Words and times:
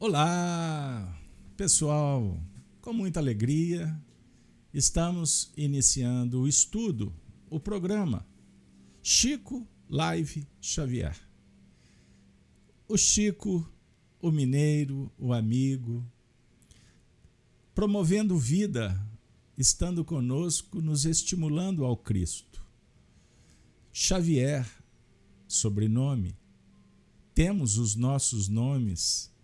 Olá, 0.00 1.20
pessoal! 1.56 2.40
Com 2.80 2.92
muita 2.92 3.18
alegria, 3.18 4.00
estamos 4.72 5.52
iniciando 5.56 6.42
o 6.42 6.46
estudo, 6.46 7.12
o 7.50 7.58
programa 7.58 8.24
Chico 9.02 9.66
Live 9.90 10.46
Xavier. 10.60 11.18
O 12.86 12.96
Chico, 12.96 13.68
o 14.22 14.30
mineiro, 14.30 15.10
o 15.18 15.32
amigo, 15.32 16.06
promovendo 17.74 18.38
vida, 18.38 19.04
estando 19.56 20.04
conosco, 20.04 20.80
nos 20.80 21.06
estimulando 21.06 21.84
ao 21.84 21.96
Cristo. 21.96 22.64
Xavier, 23.92 24.64
sobrenome, 25.48 26.36
temos 27.34 27.76
os 27.78 27.96
nossos 27.96 28.46
nomes 28.46 29.36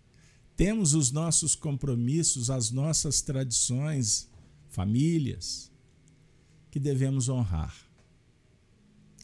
temos 0.56 0.94
os 0.94 1.10
nossos 1.10 1.54
compromissos, 1.54 2.50
as 2.50 2.70
nossas 2.70 3.20
tradições, 3.20 4.28
famílias, 4.68 5.70
que 6.70 6.78
devemos 6.78 7.28
honrar. 7.28 7.74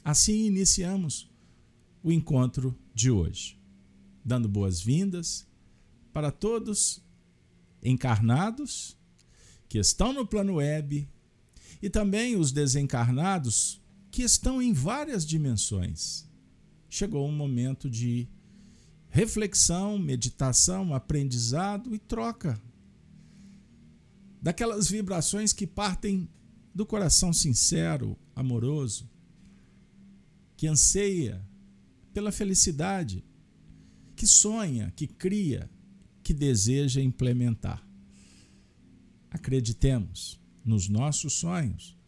Assim 0.03 0.47
iniciamos 0.47 1.31
o 2.03 2.11
encontro 2.11 2.77
de 2.95 3.11
hoje, 3.11 3.59
dando 4.25 4.49
boas-vindas 4.49 5.47
para 6.13 6.31
todos 6.31 7.03
encarnados 7.83 8.97
que 9.69 9.79
estão 9.79 10.13
no 10.13 10.27
plano 10.27 10.55
web 10.55 11.09
e 11.81 11.89
também 11.89 12.37
os 12.37 12.51
desencarnados 12.51 13.81
que 14.11 14.23
estão 14.23 14.61
em 14.61 14.73
várias 14.73 15.25
dimensões. 15.25 16.29
Chegou 16.89 17.29
o 17.29 17.33
momento 17.33 17.89
de 17.89 18.29
reflexão, 19.11 19.99
meditação, 19.99 20.95
aprendizado 20.95 21.95
e 21.95 21.99
troca. 21.99 22.61
Daquelas 24.41 24.89
vibrações 24.89 25.53
que 25.53 25.67
partem 25.67 26.29
do 26.75 26.87
coração 26.87 27.33
sincero, 27.33 28.17
amoroso, 28.35 29.11
que 30.57 30.67
anseia 30.67 31.45
pela 32.15 32.33
felicidade, 32.33 33.25
que 34.15 34.27
sonha, 34.27 34.93
que 34.95 35.07
cria, 35.07 35.69
que 36.23 36.33
deseja 36.33 37.01
implementar. 37.01 37.85
Acreditemos 39.31 40.41
nos 40.65 40.89
nossos 40.89 41.35
sonhos 41.35 41.99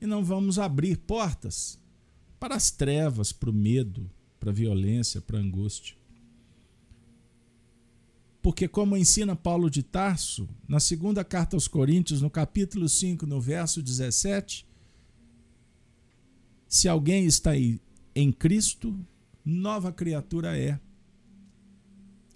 e 0.00 0.06
não 0.06 0.24
vamos 0.24 0.58
abrir 0.58 0.96
portas 0.96 1.78
para 2.38 2.54
as 2.54 2.70
trevas, 2.70 3.32
para 3.32 3.50
o 3.50 3.52
medo, 3.52 4.10
para 4.38 4.50
a 4.50 4.54
violência, 4.54 5.20
para 5.20 5.38
a 5.38 5.42
angústia. 5.42 5.99
Porque, 8.42 8.66
como 8.66 8.96
ensina 8.96 9.36
Paulo 9.36 9.68
de 9.70 9.82
Tarso, 9.82 10.48
na 10.66 10.80
segunda 10.80 11.22
carta 11.22 11.56
aos 11.56 11.68
Coríntios, 11.68 12.22
no 12.22 12.30
capítulo 12.30 12.88
5, 12.88 13.26
no 13.26 13.40
verso 13.40 13.82
17, 13.82 14.66
se 16.66 16.88
alguém 16.88 17.26
está 17.26 17.52
em 17.56 18.32
Cristo, 18.32 18.98
nova 19.44 19.92
criatura 19.92 20.56
é. 20.56 20.80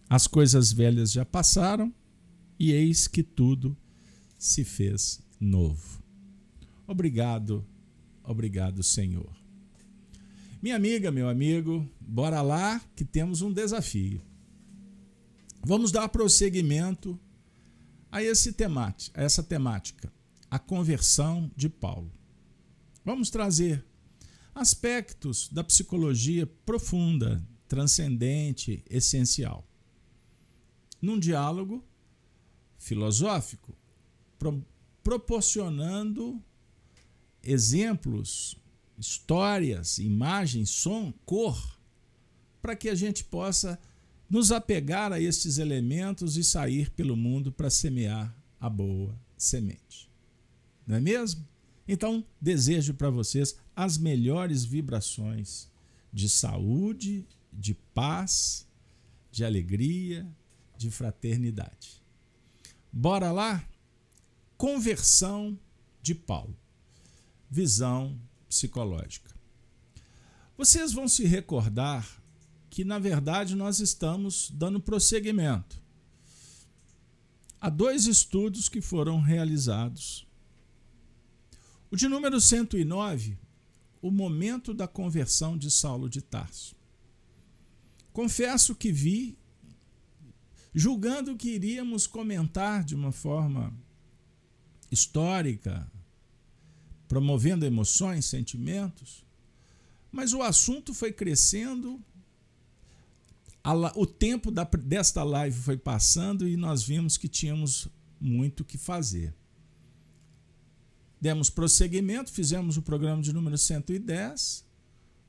As 0.09 0.27
coisas 0.27 0.73
velhas 0.73 1.13
já 1.13 1.25
passaram 1.25 1.93
e 2.59 2.73
eis 2.73 3.09
que 3.09 3.23
tudo 3.23 3.77
se 4.37 4.63
fez 4.63 5.23
novo. 5.41 6.03
Obrigado, 6.87 7.65
obrigado, 8.23 8.83
Senhor. 8.83 9.35
Minha 10.63 10.77
amiga, 10.77 11.11
meu 11.11 11.29
amigo, 11.29 11.89
bora 12.01 12.43
lá 12.43 12.81
que 12.95 13.05
temos 13.05 13.41
um 13.41 13.53
desafio. 13.53 14.21
Vamos 15.67 15.91
dar 15.91 16.11
prosseguimento 16.11 17.19
a, 18.13 18.23
esse 18.23 18.53
temática, 18.53 19.19
a 19.19 19.25
essa 19.25 19.43
temática, 19.43 20.13
a 20.51 20.59
conversão 20.59 21.51
de 21.57 21.71
Paulo. 21.71 22.13
Vamos 23.03 23.31
trazer 23.31 23.83
aspectos 24.55 25.49
da 25.49 25.65
psicologia 25.65 26.47
profunda, 26.67 27.43
transcendente, 27.67 28.85
essencial. 28.91 29.67
Num 31.01 31.19
diálogo 31.19 31.83
filosófico, 32.77 33.75
pro, 34.39 34.63
proporcionando 35.03 36.45
exemplos, 37.43 38.55
histórias, 38.99 39.99
imagens, 39.99 40.69
som, 40.69 41.11
cor, 41.25 41.79
para 42.61 42.77
que 42.77 42.91
a 42.91 42.95
gente 42.95 43.25
possa 43.25 43.81
nos 44.35 44.51
apegar 44.51 45.13
a 45.13 45.21
estes 45.21 45.59
elementos 45.59 46.37
e 46.37 46.43
sair 46.43 46.91
pelo 46.91 47.15
mundo 47.15 47.53
para 47.53 47.71
semear 47.71 48.37
a 48.59 48.69
boa 48.69 49.17
semente. 49.37 50.11
Não 50.85 50.97
é 50.97 51.01
mesmo? 51.01 51.47
Então, 51.87 52.27
desejo 52.41 52.95
para 52.95 53.11
vocês 53.11 53.55
as 53.77 53.97
melhores 53.97 54.65
vibrações 54.65 55.71
de 56.13 56.29
saúde, 56.29 57.25
de 57.53 57.75
paz, 57.95 58.67
de 59.31 59.45
alegria, 59.45 60.27
de 60.77 60.91
fraternidade. 60.91 62.03
Bora 62.93 63.31
lá? 63.31 63.65
Conversão 64.57 65.57
de 66.03 66.13
Paulo. 66.13 66.59
Visão 67.49 68.21
psicológica. 68.49 69.33
Vocês 70.59 70.93
vão 70.93 71.07
se 71.07 71.25
recordar 71.25 72.24
que 72.75 72.85
na 72.85 72.99
verdade 72.99 73.55
nós 73.55 73.79
estamos 73.79 74.51
dando 74.51 74.81
prosseguimento 74.81 75.81
a 77.61 77.71
dois 77.71 78.07
estudos 78.07 78.69
que 78.69 78.81
foram 78.81 79.21
realizados. 79.21 80.27
O 81.89 81.95
de 81.95 82.09
número 82.09 82.41
109, 82.41 83.39
o 84.03 84.11
momento 84.11 84.75
da 84.75 84.89
conversão 84.89 85.57
de 85.57 85.71
Saulo 85.71 86.11
de 86.11 86.21
Tarso. 86.21 86.75
Confesso 88.13 88.75
que 88.75 88.91
vi, 88.91 89.39
julgando 90.75 91.37
que 91.37 91.51
iríamos 91.51 92.09
comentar 92.09 92.83
de 92.83 92.97
uma 92.97 93.13
forma 93.13 93.73
histórica, 94.91 95.89
promovendo 97.07 97.65
emoções, 97.65 98.25
sentimentos, 98.25 99.25
mas 100.11 100.33
o 100.33 100.43
assunto 100.43 100.93
foi 100.93 101.13
crescendo 101.13 102.05
o 103.95 104.07
tempo 104.07 104.51
da, 104.51 104.65
desta 104.65 105.23
live 105.23 105.59
foi 105.59 105.77
passando 105.77 106.47
e 106.47 106.57
nós 106.57 106.83
vimos 106.83 107.17
que 107.17 107.29
tínhamos 107.29 107.89
muito 108.21 108.65
que 108.65 108.77
fazer. 108.77 109.35
Demos 111.19 111.49
prosseguimento, 111.49 112.31
fizemos 112.31 112.77
o 112.77 112.83
programa 112.83 113.23
de 113.23 113.33
número 113.33 113.57
110, 113.57 114.67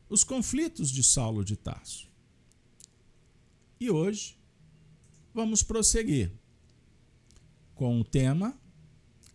os 0.09 0.23
conflitos 0.25 0.91
de 0.91 1.01
Saulo 1.01 1.45
de 1.45 1.55
Tarso. 1.55 2.09
E 3.79 3.89
hoje 3.89 4.37
vamos 5.33 5.63
prosseguir 5.63 6.31
com 7.73 7.99
o 8.01 8.03
tema 8.03 8.57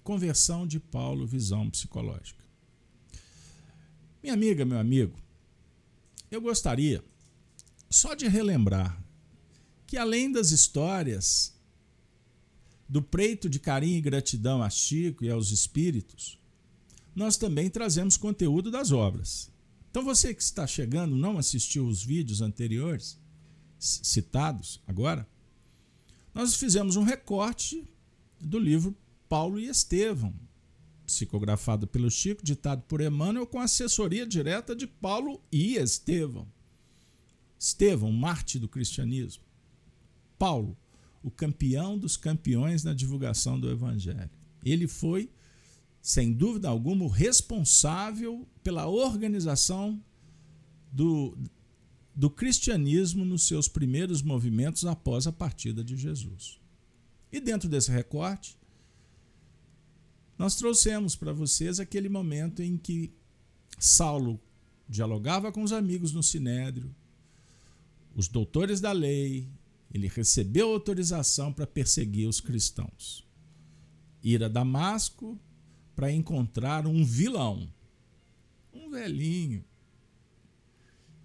Conversão 0.02 0.66
de 0.66 0.78
Paulo, 0.78 1.26
visão 1.26 1.70
psicológica. 1.70 2.44
Minha 4.22 4.34
amiga, 4.34 4.64
meu 4.66 4.78
amigo, 4.78 5.18
eu 6.30 6.40
gostaria 6.42 7.02
só 7.90 8.14
de 8.14 8.28
relembrar 8.28 9.02
que 9.86 9.96
além 9.96 10.30
das 10.30 10.52
histórias 10.52 11.52
do 12.88 13.02
preito 13.02 13.48
de 13.48 13.58
carinho 13.58 13.98
e 13.98 14.00
gratidão 14.00 14.62
a 14.62 14.70
Chico 14.70 15.24
e 15.24 15.30
aos 15.30 15.50
espíritos, 15.50 16.38
nós 17.14 17.36
também 17.36 17.68
trazemos 17.68 18.16
conteúdo 18.16 18.70
das 18.70 18.92
obras. 18.92 19.50
Então 19.90 20.04
você 20.04 20.32
que 20.32 20.42
está 20.42 20.66
chegando, 20.66 21.16
não 21.16 21.36
assistiu 21.36 21.86
os 21.86 22.02
vídeos 22.02 22.40
anteriores 22.40 23.18
citados 23.78 24.80
agora, 24.86 25.28
nós 26.32 26.54
fizemos 26.54 26.94
um 26.94 27.02
recorte 27.02 27.84
do 28.40 28.58
livro 28.58 28.96
Paulo 29.28 29.58
e 29.58 29.66
Estevão, 29.66 30.32
psicografado 31.04 31.86
pelo 31.88 32.10
Chico, 32.10 32.44
ditado 32.44 32.82
por 32.82 33.00
Emmanuel, 33.00 33.46
com 33.46 33.58
assessoria 33.58 34.24
direta 34.24 34.76
de 34.76 34.86
Paulo 34.86 35.42
e 35.50 35.74
Estevão. 35.74 36.46
Estevão, 37.60 38.10
Marte 38.10 38.58
do 38.58 38.66
cristianismo. 38.66 39.44
Paulo, 40.38 40.74
o 41.22 41.30
campeão 41.30 41.98
dos 41.98 42.16
campeões 42.16 42.82
na 42.82 42.94
divulgação 42.94 43.60
do 43.60 43.70
evangelho. 43.70 44.30
Ele 44.64 44.88
foi, 44.88 45.30
sem 46.00 46.32
dúvida 46.32 46.70
alguma, 46.70 47.04
o 47.04 47.08
responsável 47.08 48.48
pela 48.62 48.88
organização 48.88 50.02
do, 50.90 51.36
do 52.16 52.30
cristianismo 52.30 53.26
nos 53.26 53.46
seus 53.46 53.68
primeiros 53.68 54.22
movimentos 54.22 54.86
após 54.86 55.26
a 55.26 55.32
partida 55.32 55.84
de 55.84 55.98
Jesus. 55.98 56.58
E 57.30 57.40
dentro 57.40 57.68
desse 57.68 57.90
recorte, 57.90 58.58
nós 60.38 60.54
trouxemos 60.56 61.14
para 61.14 61.34
vocês 61.34 61.78
aquele 61.78 62.08
momento 62.08 62.62
em 62.62 62.78
que 62.78 63.12
Saulo 63.78 64.40
dialogava 64.88 65.52
com 65.52 65.62
os 65.62 65.72
amigos 65.72 66.12
no 66.12 66.22
Sinédrio, 66.22 66.94
os 68.14 68.28
doutores 68.28 68.80
da 68.80 68.92
lei, 68.92 69.48
Ele 69.92 70.08
recebeu 70.08 70.72
autorização 70.72 71.52
para 71.52 71.66
perseguir 71.66 72.28
os 72.28 72.40
cristãos. 72.40 73.26
Ir 74.22 74.44
a 74.44 74.48
Damasco 74.48 75.38
para 75.94 76.12
encontrar 76.12 76.86
um 76.86 77.04
vilão, 77.04 77.72
um 78.72 78.90
velhinho, 78.90 79.64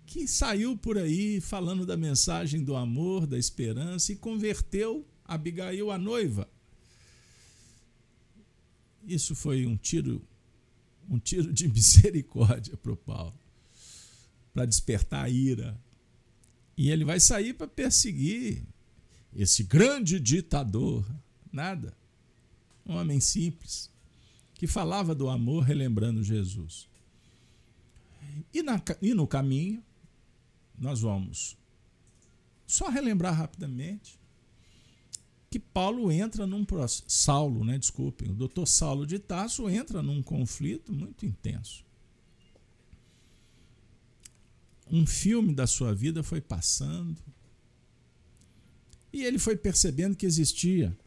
que 0.06 0.28
saiu 0.28 0.78
por 0.78 0.98
aí 0.98 1.42
falando 1.42 1.86
da 1.86 1.98
mensagem 1.98 2.64
do 2.64 2.76
amor, 2.76 3.28
da 3.28 3.38
esperança 3.38 4.12
e 4.12 4.16
converteu 4.16 5.06
Abigail 5.26 5.92
a 5.92 5.98
noiva. 5.98 6.48
Isso 9.04 9.36
foi 9.36 9.66
um 9.66 9.76
tiro, 9.76 10.22
um 11.10 11.20
tiro 11.20 11.52
de 11.52 11.68
misericórdia 11.70 12.78
para 12.78 12.92
o 12.92 12.98
Paulo, 12.98 13.38
para 14.54 14.66
despertar 14.66 15.26
a 15.26 15.30
ira. 15.30 15.80
E 16.78 16.90
ele 16.90 17.06
vai 17.06 17.20
sair 17.20 17.54
para 17.54 17.68
perseguir 17.68 18.64
esse 19.36 19.64
grande 19.64 20.20
ditador. 20.20 21.06
Nada. 21.52 21.96
Um 22.86 22.96
homem 22.96 23.20
simples, 23.20 23.90
que 24.54 24.68
falava 24.68 25.16
do 25.16 25.30
amor 25.30 25.64
relembrando 25.64 26.24
Jesus. 26.24 26.88
E, 28.54 28.62
na, 28.62 28.82
e 29.02 29.14
no 29.14 29.26
caminho, 29.26 29.84
nós 30.78 31.02
vamos 31.02 31.58
só 32.68 32.90
relembrar 32.90 33.34
rapidamente 33.34 34.20
que 35.50 35.60
Paulo 35.60 36.12
entra 36.12 36.46
num 36.46 36.66
Saulo, 37.08 37.64
né, 37.64 37.78
desculpem, 37.78 38.32
o 38.32 38.36
doutor 38.36 38.68
Saulo 38.68 39.06
de 39.06 39.20
Tarso 39.20 39.70
entra 39.70 40.04
num 40.04 40.22
conflito 40.22 40.92
muito 40.92 41.26
intenso. 41.26 41.85
Um 44.92 45.06
filme 45.06 45.54
da 45.54 45.66
sua 45.66 45.94
vida 45.94 46.22
foi 46.24 46.40
passando 46.42 47.18
e 49.12 49.24
ele 49.24 49.40
foi 49.40 49.56
percebendo 49.56 50.16
que 50.16 50.26
existia 50.26 50.98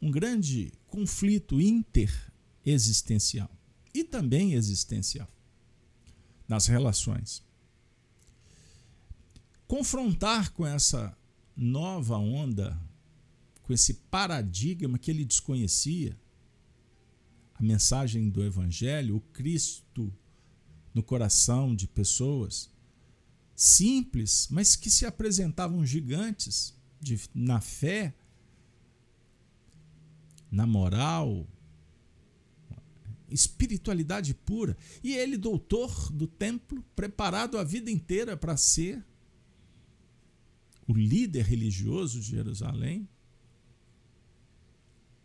um 0.00 0.10
grande 0.10 0.72
conflito 0.88 1.60
interexistencial 1.60 3.50
e 3.92 4.02
também 4.02 4.54
existencial 4.54 5.28
nas 6.48 6.66
relações. 6.66 7.42
Confrontar 9.66 10.52
com 10.52 10.66
essa 10.66 11.16
nova 11.56 12.16
onda, 12.16 12.80
com 13.62 13.72
esse 13.72 13.94
paradigma 13.94 14.98
que 14.98 15.10
ele 15.10 15.24
desconhecia, 15.24 16.16
a 17.54 17.62
mensagem 17.62 18.28
do 18.28 18.44
Evangelho, 18.44 19.16
o 19.16 19.20
Cristo 19.20 20.12
no 20.96 21.02
coração 21.02 21.76
de 21.76 21.86
pessoas 21.86 22.70
simples, 23.54 24.48
mas 24.50 24.74
que 24.74 24.90
se 24.90 25.04
apresentavam 25.04 25.84
gigantes 25.84 26.74
de, 26.98 27.20
na 27.34 27.60
fé, 27.60 28.14
na 30.50 30.66
moral, 30.66 31.46
espiritualidade 33.28 34.32
pura. 34.32 34.74
E 35.04 35.14
ele, 35.14 35.36
doutor 35.36 36.10
do 36.10 36.26
templo, 36.26 36.82
preparado 36.96 37.58
a 37.58 37.62
vida 37.62 37.90
inteira 37.90 38.34
para 38.34 38.56
ser 38.56 39.04
o 40.88 40.94
líder 40.94 41.44
religioso 41.44 42.20
de 42.20 42.28
Jerusalém, 42.28 43.06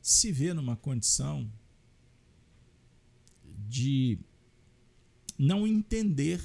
se 0.01 0.33
vê 0.33 0.53
numa 0.53 0.75
condição 0.75 1.49
de 3.69 4.19
não 5.41 5.65
entender, 5.65 6.39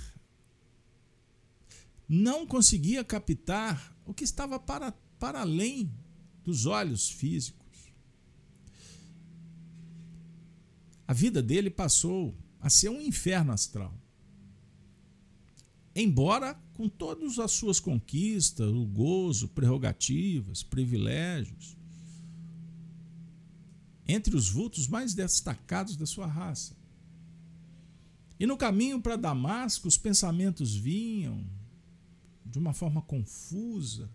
não 2.08 2.46
conseguia 2.46 3.04
captar 3.04 3.94
o 4.06 4.14
que 4.14 4.24
estava 4.24 4.58
para, 4.58 4.90
para 5.18 5.42
além 5.42 5.92
dos 6.42 6.64
olhos 6.64 7.10
físicos. 7.10 7.92
A 11.06 11.12
vida 11.12 11.42
dele 11.42 11.68
passou 11.68 12.34
a 12.58 12.70
ser 12.70 12.88
um 12.88 13.02
inferno 13.02 13.52
astral. 13.52 13.94
Embora 15.94 16.54
com 16.72 16.88
todas 16.88 17.38
as 17.38 17.50
suas 17.50 17.78
conquistas, 17.78 18.72
o 18.72 18.86
gozo, 18.86 19.48
prerrogativas, 19.48 20.62
privilégios, 20.62 21.76
entre 24.08 24.34
os 24.34 24.48
vultos 24.48 24.88
mais 24.88 25.12
destacados 25.12 25.96
da 25.96 26.06
sua 26.06 26.26
raça. 26.26 26.75
E 28.38 28.46
no 28.46 28.56
caminho 28.56 29.00
para 29.00 29.16
Damasco, 29.16 29.88
os 29.88 29.96
pensamentos 29.96 30.74
vinham 30.74 31.44
de 32.44 32.58
uma 32.58 32.72
forma 32.72 33.00
confusa. 33.02 34.10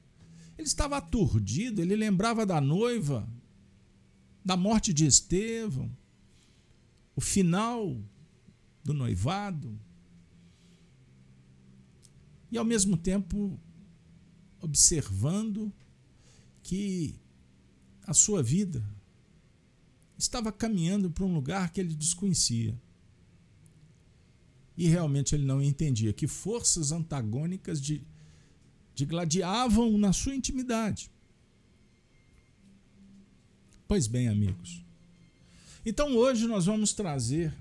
Ele 0.58 0.68
estava 0.68 0.98
aturdido, 0.98 1.82
ele 1.82 1.96
lembrava 1.96 2.46
da 2.46 2.62
noiva, 2.62 3.28
da 4.46 4.56
morte 4.56 4.94
de 4.94 5.06
Estevão, 5.06 5.92
o 7.16 7.22
final 7.22 7.98
do 8.84 8.94
noivado. 8.94 9.80
E 12.52 12.58
ao 12.58 12.66
mesmo 12.66 12.98
tempo 12.98 13.60
observando 14.60 15.74
que 16.62 17.16
a 18.04 18.14
sua 18.14 18.44
vida 18.44 18.84
estava 20.18 20.52
caminhando 20.52 21.10
para 21.10 21.26
um 21.26 21.34
lugar 21.34 21.72
que 21.72 21.80
ele 21.80 21.96
desconhecia. 21.96 22.80
E 24.78 24.88
realmente 24.88 25.36
ele 25.36 25.46
não 25.46 25.62
entendia 25.62 26.14
que 26.14 26.28
forças 26.28 26.92
antagônicas 26.92 27.82
de, 27.82 28.02
de 28.96 29.06
gladiavam 29.06 29.98
na 29.98 30.14
sua 30.14 30.36
intimidade. 30.36 31.12
Pois 33.88 34.08
bem, 34.08 34.30
amigos, 34.30 34.84
então 35.86 36.16
hoje 36.16 36.48
nós 36.48 36.66
vamos 36.66 36.94
trazer, 36.94 37.54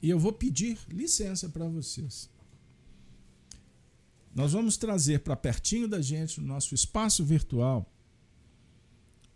e 0.00 0.08
eu 0.08 0.18
vou 0.18 0.32
pedir 0.32 0.78
licença 0.88 1.48
para 1.48 1.66
vocês. 1.66 2.30
Nós 4.34 4.52
vamos 4.52 4.76
trazer 4.76 5.20
para 5.20 5.36
pertinho 5.36 5.88
da 5.88 6.00
gente, 6.00 6.40
no 6.40 6.46
nosso 6.46 6.74
espaço 6.74 7.24
virtual, 7.24 7.90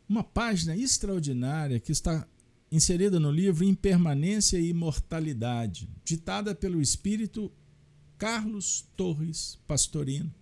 uma 0.09 0.23
página 0.23 0.77
extraordinária 0.77 1.81
que 1.81 1.91
está 1.91 2.27
inserida 2.73 3.21
no 3.21 3.31
livro 3.31 3.63
Impermanência 3.65 4.59
e 4.59 4.71
Imortalidade, 4.71 5.87
ditada 6.03 6.55
pelo 6.55 6.81
espírito 6.81 7.53
Carlos 8.17 8.89
Torres 8.97 9.59
Pastorino, 9.69 10.35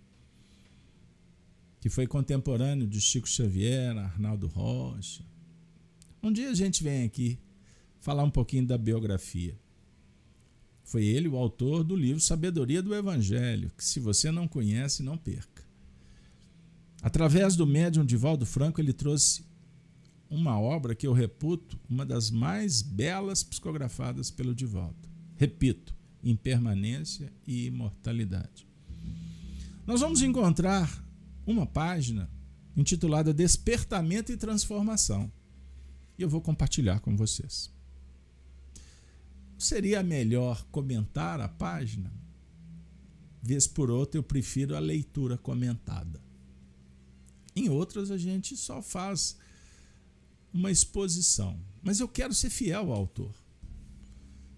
que 1.81 1.88
foi 1.88 2.06
contemporâneo 2.06 2.87
de 2.87 3.00
Chico 3.00 3.29
Xavier, 3.29 3.99
Arnaldo 3.99 4.47
Rocha. 4.47 5.25
Um 6.23 6.33
dia 6.33 6.50
a 6.50 6.55
gente 6.55 6.85
vem 6.85 7.02
aqui 7.02 7.37
falar 7.99 8.23
um 8.23 8.31
pouquinho 8.31 8.64
da 8.64 8.78
biografia. 8.78 9.59
Foi 10.85 11.05
ele 11.05 11.26
o 11.26 11.37
autor 11.37 11.83
do 11.83 11.97
livro 11.97 12.21
Sabedoria 12.21 12.81
do 12.81 12.95
Evangelho, 12.95 13.73
que 13.76 13.85
se 13.85 13.99
você 13.99 14.31
não 14.31 14.47
conhece, 14.47 15.02
não 15.02 15.19
perca. 15.19 15.64
Através 17.02 17.57
do 17.57 17.66
médium 17.66 18.05
Divaldo 18.05 18.47
Franco, 18.47 18.81
ele 18.81 18.93
trouxe 18.93 19.50
uma 20.31 20.59
obra 20.59 20.95
que 20.95 21.07
eu 21.07 21.13
reputo 21.13 21.79
uma 21.89 22.07
das 22.07 22.31
mais 22.31 22.81
belas 22.81 23.43
psicografadas 23.43 24.31
pelo 24.31 24.55
Divaldo. 24.55 25.09
Repito, 25.37 25.95
impermanência 26.23 27.33
e 27.47 27.67
imortalidade. 27.67 28.67
Nós 29.87 30.01
vamos 30.01 30.23
encontrar 30.23 31.05
uma 31.47 31.67
página 31.67 32.31
intitulada 32.77 33.35
Despertamento 33.35 34.31
e 34.31 34.37
Transformação. 34.37 35.31
E 36.17 36.23
eu 36.23 36.29
vou 36.29 36.41
compartilhar 36.41 37.01
com 37.01 37.17
vocês 37.17 37.71
seria 39.61 40.03
melhor 40.03 40.65
comentar 40.71 41.41
a 41.41 41.49
página? 41.49 42.13
Vez 43.43 43.67
por 43.67 43.91
outra, 43.91 44.19
eu 44.19 44.23
prefiro 44.23 44.77
a 44.77 44.79
leitura 44.79 45.37
comentada. 45.37 46.21
Em 47.55 47.69
outras, 47.69 48.11
a 48.11 48.19
gente 48.19 48.57
só 48.57 48.83
faz 48.83 49.37
uma 50.52 50.71
exposição. 50.71 51.59
Mas 51.83 52.00
eu 52.00 52.09
quero 52.09 52.35
ser 52.35 52.50
fiel 52.50 52.92
ao 52.92 52.92
autor. 52.92 53.35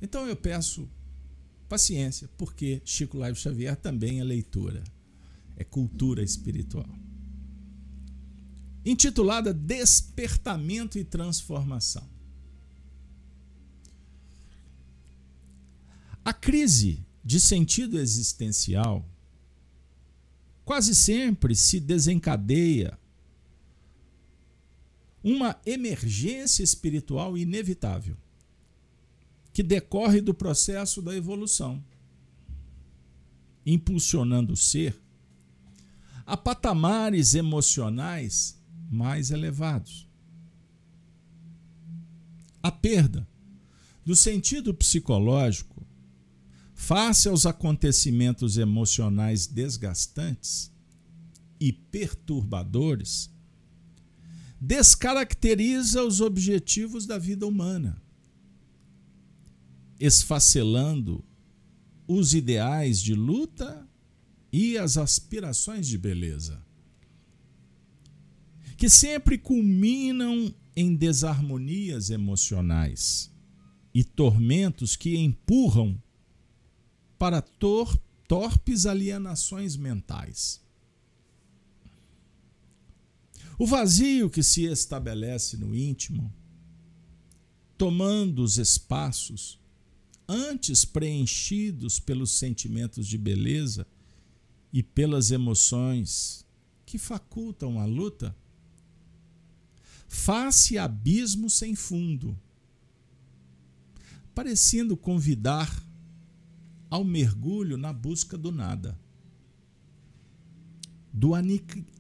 Então 0.00 0.26
eu 0.26 0.36
peço 0.36 0.88
paciência, 1.68 2.28
porque 2.36 2.82
Chico 2.84 3.16
Live 3.16 3.38
Xavier 3.38 3.76
também 3.76 4.20
é 4.20 4.24
leitura, 4.24 4.82
é 5.56 5.64
cultura 5.64 6.22
espiritual. 6.22 6.88
Intitulada 8.84 9.54
Despertamento 9.54 10.98
e 10.98 11.04
Transformação. 11.04 12.06
A 16.24 16.32
crise 16.32 17.04
de 17.24 17.38
sentido 17.40 17.98
existencial 17.98 19.08
quase 20.64 20.94
sempre 20.94 21.54
se 21.54 21.80
desencadeia 21.80 22.98
uma 25.22 25.58
emergência 25.64 26.62
espiritual 26.62 27.36
inevitável 27.38 28.16
que 29.52 29.62
decorre 29.62 30.20
do 30.20 30.32
processo 30.32 31.02
da 31.02 31.14
evolução, 31.14 31.82
impulsionando 33.64 34.54
o 34.54 34.56
ser 34.56 35.00
a 36.24 36.36
patamares 36.36 37.34
emocionais 37.34 38.58
mais 38.90 39.30
elevados. 39.30 40.08
A 42.62 42.70
perda 42.70 43.26
do 44.04 44.14
sentido 44.14 44.72
psicológico 44.72 45.84
face 46.74 47.28
aos 47.28 47.44
acontecimentos 47.46 48.56
emocionais 48.56 49.46
desgastantes 49.46 50.72
e 51.60 51.72
perturbadores 51.72 53.30
descaracteriza 54.64 56.04
os 56.04 56.20
objetivos 56.20 57.04
da 57.04 57.18
vida 57.18 57.44
humana, 57.44 58.00
esfacelando 59.98 61.24
os 62.06 62.32
ideais 62.32 63.02
de 63.02 63.12
luta 63.12 63.84
e 64.52 64.78
as 64.78 64.96
aspirações 64.96 65.88
de 65.88 65.98
beleza, 65.98 66.64
que 68.76 68.88
sempre 68.88 69.36
culminam 69.36 70.54
em 70.76 70.94
desarmonias 70.94 72.10
emocionais 72.10 73.34
e 73.92 74.04
tormentos 74.04 74.94
que 74.94 75.16
empurram 75.16 76.00
para 77.18 77.42
tor 77.42 78.00
torpes 78.28 78.86
alienações 78.86 79.76
mentais. 79.76 80.62
O 83.58 83.66
vazio 83.66 84.30
que 84.30 84.42
se 84.42 84.64
estabelece 84.64 85.56
no 85.56 85.74
íntimo, 85.74 86.32
tomando 87.76 88.42
os 88.42 88.58
espaços 88.58 89.58
antes 90.28 90.84
preenchidos 90.84 91.98
pelos 91.98 92.32
sentimentos 92.32 93.06
de 93.06 93.18
beleza 93.18 93.86
e 94.72 94.82
pelas 94.82 95.30
emoções 95.30 96.46
que 96.86 96.96
facultam 96.96 97.78
a 97.78 97.84
luta, 97.84 98.34
face 100.08 100.78
abismo 100.78 101.50
sem 101.50 101.74
fundo, 101.74 102.38
parecendo 104.34 104.96
convidar 104.96 105.84
ao 106.88 107.04
mergulho 107.04 107.76
na 107.76 107.92
busca 107.92 108.36
do 108.36 108.50
nada, 108.50 108.98
do 111.12 111.32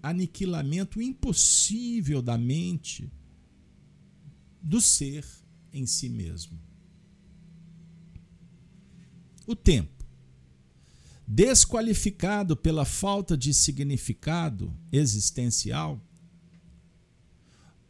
aniquilamento 0.02 1.02
impossível 1.02 2.22
da 2.22 2.38
mente, 2.38 3.12
do 4.62 4.80
ser 4.80 5.26
em 5.72 5.86
si 5.86 6.08
mesmo. 6.08 6.58
O 9.46 9.54
tempo 9.54 10.02
desqualificado 11.26 12.56
pela 12.56 12.84
falta 12.84 13.36
de 13.36 13.54
significado 13.54 14.74
existencial, 14.90 16.00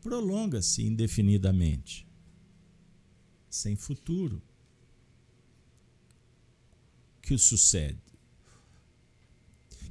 prolonga-se 0.01 0.83
indefinidamente, 0.85 2.07
sem 3.49 3.77
futuro. 3.77 4.43
Que 7.21 7.35
o 7.35 7.39
sucede? 7.39 8.02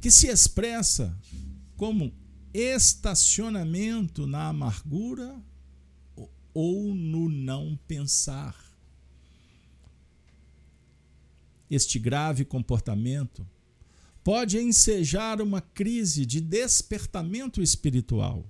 Que 0.01 0.11
se 0.11 0.27
expressa 0.27 1.17
como 1.77 2.11
estacionamento 2.53 4.27
na 4.27 4.49
amargura 4.49 5.39
ou 6.53 6.93
no 6.93 7.29
não 7.29 7.79
pensar 7.87 8.71
este 11.71 11.97
grave 11.97 12.43
comportamento 12.43 13.47
pode 14.21 14.57
ensejar 14.59 15.41
uma 15.41 15.61
crise 15.61 16.25
de 16.25 16.41
despertamento 16.41 17.61
espiritual. 17.61 18.45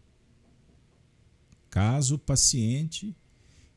Caso 1.69 2.15
o 2.15 2.19
paciente 2.19 3.15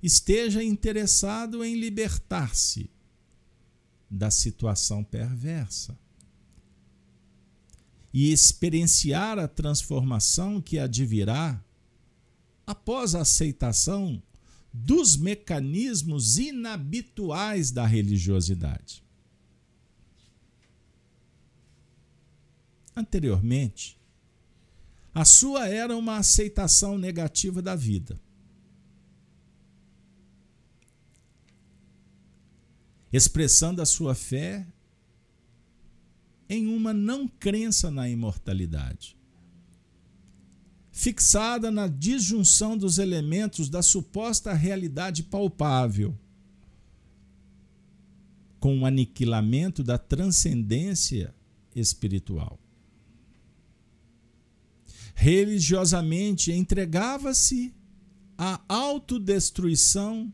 esteja 0.03 0.65
interessado 0.65 1.63
em 1.63 1.79
libertar-se 1.79 2.91
da 4.11 4.31
situação 4.31 5.05
perversa 5.05 5.97
e 8.15 8.33
experienciar 8.33 9.39
a 9.39 9.47
transformação 9.47 10.59
que 10.61 10.79
advirá 10.79 11.63
após 12.67 13.15
a 13.15 13.21
aceitação 13.21 14.23
dos 14.73 15.19
mecanismos 15.19 16.39
inabituais 16.39 17.71
da 17.71 17.85
religiosidade. 17.85 19.05
anteriormente, 22.95 23.99
a 25.13 25.25
sua 25.25 25.69
era 25.69 25.97
uma 25.97 26.19
aceitação 26.19 26.99
negativa 26.99 27.61
da 27.61 27.75
vida. 27.75 28.21
Expressando 33.13 33.81
a 33.81 33.87
sua 33.87 34.15
fé 34.15 34.67
em 36.49 36.67
uma 36.67 36.93
não 36.93 37.27
crença 37.27 37.91
na 37.91 38.09
imortalidade. 38.09 39.17
Fixada 40.91 41.71
na 41.71 41.89
disjunção 41.89 42.77
dos 42.77 42.99
elementos 42.99 43.69
da 43.69 43.83
suposta 43.83 44.53
realidade 44.53 45.23
palpável, 45.23 46.17
com 48.61 48.81
o 48.81 48.87
aniquilamento 48.87 49.83
da 49.83 49.99
transcendência 49.99 51.35
espiritual 51.75 52.59
religiosamente 55.15 56.53
entregava-se 56.53 57.73
à 58.37 58.61
autodestruição 58.69 60.33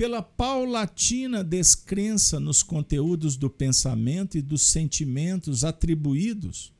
pela 0.00 0.22
paulatina 0.22 1.44
descrença 1.44 2.40
nos 2.40 2.62
conteúdos 2.62 3.36
do 3.36 3.50
pensamento 3.50 4.38
e 4.38 4.40
dos 4.40 4.62
sentimentos 4.62 5.62
atribuídos 5.62 6.72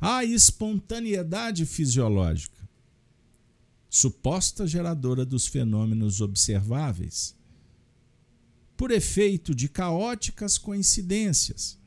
à 0.00 0.24
espontaneidade 0.24 1.64
fisiológica, 1.64 2.68
suposta 3.88 4.66
geradora 4.66 5.24
dos 5.24 5.46
fenômenos 5.46 6.20
observáveis, 6.20 7.36
por 8.76 8.90
efeito 8.90 9.54
de 9.54 9.68
caóticas 9.68 10.58
coincidências 10.58 11.78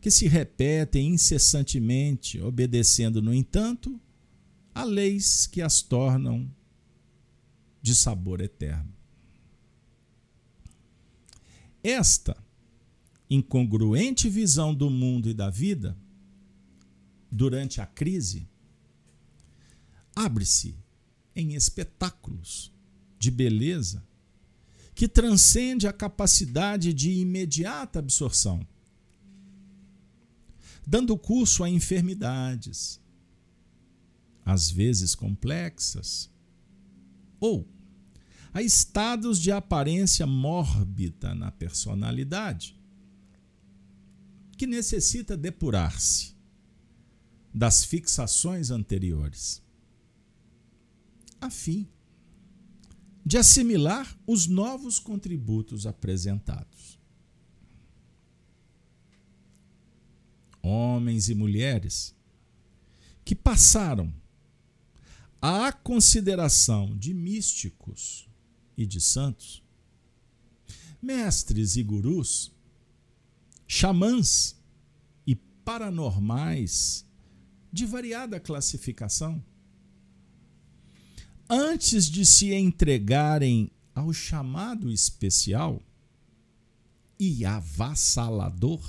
que 0.00 0.10
se 0.10 0.26
repetem 0.26 1.14
incessantemente, 1.14 2.40
obedecendo, 2.40 3.22
no 3.22 3.32
entanto, 3.32 4.00
a 4.74 4.82
leis 4.82 5.46
que 5.46 5.62
as 5.62 5.80
tornam 5.80 6.50
de 7.80 7.94
sabor 7.94 8.40
eterno. 8.40 8.98
Esta 11.82 12.36
incongruente 13.28 14.28
visão 14.28 14.74
do 14.74 14.90
mundo 14.90 15.28
e 15.28 15.34
da 15.34 15.48
vida, 15.50 15.96
durante 17.30 17.80
a 17.80 17.86
crise, 17.86 18.48
abre-se 20.14 20.74
em 21.34 21.54
espetáculos 21.54 22.72
de 23.18 23.30
beleza 23.30 24.02
que 24.94 25.06
transcende 25.06 25.86
a 25.86 25.92
capacidade 25.92 26.92
de 26.92 27.12
imediata 27.12 28.00
absorção 28.00 28.66
dando 30.90 31.16
curso 31.16 31.62
a 31.62 31.70
enfermidades, 31.70 33.00
às 34.44 34.68
vezes 34.68 35.14
complexas, 35.14 36.28
ou 37.38 37.64
a 38.52 38.62
estados 38.62 39.38
de 39.38 39.52
aparência 39.52 40.26
mórbida 40.26 41.34
na 41.34 41.50
personalidade, 41.50 42.76
que 44.56 44.66
necessita 44.66 45.36
depurar-se 45.36 46.34
das 47.52 47.84
fixações 47.84 48.70
anteriores, 48.70 49.62
a 51.40 51.50
fim 51.50 51.88
de 53.24 53.38
assimilar 53.38 54.18
os 54.26 54.46
novos 54.46 54.98
contributos 54.98 55.86
apresentados. 55.86 57.00
homens 60.62 61.28
e 61.28 61.34
mulheres, 61.34 62.14
que 63.24 63.34
passaram 63.34 64.12
à 65.40 65.72
consideração 65.72 66.96
de 66.96 67.14
místicos 67.14 68.28
e 68.80 68.86
de 68.86 68.98
santos, 68.98 69.62
mestres 71.02 71.76
e 71.76 71.82
gurus, 71.82 72.50
xamãs 73.68 74.56
e 75.26 75.36
paranormais 75.36 77.04
de 77.70 77.84
variada 77.84 78.40
classificação, 78.40 79.44
antes 81.46 82.06
de 82.06 82.24
se 82.24 82.54
entregarem 82.54 83.70
ao 83.94 84.14
chamado 84.14 84.90
especial 84.90 85.82
e 87.18 87.44
avassalador, 87.44 88.82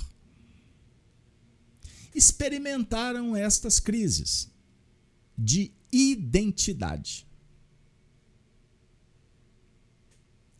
experimentaram 2.14 3.36
estas 3.36 3.78
crises 3.78 4.50
de 5.36 5.70
identidade. 5.92 7.26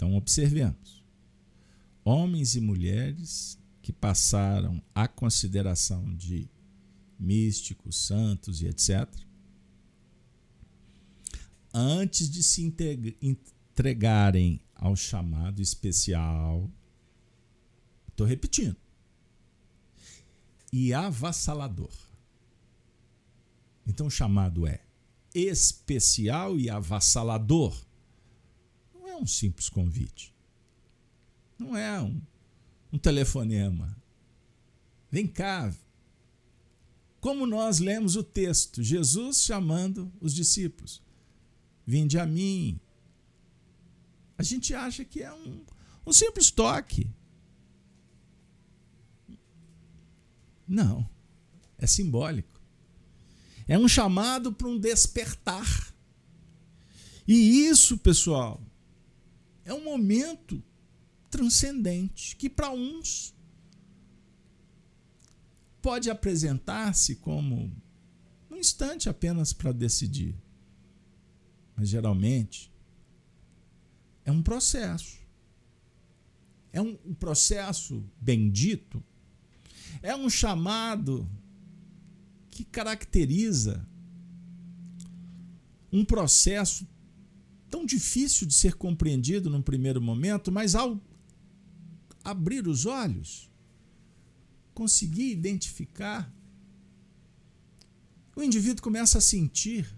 Então, 0.03 0.17
observemos. 0.17 1.01
Homens 2.05 2.57
e 2.57 2.61
mulheres 2.61 3.57
que 3.81 3.93
passaram 3.93 4.83
a 4.93 5.07
consideração 5.07 6.13
de 6.17 6.51
místicos, 7.17 8.05
santos 8.05 8.61
e 8.63 8.67
etc., 8.67 9.09
antes 11.73 12.29
de 12.29 12.43
se 12.43 12.75
entregarem 13.23 14.61
ao 14.75 14.97
chamado 14.97 15.63
especial, 15.63 16.69
estou 18.09 18.27
repetindo, 18.27 18.77
e 20.73 20.93
avassalador. 20.93 21.95
Então 23.87 24.09
o 24.09 24.11
chamado 24.11 24.67
é 24.67 24.81
especial 25.33 26.59
e 26.59 26.69
avassalador. 26.69 27.92
É 29.13 29.17
um 29.17 29.27
simples 29.27 29.69
convite. 29.69 30.35
Não 31.59 31.77
é 31.77 32.01
um, 32.01 32.21
um 32.91 32.99
telefonema. 32.99 33.95
Vem 35.11 35.27
cá. 35.27 35.73
Como 37.21 37.47
nós 37.47 37.79
lemos 37.79 38.17
o 38.17 38.25
texto, 38.25 38.83
Jesus 38.83 39.43
chamando 39.43 40.11
os 40.19 40.35
discípulos. 40.35 41.03
Vinde 41.87 42.19
a 42.19 42.25
mim. 42.25 42.81
A 44.39 44.43
gente 44.43 44.75
acha 44.75 45.05
que 45.05 45.23
é 45.23 45.33
um, 45.33 45.63
um 46.07 46.13
simples 46.13 46.51
toque. 46.51 47.07
Não. 50.67 51.07
É 51.77 51.87
simbólico. 51.87 52.59
É 53.69 53.79
um 53.79 53.87
chamado 53.87 54.55
para 54.55 54.69
um 54.69 54.79
despertar. 54.79 55.95
E 57.29 57.67
isso, 57.67 57.99
pessoal, 57.99 58.61
é 59.65 59.73
um 59.73 59.85
momento 59.85 60.63
transcendente 61.31 62.37
que 62.37 62.51
para 62.51 62.71
uns 62.71 63.35
pode 65.81 66.11
apresentar-se 66.11 67.17
como 67.17 67.75
um 68.51 68.57
instante 68.57 69.09
apenas 69.09 69.53
para 69.53 69.73
decidir. 69.73 70.37
Mas 71.77 71.89
geralmente 71.89 72.73
é 74.25 74.31
um 74.31 74.43
processo. 74.43 75.19
É 76.73 76.81
um 76.81 76.95
processo 77.15 78.05
bendito. 78.21 79.03
É 80.03 80.15
um 80.15 80.31
chamado 80.31 81.29
que 82.51 82.65
caracteriza 82.65 83.87
um 85.93 86.05
processo 86.05 86.87
tão 87.73 87.87
difícil 87.87 88.47
de 88.47 88.53
ser 88.53 88.75
compreendido 88.75 89.49
num 89.49 89.63
primeiro 89.63 89.99
momento, 89.99 90.53
mas 90.53 90.75
ao 90.75 91.01
abrir 92.23 92.69
os 92.69 92.85
olhos, 92.85 93.51
conseguir 94.75 95.33
identificar, 95.33 96.31
o 98.37 98.43
indivíduo 98.43 98.83
começa 98.83 99.17
a 99.17 99.23
sentir 99.23 99.91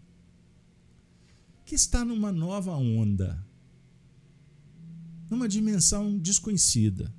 que 1.67 1.75
está 1.75 2.05
numa 2.05 2.31
nova 2.31 2.71
onda, 2.77 3.45
numa 5.29 5.49
dimensão 5.49 6.17
desconhecida. 6.17 7.13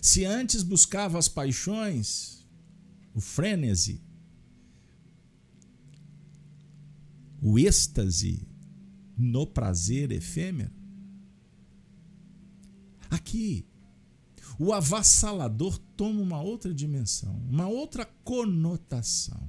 Se 0.00 0.24
antes 0.24 0.62
buscava 0.62 1.18
as 1.18 1.28
paixões, 1.28 2.42
o 3.14 3.20
frenesi, 3.20 4.00
o 7.40 7.58
êxtase 7.58 8.46
no 9.16 9.46
prazer 9.46 10.12
efêmero. 10.12 10.72
Aqui, 13.10 13.66
o 14.58 14.72
avassalador 14.72 15.78
toma 15.96 16.20
uma 16.20 16.40
outra 16.40 16.72
dimensão, 16.74 17.36
uma 17.48 17.66
outra 17.66 18.04
conotação. 18.24 19.48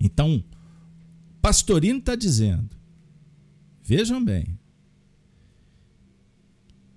Então, 0.00 0.42
Pastorino 1.40 1.98
está 1.98 2.14
dizendo, 2.14 2.76
vejam 3.82 4.24
bem, 4.24 4.58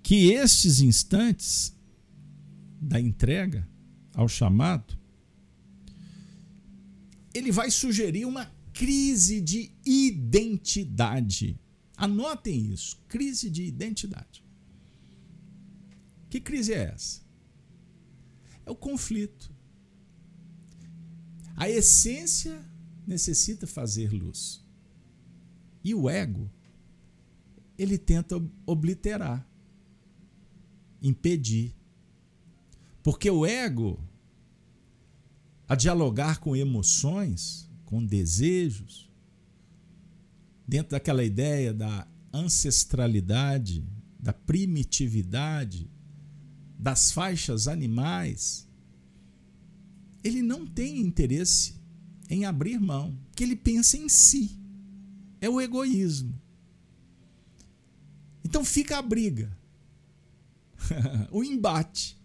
que 0.04 0.32
estes 0.32 0.82
instantes 0.82 1.76
da 2.82 3.00
entrega 3.00 3.68
ao 4.14 4.28
chamado, 4.28 4.98
ele 7.34 7.52
vai 7.52 7.72
sugerir 7.72 8.26
uma 8.26 8.52
crise 8.74 9.42
de 9.42 9.72
identidade. 9.86 11.60
Anotem 11.96 12.72
isso, 12.72 13.02
crise 13.08 13.50
de 13.50 13.64
identidade. 13.64 14.44
Que 16.30 16.40
crise 16.40 16.74
é 16.74 16.84
essa? 16.94 17.22
É 18.66 18.72
o 18.72 18.76
conflito. 18.76 19.52
A 21.56 21.70
essência 21.70 22.66
necessita 23.06 23.68
fazer 23.68 24.12
luz. 24.12 24.66
E 25.84 25.94
o 25.94 26.10
ego, 26.10 26.50
ele 27.78 27.98
tenta 27.98 28.42
obliterar, 28.66 29.48
impedir, 31.02 31.76
porque 33.04 33.30
o 33.30 33.46
ego, 33.46 34.00
a 35.72 35.76
dialogar 35.76 36.42
com 36.42 36.54
emoções, 36.54 37.72
com 37.86 38.06
desejos, 38.06 39.10
dentro 40.68 40.92
daquela 40.92 41.24
ideia 41.24 41.74
da 41.74 42.06
ancestralidade, 42.34 43.82
da 44.20 44.34
primitividade, 44.34 45.90
das 46.78 47.14
faixas 47.14 47.70
animais, 47.70 48.68
ele 50.22 50.42
não 50.42 50.68
tem 50.68 51.00
interesse 51.00 51.80
em 52.30 52.44
abrir 52.44 52.78
mão, 52.78 53.18
que 53.34 53.42
ele 53.42 53.56
pensa 53.56 53.96
em 53.96 54.10
si. 54.10 54.60
É 55.40 55.50
o 55.50 55.62
egoísmo. 55.62 56.38
Então 58.44 58.66
fica 58.66 58.98
a 58.98 59.02
briga, 59.02 59.58
o 61.32 61.42
embate 61.42 62.21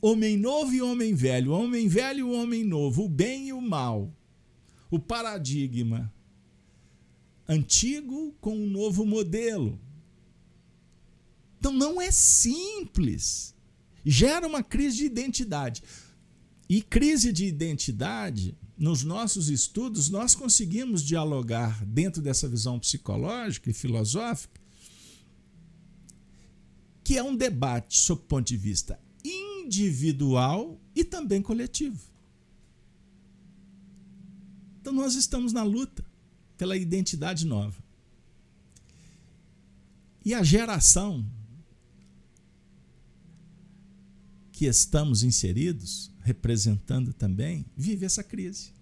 homem 0.00 0.36
novo 0.36 0.72
e 0.72 0.82
homem 0.82 1.14
velho, 1.14 1.52
homem 1.52 1.88
velho 1.88 2.18
e 2.20 2.36
homem 2.36 2.64
novo, 2.64 3.04
o 3.04 3.08
bem 3.08 3.48
e 3.48 3.52
o 3.52 3.60
mal, 3.60 4.12
o 4.90 4.98
paradigma 4.98 6.12
antigo 7.48 8.34
com 8.40 8.56
um 8.56 8.66
novo 8.66 9.04
modelo. 9.06 9.80
Então 11.58 11.72
não 11.72 12.00
é 12.00 12.10
simples. 12.10 13.54
Gera 14.04 14.46
uma 14.46 14.62
crise 14.62 14.98
de 14.98 15.04
identidade. 15.06 15.82
E 16.68 16.82
crise 16.82 17.32
de 17.32 17.44
identidade, 17.44 18.56
nos 18.76 19.04
nossos 19.04 19.48
estudos, 19.48 20.10
nós 20.10 20.34
conseguimos 20.34 21.02
dialogar 21.02 21.84
dentro 21.86 22.20
dessa 22.20 22.48
visão 22.48 22.78
psicológica 22.78 23.70
e 23.70 23.72
filosófica, 23.72 24.60
que 27.04 27.16
é 27.16 27.22
um 27.22 27.36
debate 27.36 27.98
sob 27.98 28.20
o 28.20 28.24
ponto 28.24 28.48
de 28.48 28.56
vista 28.56 28.98
individual 29.66 30.80
e 30.94 31.04
também 31.04 31.42
coletivo. 31.42 32.00
Então 34.80 34.92
nós 34.92 35.14
estamos 35.14 35.52
na 35.52 35.62
luta 35.64 36.04
pela 36.56 36.76
identidade 36.76 37.44
nova. 37.44 37.84
E 40.24 40.32
a 40.32 40.42
geração 40.42 41.24
que 44.52 44.64
estamos 44.64 45.22
inseridos, 45.22 46.10
representando 46.22 47.12
também, 47.12 47.66
vive 47.76 48.06
essa 48.06 48.24
crise. 48.24 48.72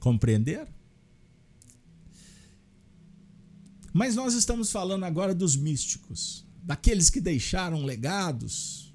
Compreender? 0.00 0.66
Mas 3.92 4.14
nós 4.14 4.34
estamos 4.34 4.70
falando 4.70 5.04
agora 5.04 5.34
dos 5.34 5.56
místicos, 5.56 6.44
daqueles 6.62 7.08
que 7.08 7.20
deixaram 7.20 7.84
legados, 7.84 8.85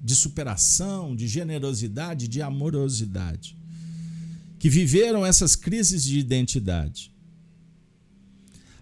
de 0.00 0.14
superação, 0.14 1.14
de 1.14 1.26
generosidade, 1.26 2.28
de 2.28 2.40
amorosidade, 2.40 3.56
que 4.58 4.68
viveram 4.68 5.24
essas 5.24 5.56
crises 5.56 6.02
de 6.04 6.18
identidade. 6.18 7.12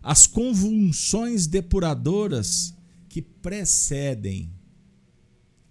As 0.02 0.26
convulsões 0.26 1.46
depuradoras 1.46 2.74
que 3.08 3.20
precedem 3.20 4.50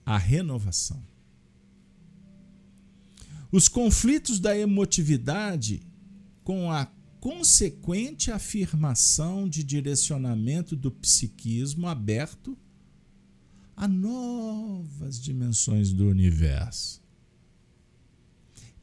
a 0.05 0.17
renovação. 0.17 1.01
Os 3.51 3.67
conflitos 3.67 4.39
da 4.39 4.57
emotividade 4.57 5.81
com 6.43 6.71
a 6.71 6.85
consequente 7.19 8.29
afirmação 8.29 9.49
de 9.49 9.63
direcionamento 9.63 10.75
do 10.75 10.91
psiquismo 10.91 11.87
aberto 11.87 12.55
a 13.75 13.87
novas 13.87 15.19
dimensões 15.19 15.91
do 15.91 16.07
universo. 16.07 17.01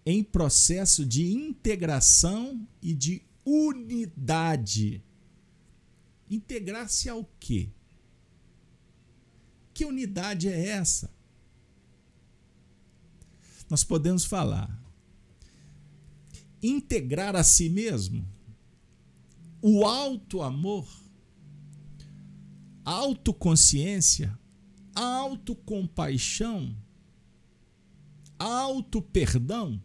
Em 0.05 0.23
processo 0.23 1.07
de 1.07 1.33
integração 1.33 2.67
e 2.83 2.93
de 2.93 3.23
unidade. 3.45 5.03
Integrar-se 6.29 7.09
ao 7.09 7.25
quê? 7.39 7.69
Que 9.73 9.85
unidade 9.85 10.49
é 10.49 10.69
essa? 10.69 11.11
Nós 13.71 13.83
podemos 13.85 14.25
falar. 14.25 14.79
Integrar 16.63 17.35
a 17.35 17.43
si 17.43 17.69
mesmo, 17.69 18.27
o 19.61 19.85
alto 19.85 20.43
amor, 20.43 20.87
autoconsciência, 22.85 24.39
autocompaixão, 24.95 26.77
auto-perdão 28.39 29.81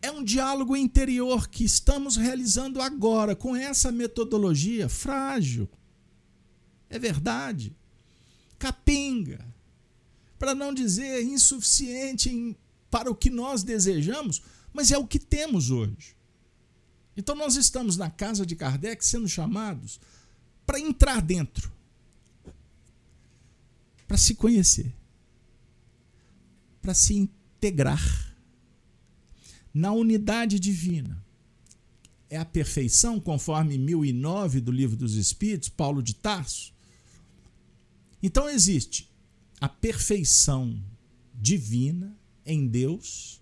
é 0.00 0.10
um 0.10 0.22
diálogo 0.22 0.76
interior 0.76 1.48
que 1.48 1.64
estamos 1.64 2.16
realizando 2.16 2.82
agora 2.82 3.36
com 3.36 3.54
essa 3.54 3.92
metodologia 3.92 4.88
frágil. 4.88 5.68
É 6.90 6.98
verdade. 6.98 7.74
Capinga. 8.58 9.46
Para 10.38 10.54
não 10.56 10.74
dizer 10.74 11.22
insuficiente 11.22 12.28
em, 12.28 12.56
para 12.90 13.08
o 13.10 13.14
que 13.14 13.30
nós 13.30 13.62
desejamos, 13.62 14.42
mas 14.72 14.90
é 14.90 14.98
o 14.98 15.06
que 15.06 15.20
temos 15.20 15.70
hoje. 15.70 16.16
Então 17.16 17.36
nós 17.36 17.54
estamos 17.54 17.96
na 17.96 18.10
casa 18.10 18.44
de 18.44 18.56
Kardec 18.56 19.04
sendo 19.04 19.28
chamados 19.28 20.00
para 20.66 20.80
entrar 20.80 21.22
dentro, 21.22 21.72
para 24.12 24.18
se 24.18 24.34
conhecer, 24.34 24.94
para 26.82 26.92
se 26.92 27.14
integrar 27.14 28.36
na 29.72 29.90
unidade 29.90 30.60
divina. 30.60 31.24
É 32.28 32.36
a 32.36 32.44
perfeição, 32.44 33.18
conforme 33.18 33.78
1009 33.78 34.60
do 34.60 34.70
Livro 34.70 34.98
dos 34.98 35.14
Espíritos, 35.14 35.70
Paulo 35.70 36.02
de 36.02 36.14
Tarso. 36.14 36.74
Então 38.22 38.50
existe 38.50 39.10
a 39.58 39.66
perfeição 39.66 40.78
divina 41.32 42.14
em 42.44 42.68
Deus, 42.68 43.40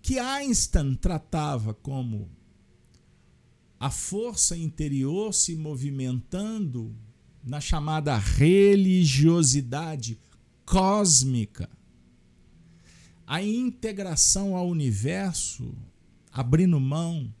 que 0.00 0.20
Einstein 0.20 0.94
tratava 0.94 1.74
como 1.74 2.30
a 3.80 3.90
força 3.90 4.56
interior 4.56 5.34
se 5.34 5.56
movimentando 5.56 6.96
na 7.42 7.60
chamada 7.60 8.16
religiosidade 8.16 10.18
cósmica 10.64 11.68
a 13.26 13.42
integração 13.42 14.54
ao 14.54 14.68
universo, 14.68 15.74
abrindo 16.30 16.78
mão 16.78 17.34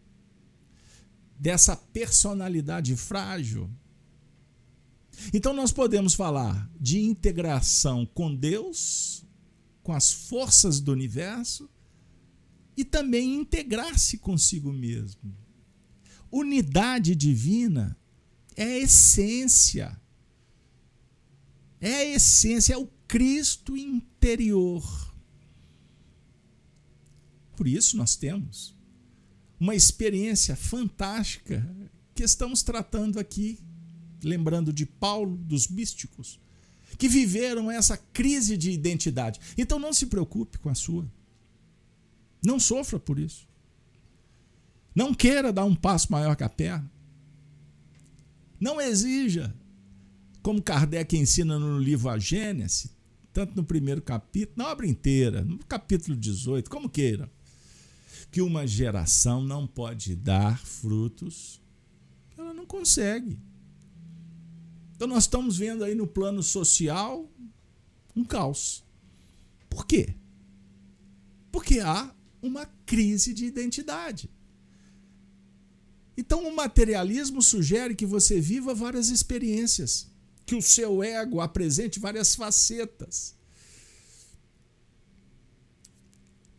dessa 1.38 1.76
personalidade 1.76 2.96
frágil. 2.96 3.70
Então 5.34 5.52
nós 5.52 5.70
podemos 5.70 6.14
falar 6.14 6.70
de 6.80 7.00
integração 7.00 8.06
com 8.06 8.34
Deus, 8.34 9.26
com 9.82 9.92
as 9.92 10.10
forças 10.10 10.80
do 10.80 10.92
universo 10.92 11.68
e 12.74 12.84
também 12.84 13.34
integrar-se 13.34 14.16
consigo 14.16 14.72
mesmo. 14.72 15.36
Unidade 16.30 17.14
divina 17.14 17.94
é 18.56 18.64
a 18.64 18.78
essência. 18.78 20.00
É 21.80 21.94
a 21.94 22.04
essência, 22.04 22.74
é 22.74 22.78
o 22.78 22.88
Cristo 23.08 23.76
interior. 23.76 24.82
Por 27.56 27.66
isso 27.66 27.96
nós 27.96 28.16
temos 28.16 28.74
uma 29.58 29.74
experiência 29.74 30.56
fantástica 30.56 31.64
que 32.14 32.22
estamos 32.22 32.62
tratando 32.62 33.18
aqui, 33.18 33.58
lembrando 34.22 34.72
de 34.72 34.84
Paulo, 34.84 35.36
dos 35.36 35.68
místicos, 35.68 36.40
que 36.98 37.08
viveram 37.08 37.70
essa 37.70 37.96
crise 37.96 38.56
de 38.56 38.70
identidade. 38.70 39.40
Então 39.56 39.78
não 39.78 39.92
se 39.92 40.06
preocupe 40.06 40.58
com 40.58 40.68
a 40.68 40.74
sua. 40.74 41.10
Não 42.44 42.58
sofra 42.58 42.98
por 42.98 43.18
isso. 43.18 43.48
Não 44.94 45.14
queira 45.14 45.52
dar 45.52 45.64
um 45.64 45.74
passo 45.74 46.12
maior 46.12 46.36
que 46.36 46.44
a 46.44 46.48
perna. 46.48 46.91
Não 48.62 48.80
exija, 48.80 49.52
como 50.40 50.62
Kardec 50.62 51.16
ensina 51.16 51.58
no 51.58 51.80
livro 51.80 52.08
A 52.08 52.16
Gênese, 52.16 52.92
tanto 53.32 53.56
no 53.56 53.64
primeiro 53.64 54.00
capítulo, 54.00 54.56
na 54.56 54.70
obra 54.70 54.86
inteira, 54.86 55.42
no 55.42 55.58
capítulo 55.64 56.16
18, 56.16 56.70
como 56.70 56.88
queira 56.88 57.28
que 58.30 58.40
uma 58.40 58.64
geração 58.64 59.42
não 59.42 59.66
pode 59.66 60.14
dar 60.14 60.64
frutos 60.64 61.60
ela 62.38 62.54
não 62.54 62.64
consegue. 62.64 63.36
Então 64.94 65.08
nós 65.08 65.24
estamos 65.24 65.58
vendo 65.58 65.82
aí 65.82 65.96
no 65.96 66.06
plano 66.06 66.40
social 66.40 67.28
um 68.14 68.22
caos. 68.22 68.84
Por 69.68 69.84
quê? 69.88 70.14
Porque 71.50 71.80
há 71.80 72.14
uma 72.40 72.64
crise 72.86 73.34
de 73.34 73.44
identidade. 73.44 74.30
Então 76.16 76.46
o 76.46 76.54
materialismo 76.54 77.40
sugere 77.42 77.94
que 77.94 78.06
você 78.06 78.40
viva 78.40 78.74
várias 78.74 79.08
experiências, 79.08 80.08
que 80.44 80.54
o 80.54 80.62
seu 80.62 81.02
ego 81.02 81.40
apresente 81.40 81.98
várias 81.98 82.34
facetas. 82.34 83.34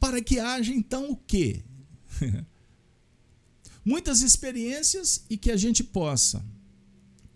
para 0.03 0.21
que 0.21 0.37
haja 0.37 0.73
então 0.73 1.11
o 1.11 1.15
quê? 1.15 1.63
Muitas 3.85 4.21
experiências 4.21 5.25
e 5.29 5.37
que 5.37 5.49
a 5.49 5.55
gente 5.55 5.81
possa 5.81 6.45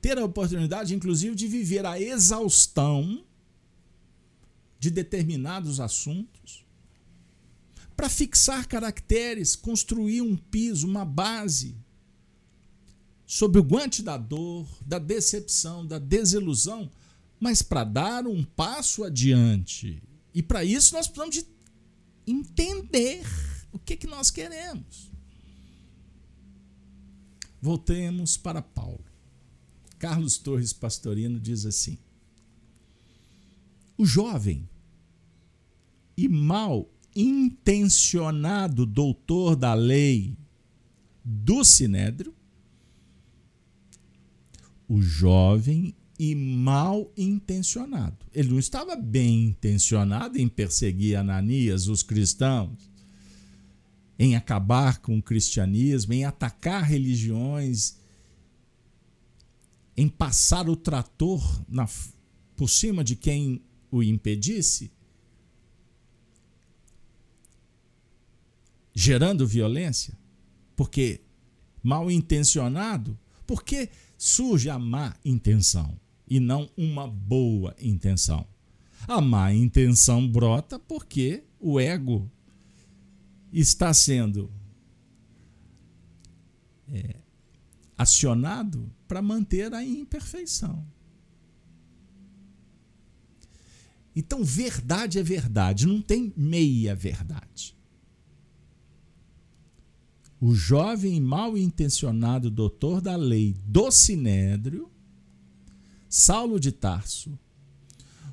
ter 0.02 0.18
a 0.18 0.26
oportunidade, 0.26 0.94
inclusive, 0.94 1.34
de 1.34 1.48
viver 1.48 1.86
a 1.86 1.98
exaustão 1.98 3.26
de 4.78 4.92
determinados 4.92 5.80
assuntos, 5.80 6.66
para 7.96 8.10
fixar 8.10 8.68
caracteres, 8.68 9.56
construir 9.56 10.22
um 10.22 10.36
piso, 10.36 10.86
uma 10.86 11.06
base 11.06 11.74
sob 13.28 13.60
o 13.60 13.64
guante 13.64 14.02
da 14.02 14.18
dor, 14.18 14.66
da 14.86 14.98
decepção, 14.98 15.86
da 15.86 16.00
desilusão, 16.00 16.90
mas 17.38 17.62
para 17.62 17.84
dar 17.84 18.26
um 18.26 18.42
passo 18.42 19.04
adiante. 19.04 20.02
E 20.34 20.42
para 20.42 20.64
isso 20.64 20.94
nós 20.96 21.08
precisamos 21.08 21.36
de 21.36 21.46
entender 22.26 23.22
o 23.72 23.78
que, 23.78 23.98
que 23.98 24.08
nós 24.08 24.32
queremos. 24.32 25.12
Voltemos 27.62 28.38
para 28.38 28.62
Paulo. 28.62 29.04
Carlos 30.00 30.38
Torres 30.38 30.72
Pastorino 30.72 31.40
diz 31.40 31.66
assim: 31.66 31.98
O 33.98 34.06
jovem 34.06 34.70
e 36.16 36.30
mal 36.30 36.90
intencionado 37.16 38.86
doutor 38.86 39.56
da 39.56 39.74
lei 39.74 40.38
do 41.26 41.64
Sinédrio, 41.66 42.37
o 44.88 45.02
jovem 45.02 45.96
e 46.20 46.34
mal 46.34 47.12
intencionado. 47.16 48.26
Ele 48.34 48.50
não 48.50 48.60
estava 48.60 48.96
bem 48.96 49.46
intencionado 49.46 50.38
em 50.40 50.48
perseguir 50.48 51.18
Ananias, 51.18 51.88
os 51.88 52.02
cristãos, 52.02 52.90
em 54.18 54.36
acabar 54.36 55.00
com 55.00 55.18
o 55.18 55.22
cristianismo, 55.22 56.14
em 56.14 56.26
atacar 56.26 56.84
religiões, 56.84 57.98
em 59.96 60.08
passar 60.08 60.70
o 60.70 60.76
trator 60.76 61.64
na, 61.68 61.88
por 62.56 62.70
cima 62.70 63.04
de 63.04 63.16
quem 63.16 63.62
o 63.92 64.02
impedisse, 64.02 64.92
gerando 68.94 69.48
violência, 69.48 70.18
porque 70.76 71.22
mal 71.84 72.10
intencionado, 72.10 73.18
porque 73.46 73.90
surge 74.18 74.70
a 74.70 74.80
má 74.80 75.16
intenção 75.24 76.00
e 76.28 76.40
não 76.40 76.70
uma 76.76 77.08
boa 77.08 77.76
intenção. 77.80 78.46
A 79.08 79.22
má 79.22 79.54
intenção 79.54 80.28
brota 80.28 80.80
porque 80.80 81.44
o 81.60 81.80
ego 81.80 82.30
está 83.54 83.94
sendo 83.94 84.52
é, 86.90 87.16
acionado 87.98 88.92
para 89.08 89.22
manter 89.22 89.74
a 89.74 89.84
imperfeição. 89.84 90.86
Então, 94.16 94.44
verdade 94.44 95.20
é 95.20 95.24
verdade, 95.24 95.86
não 95.86 96.02
tem 96.02 96.34
meia 96.36 96.96
verdade. 96.96 97.77
O 100.40 100.54
jovem 100.54 101.20
mal 101.20 101.58
intencionado 101.58 102.52
doutor 102.52 103.02
da 103.02 103.16
lei 103.16 103.56
do 103.66 103.90
sinédrio 103.90 104.92
Saulo 106.10 106.60
de 106.60 106.72
Tarso, 106.72 107.38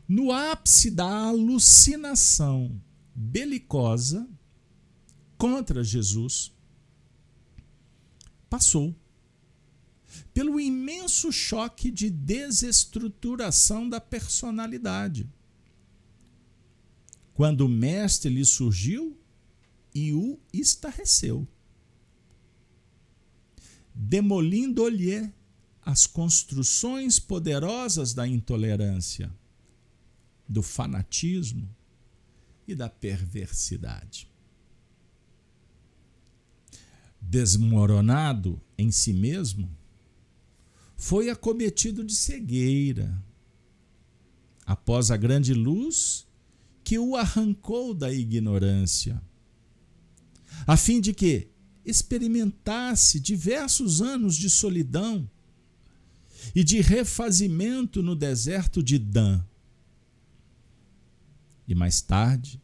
no 0.06 0.30
ápice 0.30 0.90
da 0.90 1.26
alucinação 1.26 2.80
belicosa 3.14 4.28
contra 5.36 5.82
Jesus, 5.82 6.52
passou 8.48 8.94
pelo 10.32 10.60
imenso 10.60 11.32
choque 11.32 11.90
de 11.90 12.10
desestruturação 12.10 13.88
da 13.88 14.00
personalidade. 14.00 15.28
Quando 17.32 17.62
o 17.62 17.68
mestre 17.68 18.32
lhe 18.32 18.44
surgiu 18.44 19.18
e 19.92 20.12
o 20.12 20.38
estarreceu, 20.52 21.48
demolindo-lhe 23.94 25.32
as 25.82 26.06
construções 26.06 27.18
poderosas 27.18 28.12
da 28.12 28.26
intolerância, 28.26 29.30
do 30.48 30.62
fanatismo 30.62 31.68
e 32.66 32.74
da 32.74 32.88
perversidade. 32.88 34.28
Desmoronado 37.20 38.60
em 38.76 38.90
si 38.90 39.12
mesmo, 39.12 39.70
foi 40.96 41.30
acometido 41.30 42.04
de 42.04 42.14
cegueira. 42.14 43.22
Após 44.66 45.10
a 45.10 45.16
grande 45.16 45.52
luz 45.52 46.26
que 46.82 46.98
o 46.98 47.16
arrancou 47.16 47.94
da 47.94 48.12
ignorância, 48.12 49.22
a 50.66 50.76
fim 50.76 51.00
de 51.00 51.12
que 51.12 51.53
experimentasse 51.84 53.20
diversos 53.20 54.00
anos 54.00 54.36
de 54.36 54.48
solidão 54.48 55.28
e 56.54 56.64
de 56.64 56.80
refazimento 56.80 58.02
no 58.02 58.16
deserto 58.16 58.82
de 58.82 58.98
Dan. 58.98 59.44
E 61.66 61.74
mais 61.74 62.00
tarde, 62.00 62.60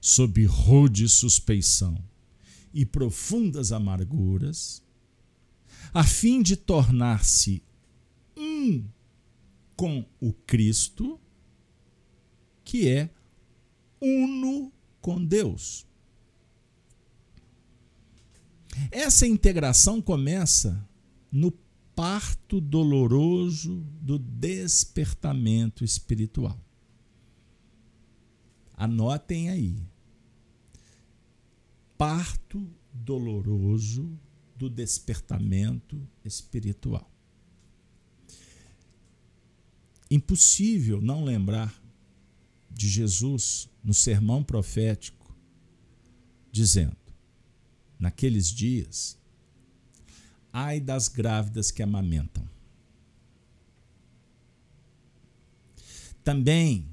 sob 0.00 0.44
rude 0.44 1.08
suspeição 1.08 2.02
e 2.72 2.86
profundas 2.86 3.72
amarguras, 3.72 4.82
a 5.92 6.04
fim 6.04 6.42
de 6.42 6.56
tornar-se 6.56 7.62
um 8.36 8.84
com 9.76 10.04
o 10.20 10.32
Cristo, 10.32 11.18
que 12.64 12.88
é 12.88 13.10
uno 14.00 14.72
com 15.00 15.24
Deus. 15.24 15.86
Essa 18.90 19.26
integração 19.26 20.02
começa 20.02 20.84
no 21.30 21.52
parto 21.94 22.60
doloroso 22.60 23.84
do 24.00 24.18
despertamento 24.18 25.84
espiritual. 25.84 26.58
Anotem 28.76 29.50
aí. 29.50 29.76
Parto 31.96 32.68
doloroso 32.92 34.10
do 34.56 34.68
despertamento 34.68 36.00
espiritual. 36.24 37.08
Impossível 40.10 41.00
não 41.00 41.22
lembrar 41.22 41.80
de 42.70 42.88
Jesus 42.88 43.68
no 43.84 43.94
sermão 43.94 44.42
profético, 44.42 45.36
dizendo: 46.50 46.96
Naqueles 48.00 48.48
dias, 48.48 49.18
ai 50.50 50.80
das 50.80 51.06
grávidas 51.06 51.70
que 51.70 51.82
amamentam. 51.82 52.48
Também 56.24 56.88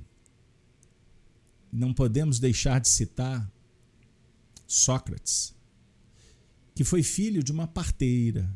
não 1.72 1.94
podemos 1.94 2.40
deixar 2.40 2.82
de 2.82 2.90
citar 2.90 3.50
Sócrates, 4.66 5.56
que 6.76 6.84
foi 6.84 7.02
filho 7.02 7.42
de 7.42 7.54
uma 7.54 7.68
parteira, 7.68 8.54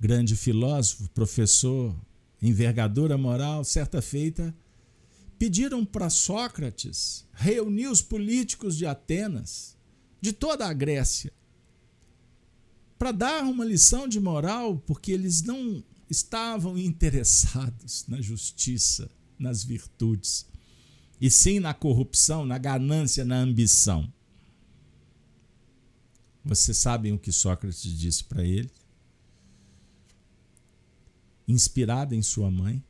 grande 0.00 0.34
filósofo, 0.34 1.10
professor, 1.10 1.94
envergadura 2.40 3.18
moral, 3.18 3.64
certa 3.64 4.00
feita, 4.00 4.54
pediram 5.38 5.84
para 5.84 6.08
Sócrates 6.08 7.26
reunir 7.32 7.88
os 7.88 8.00
políticos 8.00 8.76
de 8.76 8.86
Atenas, 8.86 9.75
de 10.26 10.32
toda 10.32 10.66
a 10.66 10.72
Grécia, 10.72 11.32
para 12.98 13.12
dar 13.12 13.44
uma 13.44 13.64
lição 13.64 14.08
de 14.08 14.18
moral, 14.18 14.76
porque 14.84 15.12
eles 15.12 15.40
não 15.40 15.84
estavam 16.10 16.76
interessados 16.76 18.04
na 18.08 18.20
justiça, 18.20 19.08
nas 19.38 19.62
virtudes, 19.62 20.44
e 21.20 21.30
sim 21.30 21.60
na 21.60 21.72
corrupção, 21.72 22.44
na 22.44 22.58
ganância, 22.58 23.24
na 23.24 23.36
ambição. 23.36 24.12
Vocês 26.44 26.76
sabem 26.76 27.12
o 27.12 27.20
que 27.20 27.30
Sócrates 27.30 27.96
disse 27.96 28.24
para 28.24 28.42
ele? 28.42 28.72
Inspirado 31.46 32.16
em 32.16 32.22
sua 32.22 32.50
mãe, 32.50 32.82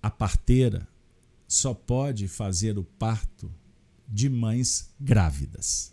a 0.00 0.10
parteira 0.10 0.88
só 1.46 1.74
pode 1.74 2.28
fazer 2.28 2.78
o 2.78 2.84
parto 2.84 3.52
de 4.08 4.28
mães 4.28 4.90
grávidas. 4.98 5.92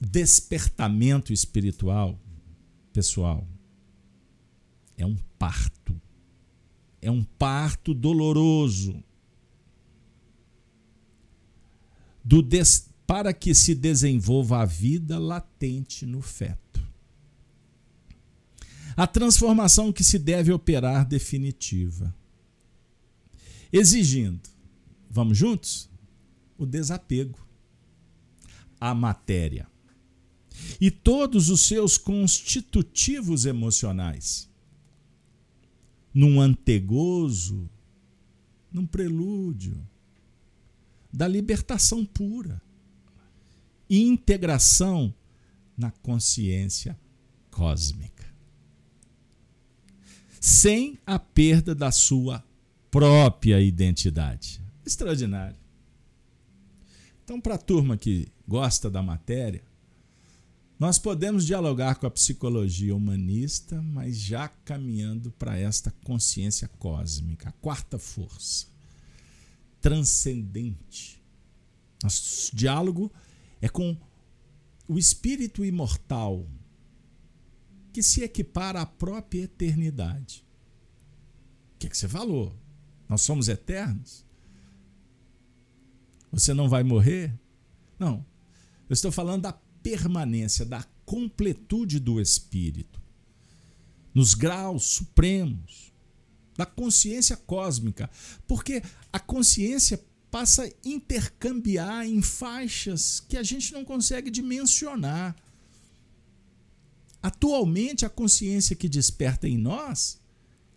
despertamento 0.00 1.32
espiritual, 1.32 2.18
pessoal, 2.92 3.46
é 4.96 5.04
um 5.04 5.16
parto. 5.38 6.00
É 7.02 7.10
um 7.10 7.22
parto 7.22 7.92
doloroso. 7.92 9.02
Do 12.24 12.42
des, 12.42 12.88
para 13.06 13.32
que 13.32 13.54
se 13.54 13.74
desenvolva 13.74 14.60
a 14.60 14.64
vida 14.64 15.18
latente 15.18 16.06
no 16.06 16.22
feto. 16.22 16.80
A 18.96 19.06
transformação 19.06 19.92
que 19.92 20.04
se 20.04 20.18
deve 20.18 20.52
operar 20.52 21.06
definitiva. 21.06 22.14
Exigindo, 23.72 24.49
vamos 25.10 25.36
juntos? 25.36 25.90
O 26.56 26.64
desapego 26.64 27.38
à 28.80 28.94
matéria 28.94 29.68
e 30.80 30.90
todos 30.90 31.48
os 31.48 31.62
seus 31.62 31.98
constitutivos 31.98 33.44
emocionais. 33.44 34.48
Num 36.12 36.40
antegozo, 36.40 37.68
num 38.72 38.86
prelúdio 38.86 39.86
da 41.12 41.26
libertação 41.26 42.04
pura 42.04 42.60
e 43.88 44.02
integração 44.02 45.14
na 45.76 45.90
consciência 45.90 46.98
cósmica. 47.50 48.28
Sem 50.40 50.98
a 51.04 51.18
perda 51.18 51.74
da 51.74 51.90
sua 51.90 52.44
própria 52.90 53.60
identidade. 53.60 54.60
Extraordinário. 54.90 55.56
Então, 57.22 57.40
para 57.40 57.54
a 57.54 57.58
turma 57.58 57.96
que 57.96 58.26
gosta 58.46 58.90
da 58.90 59.00
matéria, 59.00 59.62
nós 60.80 60.98
podemos 60.98 61.46
dialogar 61.46 61.94
com 61.94 62.08
a 62.08 62.10
psicologia 62.10 62.96
humanista, 62.96 63.80
mas 63.80 64.18
já 64.18 64.48
caminhando 64.48 65.30
para 65.30 65.56
esta 65.56 65.92
consciência 66.02 66.66
cósmica, 66.66 67.50
a 67.50 67.52
quarta 67.52 68.00
força, 68.00 68.66
transcendente. 69.80 71.22
Nosso 72.02 72.50
diálogo 72.56 73.12
é 73.60 73.68
com 73.68 73.96
o 74.88 74.98
espírito 74.98 75.64
imortal, 75.64 76.48
que 77.92 78.02
se 78.02 78.24
equipara 78.24 78.80
à 78.80 78.86
própria 78.86 79.42
eternidade. 79.42 80.44
O 81.76 81.78
que, 81.78 81.86
é 81.86 81.90
que 81.90 81.96
você 81.96 82.08
falou? 82.08 82.58
Nós 83.08 83.20
somos 83.22 83.46
eternos? 83.46 84.28
Você 86.32 86.54
não 86.54 86.68
vai 86.68 86.82
morrer? 86.82 87.32
Não. 87.98 88.24
Eu 88.88 88.94
estou 88.94 89.10
falando 89.10 89.42
da 89.42 89.52
permanência, 89.82 90.64
da 90.64 90.84
completude 91.04 91.98
do 91.98 92.20
espírito, 92.20 93.00
nos 94.14 94.34
graus 94.34 94.84
supremos 94.84 95.90
da 96.56 96.66
consciência 96.66 97.36
cósmica, 97.36 98.10
porque 98.46 98.82
a 99.12 99.18
consciência 99.18 99.98
passa 100.30 100.64
a 100.64 100.70
intercambiar 100.84 102.06
em 102.06 102.20
faixas 102.20 103.18
que 103.18 103.36
a 103.36 103.42
gente 103.42 103.72
não 103.72 103.84
consegue 103.84 104.30
dimensionar. 104.30 105.34
Atualmente, 107.22 108.04
a 108.04 108.10
consciência 108.10 108.76
que 108.76 108.88
desperta 108.88 109.48
em 109.48 109.56
nós 109.58 110.20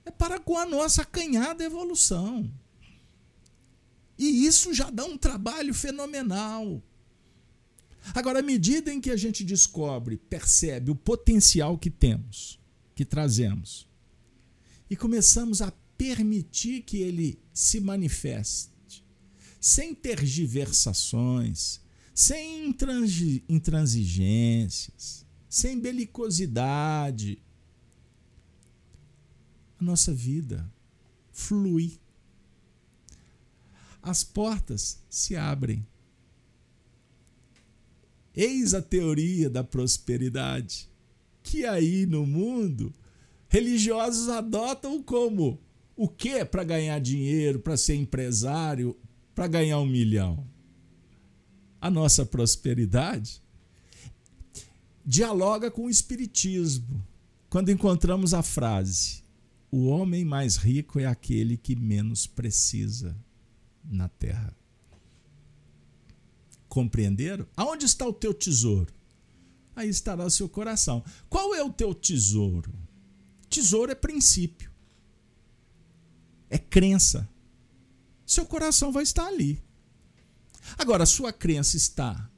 é 0.05 0.11
para 0.11 0.39
com 0.39 0.57
a 0.57 0.65
nossa 0.65 1.01
acanhada 1.01 1.63
evolução. 1.63 2.49
E 4.23 4.45
isso 4.45 4.73
já 4.73 4.89
dá 4.89 5.03
um 5.03 5.17
trabalho 5.17 5.73
fenomenal. 5.73 6.81
Agora, 8.13 8.39
à 8.39 8.41
medida 8.41 8.89
em 8.93 9.01
que 9.01 9.11
a 9.11 9.17
gente 9.17 9.43
descobre, 9.43 10.15
percebe 10.15 10.89
o 10.91 10.95
potencial 10.95 11.77
que 11.77 11.89
temos, 11.89 12.57
que 12.95 13.03
trazemos, 13.03 13.85
e 14.89 14.95
começamos 14.95 15.61
a 15.61 15.73
permitir 15.97 16.83
que 16.83 16.99
ele 16.99 17.37
se 17.53 17.81
manifeste, 17.81 18.71
sem 19.59 19.93
tergiversações, 19.93 21.81
sem 22.15 22.73
intransigências, 23.49 25.25
sem 25.49 25.77
belicosidade, 25.81 27.43
a 29.77 29.83
nossa 29.83 30.13
vida 30.13 30.71
flui. 31.29 31.99
As 34.03 34.21
portas 34.21 35.01
se 35.09 35.37
abrem. 35.37 35.87
Eis 38.35 38.73
a 38.73 38.81
teoria 38.81 39.49
da 39.49 39.63
prosperidade, 39.63 40.89
que 41.41 41.65
aí 41.65 42.05
no 42.05 42.25
mundo 42.25 42.93
religiosos 43.47 44.27
adotam 44.27 45.01
como 45.01 45.57
o 45.95 46.09
que 46.09 46.43
para 46.43 46.65
ganhar 46.65 46.99
dinheiro, 46.99 47.59
para 47.59 47.77
ser 47.77 47.95
empresário, 47.95 48.97
para 49.33 49.47
ganhar 49.47 49.79
um 49.79 49.85
milhão? 49.85 50.45
A 51.79 51.89
nossa 51.89 52.25
prosperidade 52.25 53.41
dialoga 55.05 55.71
com 55.71 55.85
o 55.85 55.89
Espiritismo 55.89 57.05
quando 57.49 57.69
encontramos 57.69 58.33
a 58.33 58.41
frase: 58.41 59.23
o 59.71 59.85
homem 59.85 60.25
mais 60.25 60.57
rico 60.57 60.99
é 60.99 61.05
aquele 61.05 61.55
que 61.55 61.75
menos 61.75 62.27
precisa 62.27 63.15
na 63.83 64.07
terra. 64.07 64.55
Compreenderam? 66.67 67.47
Aonde 67.55 67.85
está 67.85 68.07
o 68.07 68.13
teu 68.13 68.33
tesouro? 68.33 68.93
Aí 69.75 69.89
estará 69.89 70.25
o 70.25 70.29
seu 70.29 70.49
coração. 70.49 71.03
Qual 71.29 71.53
é 71.53 71.63
o 71.63 71.71
teu 71.71 71.93
tesouro? 71.93 72.73
Tesouro 73.49 73.91
é 73.91 73.95
princípio, 73.95 74.71
é 76.49 76.57
crença. 76.57 77.29
Seu 78.25 78.45
coração 78.45 78.91
vai 78.91 79.03
estar 79.03 79.27
ali. 79.27 79.61
Agora, 80.77 81.05
sua 81.05 81.31
crença 81.31 81.77
está 81.77 82.29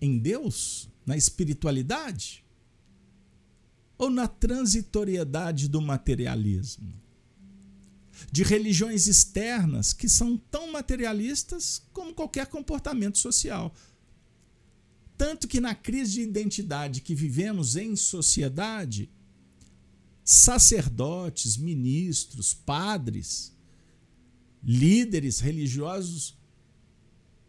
em 0.00 0.18
Deus, 0.18 0.90
na 1.06 1.16
espiritualidade? 1.16 2.44
ou 3.98 4.08
na 4.08 4.28
transitoriedade 4.28 5.68
do 5.68 5.82
materialismo? 5.82 6.94
De 8.30 8.42
religiões 8.42 9.06
externas 9.06 9.92
que 9.92 10.08
são 10.08 10.36
tão 10.36 10.72
materialistas 10.72 11.82
como 11.92 12.14
qualquer 12.14 12.46
comportamento 12.46 13.18
social. 13.18 13.74
Tanto 15.16 15.48
que 15.48 15.60
na 15.60 15.74
crise 15.74 16.14
de 16.14 16.20
identidade 16.22 17.00
que 17.00 17.14
vivemos 17.14 17.74
em 17.76 17.96
sociedade, 17.96 19.10
sacerdotes, 20.24 21.56
ministros, 21.56 22.54
padres, 22.54 23.52
líderes 24.62 25.40
religiosos 25.40 26.36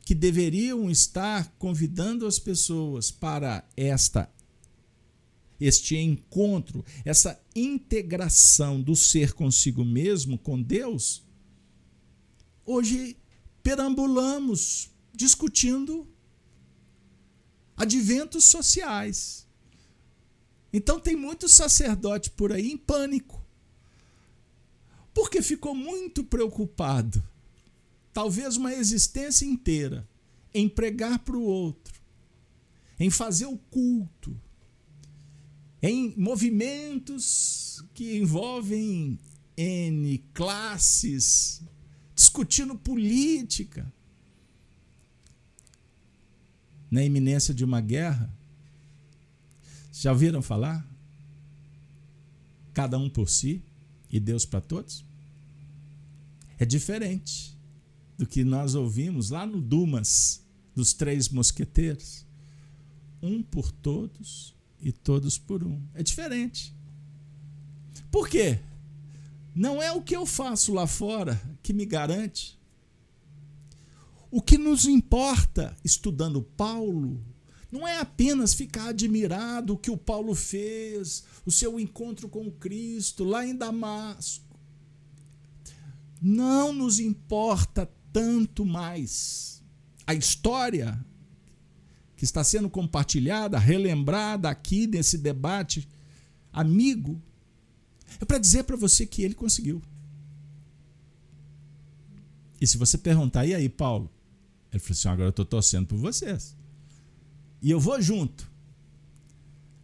que 0.05 0.15
deveriam 0.15 0.89
estar 0.89 1.53
convidando 1.59 2.25
as 2.25 2.39
pessoas 2.39 3.11
para 3.11 3.63
esta 3.77 4.31
este 5.59 5.97
encontro, 5.97 6.85
essa 7.03 7.39
integração 7.55 8.81
do 8.81 8.95
ser 8.95 9.33
consigo 9.33 9.83
mesmo, 9.83 10.37
com 10.37 10.61
Deus, 10.61 11.23
hoje 12.65 13.17
perambulamos 13.61 14.89
discutindo 15.13 16.07
adventos 17.75 18.45
sociais. 18.45 19.47
Então 20.71 20.99
tem 20.99 21.15
muito 21.15 21.49
sacerdote 21.49 22.29
por 22.29 22.51
aí 22.53 22.71
em 22.71 22.77
pânico. 22.77 23.43
Porque 25.13 25.41
ficou 25.41 25.75
muito 25.75 26.23
preocupado, 26.23 27.21
talvez 28.13 28.55
uma 28.55 28.73
existência 28.73 29.45
inteira, 29.45 30.07
em 30.53 30.69
pregar 30.69 31.19
para 31.19 31.35
o 31.35 31.43
outro, 31.43 31.99
em 32.99 33.09
fazer 33.09 33.45
o 33.47 33.57
culto, 33.57 34.39
em 35.81 36.13
movimentos 36.17 37.83
que 37.93 38.17
envolvem 38.17 39.17
N 39.55 40.17
classes, 40.33 41.61
discutindo 42.15 42.75
política. 42.75 43.91
Na 46.91 47.03
iminência 47.03 47.53
de 47.53 47.63
uma 47.63 47.81
guerra. 47.81 48.33
Já 49.91 50.11
ouviram 50.11 50.41
falar? 50.41 50.87
Cada 52.73 52.97
um 52.97 53.09
por 53.09 53.29
si 53.29 53.61
e 54.09 54.19
Deus 54.19 54.45
para 54.45 54.61
todos? 54.61 55.05
É 56.57 56.65
diferente 56.65 57.57
do 58.17 58.25
que 58.25 58.43
nós 58.43 58.75
ouvimos 58.75 59.29
lá 59.29 59.45
no 59.45 59.61
Dumas 59.61 60.41
dos 60.75 60.93
Três 60.93 61.29
Mosqueteiros. 61.29 62.25
Um 63.21 63.43
por 63.43 63.71
todos 63.71 64.55
e 64.81 64.91
todos 64.91 65.37
por 65.37 65.63
um. 65.63 65.81
É 65.93 66.03
diferente. 66.03 66.75
Por 68.11 68.27
quê? 68.27 68.59
Não 69.53 69.81
é 69.81 69.91
o 69.91 70.01
que 70.01 70.15
eu 70.15 70.25
faço 70.25 70.73
lá 70.73 70.87
fora 70.87 71.39
que 71.61 71.73
me 71.73 71.85
garante. 71.85 72.57
O 74.31 74.41
que 74.41 74.57
nos 74.57 74.85
importa 74.85 75.75
estudando 75.83 76.41
Paulo 76.41 77.23
não 77.71 77.87
é 77.87 77.99
apenas 77.99 78.53
ficar 78.53 78.89
admirado 78.89 79.73
o 79.73 79.77
que 79.77 79.91
o 79.91 79.97
Paulo 79.97 80.33
fez, 80.33 81.23
o 81.45 81.51
seu 81.51 81.79
encontro 81.79 82.27
com 82.27 82.49
Cristo 82.51 83.23
lá 83.23 83.45
em 83.45 83.55
Damasco. 83.55 84.45
Não 86.21 86.73
nos 86.73 86.99
importa 86.99 87.89
tanto 88.11 88.65
mais 88.65 89.61
a 90.05 90.13
história 90.13 90.99
que 92.19 92.25
está 92.25 92.43
sendo 92.43 92.69
compartilhada, 92.69 93.57
relembrada 93.57 94.49
aqui 94.49 94.85
nesse 94.85 95.17
debate 95.17 95.87
amigo, 96.51 97.17
é 98.19 98.25
para 98.25 98.37
dizer 98.37 98.63
para 98.65 98.75
você 98.75 99.05
que 99.05 99.21
ele 99.21 99.33
conseguiu. 99.33 99.81
E 102.59 102.67
se 102.67 102.77
você 102.77 102.97
perguntar, 102.97 103.45
e 103.45 103.55
aí, 103.55 103.69
Paulo? 103.69 104.11
Ele 104.69 104.81
falou 104.81 104.91
assim: 104.91 105.07
agora 105.07 105.27
eu 105.27 105.29
estou 105.29 105.45
torcendo 105.45 105.87
por 105.87 105.97
vocês. 105.97 106.57
E 107.61 107.71
eu 107.71 107.79
vou 107.79 108.01
junto. 108.01 108.51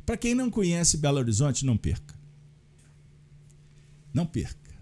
Para 0.06 0.18
quem 0.18 0.36
não 0.36 0.52
conhece 0.52 0.98
Belo 0.98 1.20
Horizonte, 1.20 1.66
não 1.66 1.78
perca. 1.78 2.16
Não 4.14 4.26
perca. 4.26 4.76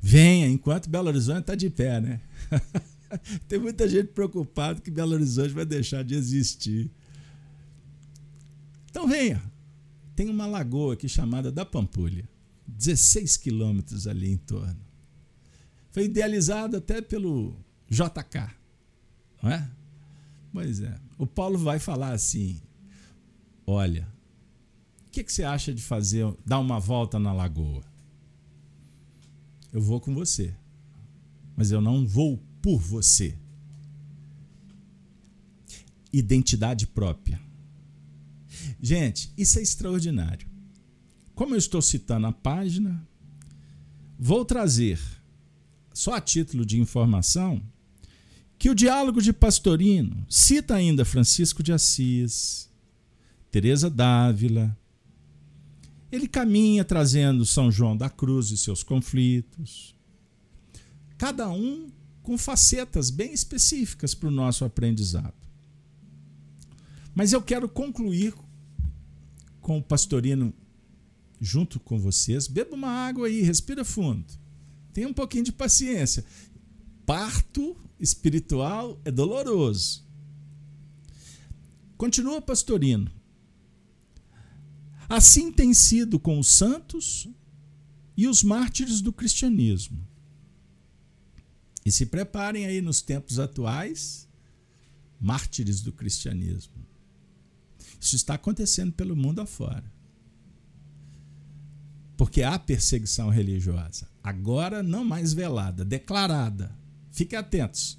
Venha 0.00 0.46
enquanto 0.46 0.88
Belo 0.88 1.08
Horizonte 1.08 1.40
está 1.40 1.56
de 1.56 1.68
pé, 1.68 2.00
né? 2.00 2.20
Tem 3.48 3.58
muita 3.58 3.88
gente 3.88 4.08
preocupada 4.08 4.80
que 4.80 4.90
Belo 4.90 5.14
Horizonte 5.14 5.52
vai 5.52 5.64
deixar 5.64 6.02
de 6.04 6.14
existir. 6.14 6.90
Então 8.90 9.08
venha. 9.08 9.42
Tem 10.14 10.28
uma 10.28 10.46
lagoa 10.46 10.94
aqui 10.94 11.08
chamada 11.08 11.50
da 11.50 11.64
Pampulha. 11.64 12.28
16 12.66 13.36
quilômetros 13.36 14.06
ali 14.06 14.30
em 14.30 14.36
torno. 14.36 14.80
Foi 15.90 16.04
idealizada 16.04 16.78
até 16.78 17.00
pelo 17.02 17.56
JK. 17.88 18.50
Não 19.42 19.50
é? 19.50 19.70
Pois 20.52 20.80
é. 20.80 20.98
O 21.18 21.26
Paulo 21.26 21.58
vai 21.58 21.78
falar 21.78 22.12
assim: 22.12 22.60
olha, 23.66 24.08
o 25.06 25.10
que, 25.10 25.22
que 25.22 25.32
você 25.32 25.44
acha 25.44 25.72
de 25.72 25.82
fazer, 25.82 26.26
dar 26.44 26.58
uma 26.58 26.80
volta 26.80 27.18
na 27.18 27.32
lagoa? 27.32 27.82
Eu 29.72 29.80
vou 29.80 30.00
com 30.00 30.14
você. 30.14 30.54
Mas 31.56 31.70
eu 31.70 31.80
não 31.80 32.06
vou 32.06 32.40
por 32.64 32.78
você. 32.78 33.36
Identidade 36.10 36.86
própria. 36.86 37.38
Gente, 38.80 39.30
isso 39.36 39.58
é 39.58 39.62
extraordinário. 39.62 40.48
Como 41.34 41.52
eu 41.54 41.58
estou 41.58 41.82
citando 41.82 42.26
a 42.26 42.32
página, 42.32 43.06
vou 44.18 44.46
trazer, 44.46 44.98
só 45.92 46.14
a 46.14 46.22
título 46.22 46.64
de 46.64 46.80
informação, 46.80 47.62
que 48.56 48.70
o 48.70 48.74
diálogo 48.74 49.20
de 49.20 49.34
Pastorino 49.34 50.24
cita 50.26 50.74
ainda 50.74 51.04
Francisco 51.04 51.62
de 51.62 51.70
Assis, 51.70 52.70
Teresa 53.50 53.90
d'Ávila. 53.90 54.74
Ele 56.10 56.26
caminha 56.26 56.82
trazendo 56.82 57.44
São 57.44 57.70
João 57.70 57.94
da 57.94 58.08
Cruz 58.08 58.50
e 58.50 58.56
seus 58.56 58.82
conflitos. 58.82 59.94
Cada 61.18 61.50
um 61.50 61.92
com 62.24 62.38
facetas 62.38 63.10
bem 63.10 63.32
específicas 63.32 64.14
para 64.14 64.28
o 64.28 64.32
nosso 64.32 64.64
aprendizado. 64.64 65.34
Mas 67.14 67.32
eu 67.32 67.40
quero 67.40 67.68
concluir 67.68 68.34
com 69.60 69.78
o 69.78 69.82
pastorino 69.82 70.52
junto 71.38 71.78
com 71.78 71.98
vocês. 71.98 72.48
Beba 72.48 72.74
uma 72.74 72.88
água 72.88 73.26
aí, 73.26 73.42
respira 73.42 73.84
fundo. 73.84 74.24
Tenha 74.92 75.06
um 75.06 75.12
pouquinho 75.12 75.44
de 75.44 75.52
paciência. 75.52 76.24
Parto 77.04 77.76
espiritual 78.00 78.98
é 79.04 79.10
doloroso. 79.10 80.02
Continua 81.98 82.40
Pastorino. 82.40 83.10
Assim 85.08 85.52
tem 85.52 85.74
sido 85.74 86.18
com 86.18 86.38
os 86.38 86.48
santos 86.48 87.28
e 88.16 88.26
os 88.26 88.42
mártires 88.42 89.02
do 89.02 89.12
cristianismo. 89.12 90.13
E 91.84 91.92
se 91.92 92.06
preparem 92.06 92.64
aí 92.64 92.80
nos 92.80 93.02
tempos 93.02 93.38
atuais, 93.38 94.26
mártires 95.20 95.82
do 95.82 95.92
cristianismo. 95.92 96.72
Isso 98.00 98.16
está 98.16 98.34
acontecendo 98.34 98.92
pelo 98.92 99.14
mundo 99.14 99.40
afora. 99.40 99.84
Porque 102.16 102.42
há 102.42 102.58
perseguição 102.58 103.28
religiosa. 103.28 104.08
Agora 104.22 104.82
não 104.82 105.04
mais 105.04 105.34
velada, 105.34 105.84
declarada. 105.84 106.74
Fiquem 107.10 107.38
atentos. 107.38 107.98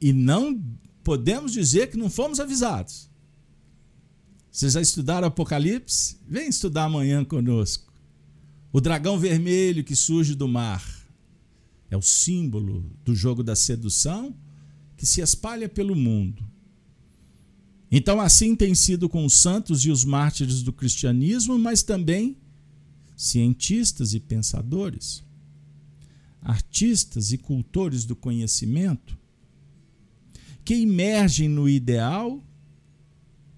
E 0.00 0.12
não 0.12 0.62
podemos 1.04 1.52
dizer 1.52 1.90
que 1.90 1.96
não 1.96 2.08
fomos 2.08 2.40
avisados. 2.40 3.10
Vocês 4.50 4.72
já 4.72 4.80
estudaram 4.80 5.28
Apocalipse? 5.28 6.16
Vem 6.26 6.48
estudar 6.48 6.84
amanhã 6.84 7.22
conosco. 7.24 7.92
O 8.72 8.80
dragão 8.80 9.18
vermelho 9.18 9.84
que 9.84 9.94
surge 9.94 10.34
do 10.34 10.48
mar 10.48 10.95
é 11.90 11.96
o 11.96 12.02
símbolo 12.02 12.90
do 13.04 13.14
jogo 13.14 13.42
da 13.42 13.54
sedução 13.54 14.34
que 14.96 15.06
se 15.06 15.20
espalha 15.20 15.68
pelo 15.68 15.94
mundo. 15.94 16.42
Então, 17.90 18.20
assim 18.20 18.56
tem 18.56 18.74
sido 18.74 19.08
com 19.08 19.24
os 19.24 19.34
santos 19.34 19.84
e 19.84 19.90
os 19.90 20.04
mártires 20.04 20.62
do 20.62 20.72
cristianismo, 20.72 21.58
mas 21.58 21.82
também 21.82 22.36
cientistas 23.16 24.12
e 24.12 24.20
pensadores, 24.20 25.24
artistas 26.42 27.32
e 27.32 27.38
cultores 27.38 28.04
do 28.04 28.16
conhecimento, 28.16 29.16
que 30.64 30.74
emergem 30.74 31.48
no 31.48 31.68
ideal 31.68 32.44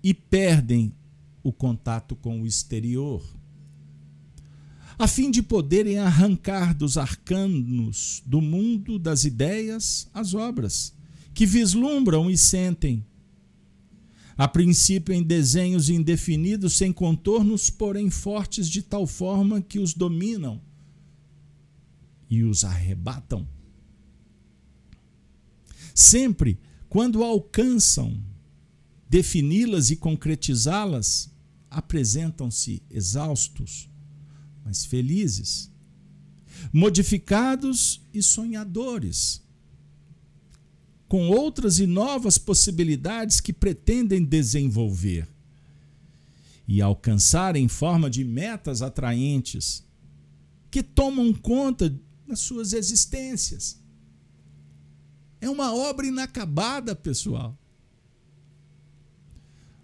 e 0.03 0.13
perdem 0.13 0.95
o 1.43 1.53
contato 1.53 2.15
com 2.15 2.43
o 2.43 2.47
exterior, 2.47 3.25
a 4.99 5.07
fim 5.07 5.31
de 5.31 5.43
poderem 5.43 5.99
arrancar 5.99 6.75
dos 6.75 6.99
arcanos 6.99 8.21
do 8.27 8.41
mundo 8.41 8.99
das 8.99 9.25
ideias 9.25 10.09
as 10.13 10.35
obras, 10.35 10.93
que 11.33 11.47
vislumbram 11.47 12.29
e 12.29 12.37
sentem. 12.37 13.07
A 14.37 14.49
princípio 14.49 15.15
em 15.15 15.23
desenhos 15.23 15.89
indefinidos, 15.89 16.77
sem 16.77 16.93
contornos, 16.93 17.71
porém 17.71 18.11
fortes 18.11 18.69
de 18.69 18.83
tal 18.83 19.07
forma 19.07 19.61
que 19.61 19.79
os 19.79 19.95
dominam 19.95 20.61
e 22.29 22.43
os 22.43 22.65
arrebatam. 22.65 23.47
Sempre 25.95 26.59
quando 26.89 27.23
alcançam 27.23 28.21
defini-las 29.09 29.91
e 29.91 29.97
concretizá-las, 29.97 31.31
apresentam-se 31.71 32.83
exaustos, 32.91 33.89
mas 34.65 34.85
felizes, 34.85 35.71
modificados 36.73 38.01
e 38.13 38.23
sonhadores, 38.23 39.43
com 41.09 41.29
outras 41.29 41.79
e 41.79 41.87
novas 41.87 42.37
possibilidades 42.37 43.41
que 43.41 43.53
pretendem 43.53 44.25
desenvolver 44.25 45.27
e 46.67 46.83
alcançar 46.83 47.57
em 47.57 47.67
forma 47.67 48.11
de 48.11 48.23
metas 48.25 48.83
atraentes 48.83 49.83
que 50.71 50.83
tomam 50.83 51.33
conta 51.33 51.95
das 52.27 52.41
suas 52.41 52.75
existências 52.75 53.79
é 55.41 55.49
uma 55.49 55.75
obra 55.75 56.07
inacabada, 56.07 56.95
pessoal. 56.95 57.57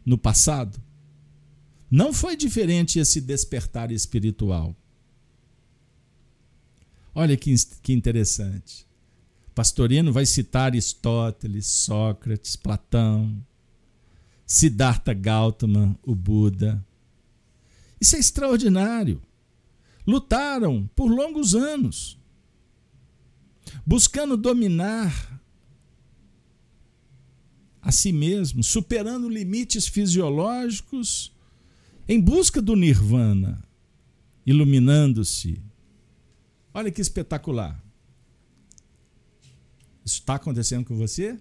No 0.05 0.19
passado, 0.19 0.81
não 1.91 2.13
foi 2.13 2.37
diferente 2.37 2.99
esse 2.99 3.21
despertar 3.21 3.91
espiritual. 3.93 4.75
Olha 7.15 7.37
que, 7.37 7.55
que 7.83 7.93
interessante. 7.93 8.87
Pastorino 9.55 10.13
vai 10.13 10.27
citar 10.27 10.65
Aristóteles, 10.65 11.67
Sócrates, 11.67 12.57
Platão, 12.57 13.41
Siddhartha 14.45 15.15
Gautama, 15.15 15.97
o 16.03 16.15
Buda. 16.15 16.85
Isso 18.01 18.17
é 18.17 18.19
extraordinário. 18.19 19.23
Lutaram 20.07 20.91
por 20.95 21.07
longos 21.07 21.55
anos, 21.55 22.19
buscando 23.87 24.37
dominar 24.37 25.41
a 27.81 27.93
si 27.93 28.13
mesmo, 28.13 28.63
superando 28.63 29.29
limites 29.29 29.87
fisiológicos, 29.87 31.34
em 32.09 32.21
busca 32.21 32.61
do 32.61 32.77
nirvana, 32.77 33.63
iluminando-se. 34.45 35.63
Olha 36.73 36.91
que 36.91 37.01
espetacular. 37.01 37.83
Isso 40.05 40.21
está 40.21 40.35
acontecendo 40.35 40.85
com 40.85 40.97
você? 40.97 41.41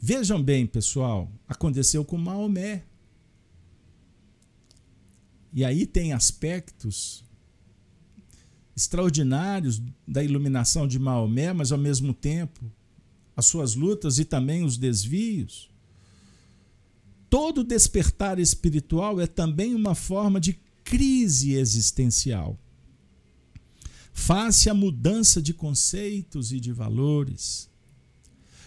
Vejam 0.00 0.40
bem, 0.40 0.64
pessoal, 0.64 1.30
aconteceu 1.48 2.04
com 2.04 2.16
Maomé. 2.16 2.84
E 5.52 5.64
aí 5.64 5.86
tem 5.86 6.12
aspectos 6.12 7.24
extraordinários 8.76 9.82
da 10.06 10.22
iluminação 10.22 10.86
de 10.86 11.00
Maomé, 11.00 11.52
mas 11.52 11.72
ao 11.72 11.78
mesmo 11.78 12.14
tempo 12.14 12.70
as 13.36 13.46
suas 13.46 13.74
lutas 13.74 14.20
e 14.20 14.24
também 14.24 14.62
os 14.62 14.76
desvios. 14.76 15.68
Todo 17.30 17.62
despertar 17.62 18.38
espiritual 18.38 19.20
é 19.20 19.26
também 19.26 19.74
uma 19.74 19.94
forma 19.94 20.40
de 20.40 20.58
crise 20.82 21.52
existencial. 21.52 22.58
Face 24.12 24.70
à 24.70 24.74
mudança 24.74 25.40
de 25.40 25.52
conceitos 25.52 26.52
e 26.52 26.58
de 26.58 26.72
valores, 26.72 27.68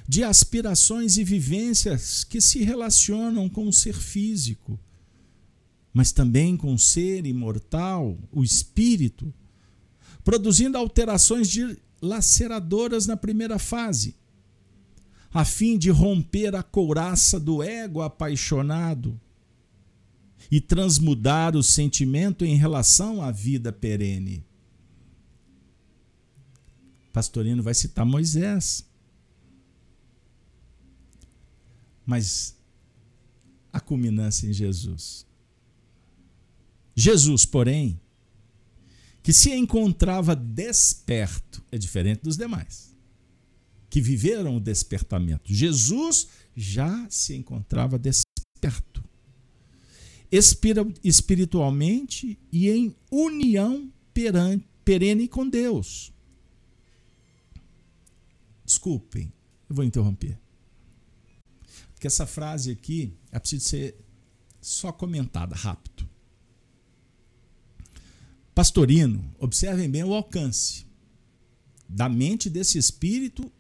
de 0.08 0.24
aspirações 0.24 1.18
e 1.18 1.24
vivências 1.24 2.24
que 2.24 2.40
se 2.40 2.64
relacionam 2.64 3.50
com 3.50 3.68
o 3.68 3.74
ser 3.74 3.96
físico, 3.96 4.80
mas 5.94 6.12
também 6.12 6.56
com 6.56 6.74
o 6.74 6.80
ser 6.80 7.26
imortal, 7.26 8.18
o 8.32 8.44
espírito, 8.44 9.34
produzindo 10.24 10.78
alterações 10.78 11.50
laceradoras 12.02 13.08
na 13.08 13.18
primeira 13.18 13.60
fase 13.60 14.16
a 15.34 15.46
fim 15.46 15.78
de 15.78 15.90
romper 15.90 16.56
a 16.56 16.62
couraça 16.62 17.40
do 17.40 17.64
ego 17.64 18.02
apaixonado 18.02 19.20
e 20.50 20.60
transmudar 20.60 21.56
o 21.56 21.64
sentimento 21.64 22.44
em 22.44 22.56
relação 22.56 23.22
à 23.22 23.32
vida 23.32 23.72
perene. 23.72 24.44
Pastorino 27.14 27.64
vai 27.64 27.74
citar 27.74 28.06
Moisés. 28.06 28.86
Mas 32.06 32.58
a 33.72 33.80
culminância 33.80 34.48
em 34.48 34.54
Jesus. 34.54 35.26
Jesus, 36.94 37.46
porém, 37.46 38.00
que 39.24 39.32
se 39.32 39.54
encontrava 39.54 40.36
desperto, 40.36 41.64
é 41.72 41.78
diferente 41.78 42.22
dos 42.24 42.36
demais 42.36 42.91
que 43.92 44.00
viveram 44.00 44.56
o 44.56 44.60
despertamento. 44.60 45.54
Jesus 45.54 46.30
já 46.56 47.06
se 47.10 47.36
encontrava 47.36 48.00
desperto, 48.00 49.04
espiritualmente 51.04 52.40
e 52.50 52.70
em 52.70 52.96
união 53.12 53.92
perene 54.86 55.28
com 55.28 55.48
Deus. 55.48 56.14
Desculpem, 58.66 59.34
eu 59.70 59.76
vou 59.76 59.84
interromper. 59.84 60.40
Porque 61.94 62.08
essa 62.08 62.26
frase 62.26 62.72
aqui 62.72 63.14
é 63.30 63.38
preciso 63.40 63.66
ser 63.66 63.98
só 64.62 64.94
comentada 64.94 65.54
rápido. 65.54 66.10
Pastorino, 68.56 69.36
observem 69.38 69.90
bem 69.90 70.06
o 70.06 70.14
alcance 70.14 70.86
da 71.90 72.08
mente 72.08 72.50
desse 72.50 72.78
espírito 72.78 73.52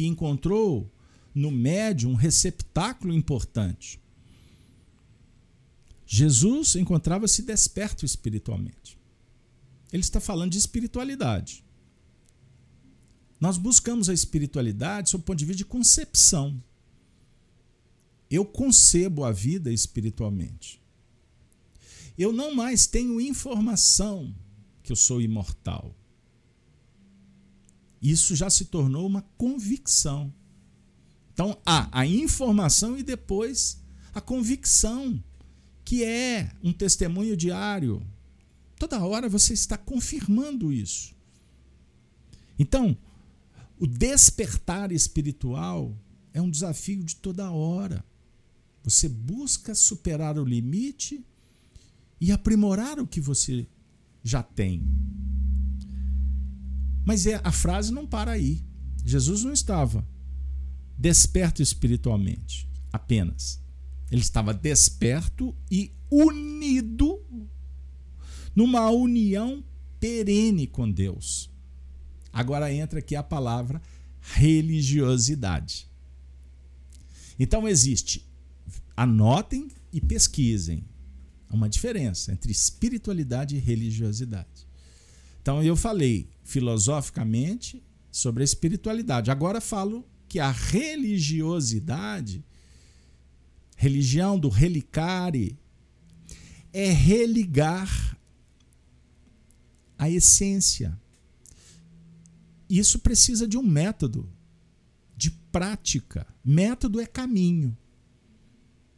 que 0.00 0.06
encontrou 0.06 0.90
no 1.34 1.50
médium 1.50 2.12
um 2.12 2.14
receptáculo 2.14 3.12
importante. 3.12 4.00
Jesus 6.06 6.74
encontrava-se 6.74 7.42
desperto 7.42 8.06
espiritualmente. 8.06 8.98
Ele 9.92 10.00
está 10.00 10.18
falando 10.18 10.52
de 10.52 10.58
espiritualidade. 10.58 11.62
Nós 13.38 13.58
buscamos 13.58 14.08
a 14.08 14.14
espiritualidade 14.14 15.10
sob 15.10 15.20
o 15.20 15.24
ponto 15.26 15.38
de 15.38 15.44
vista 15.44 15.58
de 15.58 15.66
concepção. 15.66 16.62
Eu 18.30 18.46
concebo 18.46 19.24
a 19.24 19.32
vida 19.32 19.70
espiritualmente. 19.70 20.80
Eu 22.16 22.32
não 22.32 22.54
mais 22.54 22.86
tenho 22.86 23.20
informação 23.20 24.34
que 24.82 24.92
eu 24.92 24.96
sou 24.96 25.20
imortal. 25.20 25.94
Isso 28.00 28.34
já 28.34 28.48
se 28.48 28.66
tornou 28.66 29.06
uma 29.06 29.22
convicção. 29.36 30.32
Então 31.32 31.58
há 31.64 31.88
a 31.92 32.06
informação 32.06 32.98
e 32.98 33.02
depois 33.02 33.80
a 34.14 34.20
convicção, 34.20 35.22
que 35.84 36.04
é 36.04 36.52
um 36.62 36.72
testemunho 36.72 37.36
diário. 37.36 38.02
Toda 38.78 39.04
hora 39.04 39.28
você 39.28 39.52
está 39.52 39.76
confirmando 39.76 40.72
isso. 40.72 41.14
Então, 42.58 42.96
o 43.78 43.86
despertar 43.86 44.92
espiritual 44.92 45.96
é 46.32 46.40
um 46.40 46.50
desafio 46.50 47.02
de 47.02 47.16
toda 47.16 47.50
hora. 47.50 48.04
Você 48.82 49.08
busca 49.08 49.74
superar 49.74 50.38
o 50.38 50.44
limite 50.44 51.24
e 52.20 52.32
aprimorar 52.32 52.98
o 52.98 53.06
que 53.06 53.20
você 53.20 53.66
já 54.22 54.42
tem. 54.42 54.82
Mas 57.04 57.26
é, 57.26 57.40
a 57.42 57.52
frase 57.52 57.92
não 57.92 58.06
para 58.06 58.32
aí. 58.32 58.62
Jesus 59.04 59.44
não 59.44 59.52
estava 59.52 60.06
desperto 60.98 61.62
espiritualmente 61.62 62.68
apenas. 62.92 63.60
Ele 64.10 64.20
estava 64.20 64.52
desperto 64.52 65.56
e 65.70 65.92
unido 66.10 67.24
numa 68.54 68.90
união 68.90 69.64
perene 69.98 70.66
com 70.66 70.90
Deus. 70.90 71.48
Agora 72.32 72.72
entra 72.72 72.98
aqui 72.98 73.16
a 73.16 73.22
palavra 73.22 73.80
religiosidade. 74.20 75.88
Então 77.38 77.66
existe, 77.66 78.26
anotem 78.96 79.68
e 79.92 80.00
pesquisem. 80.00 80.84
Uma 81.50 81.68
diferença 81.68 82.32
entre 82.32 82.52
espiritualidade 82.52 83.56
e 83.56 83.58
religiosidade. 83.58 84.68
Então 85.50 85.64
eu 85.64 85.74
falei 85.74 86.28
filosoficamente 86.44 87.82
sobre 88.08 88.44
a 88.44 88.44
espiritualidade. 88.44 89.32
Agora 89.32 89.60
falo 89.60 90.08
que 90.28 90.38
a 90.38 90.52
religiosidade, 90.52 92.44
religião 93.76 94.38
do 94.38 94.48
relicare, 94.48 95.58
é 96.72 96.92
religar 96.92 98.16
a 99.98 100.08
essência. 100.08 100.96
Isso 102.68 103.00
precisa 103.00 103.44
de 103.48 103.58
um 103.58 103.62
método, 103.64 104.32
de 105.16 105.32
prática. 105.50 106.28
Método 106.44 107.00
é 107.00 107.06
caminho. 107.06 107.76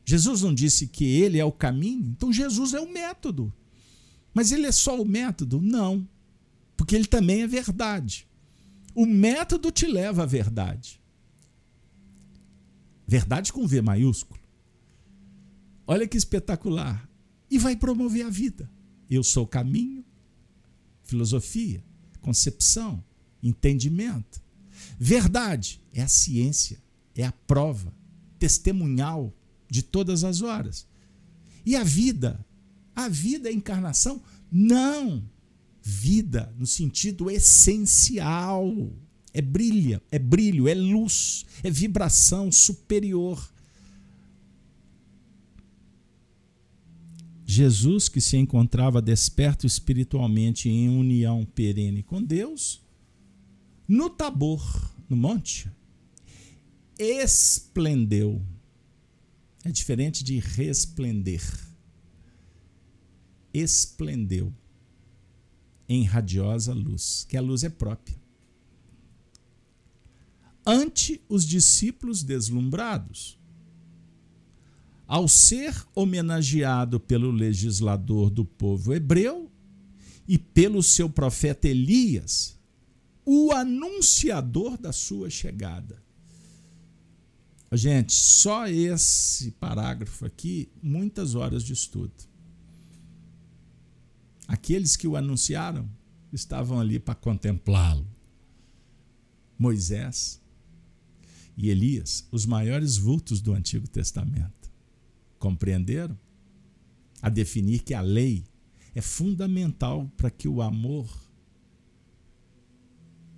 Jesus 0.04 0.42
não 0.42 0.52
disse 0.52 0.86
que 0.86 1.06
ele 1.06 1.38
é 1.38 1.44
o 1.46 1.50
caminho? 1.50 2.10
Então 2.10 2.30
Jesus 2.30 2.74
é 2.74 2.80
o 2.80 2.92
método. 2.92 3.50
Mas 4.34 4.52
ele 4.52 4.66
é 4.66 4.72
só 4.72 5.00
o 5.00 5.06
método? 5.06 5.58
Não. 5.58 6.06
Porque 6.82 6.96
ele 6.96 7.06
também 7.06 7.42
é 7.42 7.46
verdade. 7.46 8.26
O 8.92 9.06
método 9.06 9.70
te 9.70 9.86
leva 9.86 10.24
à 10.24 10.26
verdade. 10.26 11.00
Verdade 13.06 13.52
com 13.52 13.68
V 13.68 13.80
maiúsculo. 13.80 14.40
Olha 15.86 16.08
que 16.08 16.16
espetacular. 16.16 17.08
E 17.48 17.56
vai 17.56 17.76
promover 17.76 18.26
a 18.26 18.30
vida. 18.30 18.68
Eu 19.08 19.22
sou 19.22 19.46
caminho, 19.46 20.04
filosofia, 21.04 21.84
concepção, 22.20 23.04
entendimento. 23.40 24.42
Verdade 24.98 25.80
é 25.94 26.02
a 26.02 26.08
ciência, 26.08 26.82
é 27.14 27.22
a 27.22 27.30
prova 27.30 27.94
testemunhal 28.40 29.32
de 29.70 29.84
todas 29.84 30.24
as 30.24 30.42
horas. 30.42 30.84
E 31.64 31.76
a 31.76 31.84
vida? 31.84 32.44
A 32.92 33.08
vida 33.08 33.48
é 33.48 33.52
encarnação? 33.52 34.20
Não. 34.50 35.30
Vida 35.84 36.54
no 36.56 36.64
sentido 36.64 37.28
essencial 37.28 38.72
é 39.34 39.42
brilha, 39.42 40.00
é 40.12 40.18
brilho, 40.18 40.68
é 40.68 40.74
luz, 40.74 41.44
é 41.60 41.70
vibração 41.70 42.52
superior. 42.52 43.52
Jesus, 47.44 48.08
que 48.08 48.20
se 48.20 48.36
encontrava 48.36 49.02
desperto 49.02 49.66
espiritualmente 49.66 50.68
em 50.68 50.88
união 50.88 51.44
perene 51.44 52.02
com 52.02 52.22
Deus, 52.22 52.80
no 53.88 54.08
Tabor, 54.08 54.62
no 55.08 55.16
monte, 55.16 55.68
esplendeu. 56.96 58.40
É 59.64 59.70
diferente 59.70 60.22
de 60.22 60.38
resplender. 60.38 61.42
Esplendeu 63.52 64.52
em 65.94 66.04
radiosa 66.04 66.72
luz, 66.72 67.26
que 67.28 67.36
a 67.36 67.40
luz 67.40 67.64
é 67.64 67.68
própria 67.68 68.22
ante 70.66 71.20
os 71.28 71.44
discípulos 71.44 72.22
deslumbrados. 72.22 73.38
Ao 75.06 75.28
ser 75.28 75.74
homenageado 75.94 76.98
pelo 76.98 77.30
legislador 77.30 78.30
do 78.30 78.44
povo 78.44 78.94
hebreu 78.94 79.50
e 80.26 80.38
pelo 80.38 80.82
seu 80.82 81.10
profeta 81.10 81.68
Elias, 81.68 82.58
o 83.24 83.52
anunciador 83.52 84.78
da 84.78 84.92
sua 84.92 85.28
chegada. 85.28 86.02
Gente, 87.72 88.12
só 88.12 88.66
esse 88.68 89.50
parágrafo 89.52 90.24
aqui, 90.24 90.70
muitas 90.82 91.34
horas 91.34 91.62
de 91.62 91.72
estudo. 91.72 92.12
Aqueles 94.52 94.96
que 94.96 95.08
o 95.08 95.16
anunciaram 95.16 95.88
estavam 96.30 96.78
ali 96.78 96.98
para 96.98 97.14
contemplá-lo. 97.14 98.06
Moisés, 99.58 100.42
e 101.56 101.70
Elias, 101.70 102.28
os 102.30 102.44
maiores 102.44 102.98
vultos 102.98 103.40
do 103.40 103.54
Antigo 103.54 103.88
Testamento. 103.88 104.70
Compreenderam? 105.38 106.18
A 107.22 107.30
definir 107.30 107.82
que 107.82 107.94
a 107.94 108.02
lei 108.02 108.44
é 108.94 109.00
fundamental 109.00 110.12
para 110.18 110.30
que 110.30 110.46
o 110.46 110.60
amor 110.60 111.08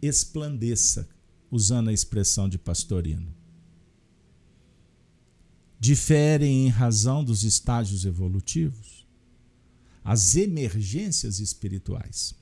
esplandeça, 0.02 1.08
usando 1.48 1.90
a 1.90 1.92
expressão 1.92 2.48
de 2.48 2.58
Pastorino. 2.58 3.32
Diferem 5.78 6.66
em 6.66 6.68
razão 6.70 7.22
dos 7.22 7.44
estágios 7.44 8.04
evolutivos, 8.04 8.93
as 10.04 10.36
emergências 10.36 11.40
espirituais. 11.40 12.34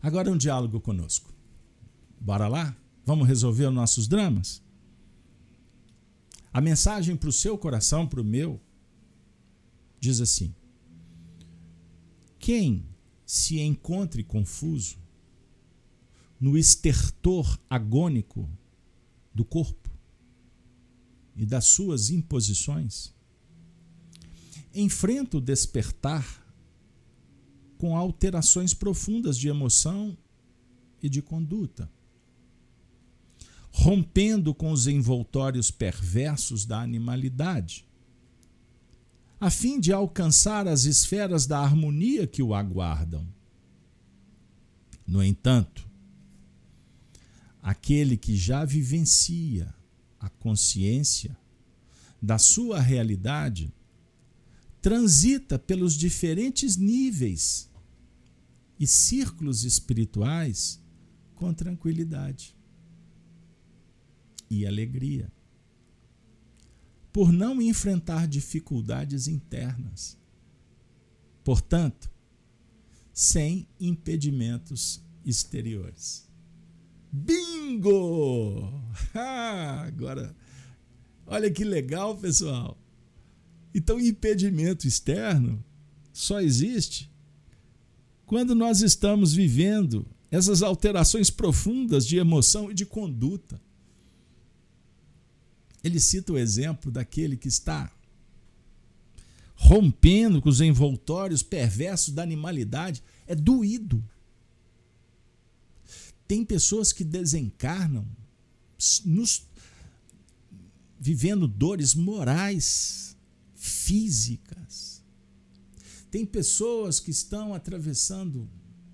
Agora 0.00 0.30
um 0.30 0.36
diálogo 0.36 0.80
conosco. 0.80 1.34
Bora 2.18 2.48
lá? 2.48 2.74
Vamos 3.04 3.28
resolver 3.28 3.66
os 3.66 3.74
nossos 3.74 4.08
dramas? 4.08 4.62
A 6.52 6.60
mensagem 6.60 7.14
para 7.14 7.28
o 7.28 7.32
seu 7.32 7.58
coração, 7.58 8.06
para 8.06 8.20
o 8.20 8.24
meu, 8.24 8.58
diz 10.00 10.20
assim: 10.20 10.54
Quem 12.38 12.88
se 13.26 13.60
encontre 13.60 14.24
confuso 14.24 14.96
no 16.40 16.56
estertor 16.56 17.58
agônico 17.68 18.48
do 19.34 19.44
corpo 19.44 19.90
e 21.34 21.44
das 21.44 21.66
suas 21.66 22.08
imposições, 22.08 23.15
enfrenta 24.80 25.38
o 25.38 25.40
despertar 25.40 26.44
com 27.78 27.96
alterações 27.96 28.72
profundas 28.72 29.36
de 29.36 29.48
emoção 29.48 30.16
e 31.02 31.08
de 31.08 31.20
conduta 31.20 31.90
rompendo 33.78 34.54
com 34.54 34.72
os 34.72 34.86
envoltórios 34.86 35.70
perversos 35.70 36.64
da 36.64 36.80
animalidade, 36.80 37.86
a 39.38 39.50
fim 39.50 39.78
de 39.78 39.92
alcançar 39.92 40.66
as 40.66 40.84
esferas 40.84 41.46
da 41.46 41.58
harmonia 41.58 42.26
que 42.26 42.42
o 42.42 42.54
aguardam. 42.54 43.28
No 45.06 45.22
entanto, 45.22 45.86
aquele 47.62 48.16
que 48.16 48.34
já 48.34 48.64
vivencia 48.64 49.72
a 50.18 50.30
consciência 50.30 51.36
da 52.20 52.38
sua 52.38 52.80
realidade 52.80 53.70
transita 54.86 55.58
pelos 55.58 55.94
diferentes 55.94 56.76
níveis 56.76 57.68
e 58.78 58.86
círculos 58.86 59.64
espirituais 59.64 60.80
com 61.34 61.52
tranquilidade 61.52 62.54
e 64.48 64.64
alegria. 64.64 65.28
Por 67.12 67.32
não 67.32 67.60
enfrentar 67.60 68.28
dificuldades 68.28 69.26
internas. 69.26 70.16
Portanto, 71.42 72.08
sem 73.12 73.66
impedimentos 73.80 75.02
exteriores. 75.24 76.30
Bingo! 77.10 78.70
Ah, 79.12 79.82
agora, 79.84 80.36
olha 81.26 81.50
que 81.50 81.64
legal, 81.64 82.16
pessoal. 82.16 82.85
Então, 83.76 84.00
impedimento 84.00 84.88
externo 84.88 85.62
só 86.10 86.40
existe 86.40 87.10
quando 88.24 88.54
nós 88.54 88.80
estamos 88.80 89.34
vivendo 89.34 90.06
essas 90.30 90.62
alterações 90.62 91.28
profundas 91.28 92.06
de 92.06 92.16
emoção 92.16 92.70
e 92.70 92.74
de 92.74 92.86
conduta. 92.86 93.60
ele 95.84 96.00
cita 96.00 96.32
o 96.32 96.38
exemplo 96.38 96.90
daquele 96.90 97.36
que 97.36 97.48
está 97.48 97.92
rompendo 99.54 100.40
com 100.40 100.48
os 100.48 100.62
envoltórios 100.62 101.42
perversos 101.42 102.14
da 102.14 102.22
animalidade. 102.22 103.02
É 103.26 103.34
doído. 103.34 104.02
Tem 106.26 106.46
pessoas 106.46 106.94
que 106.94 107.04
desencarnam 107.04 108.08
nos, 109.04 109.46
vivendo 110.98 111.46
dores 111.46 111.94
morais, 111.94 113.05
físicas. 113.66 115.02
Tem 116.10 116.24
pessoas 116.24 117.00
que 117.00 117.10
estão 117.10 117.52
atravessando 117.54 118.48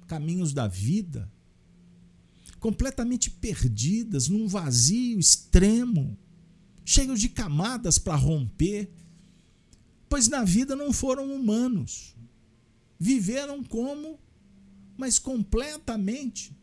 caminhos 0.07 0.53
da 0.53 0.67
vida 0.67 1.31
completamente 2.59 3.29
perdidas, 3.31 4.29
num 4.29 4.47
vazio 4.47 5.19
extremo, 5.19 6.17
cheios 6.85 7.21
de 7.21 7.29
camadas 7.29 7.99
para 7.99 8.15
romper, 8.15 8.91
pois 10.09 10.29
na 10.29 10.45
vida 10.45 10.77
não 10.77 10.93
foram 10.93 11.35
humanos. 11.35 12.15
Viveram 12.99 13.65
como, 13.65 14.19
mas 14.97 15.19
completamente 15.19 16.57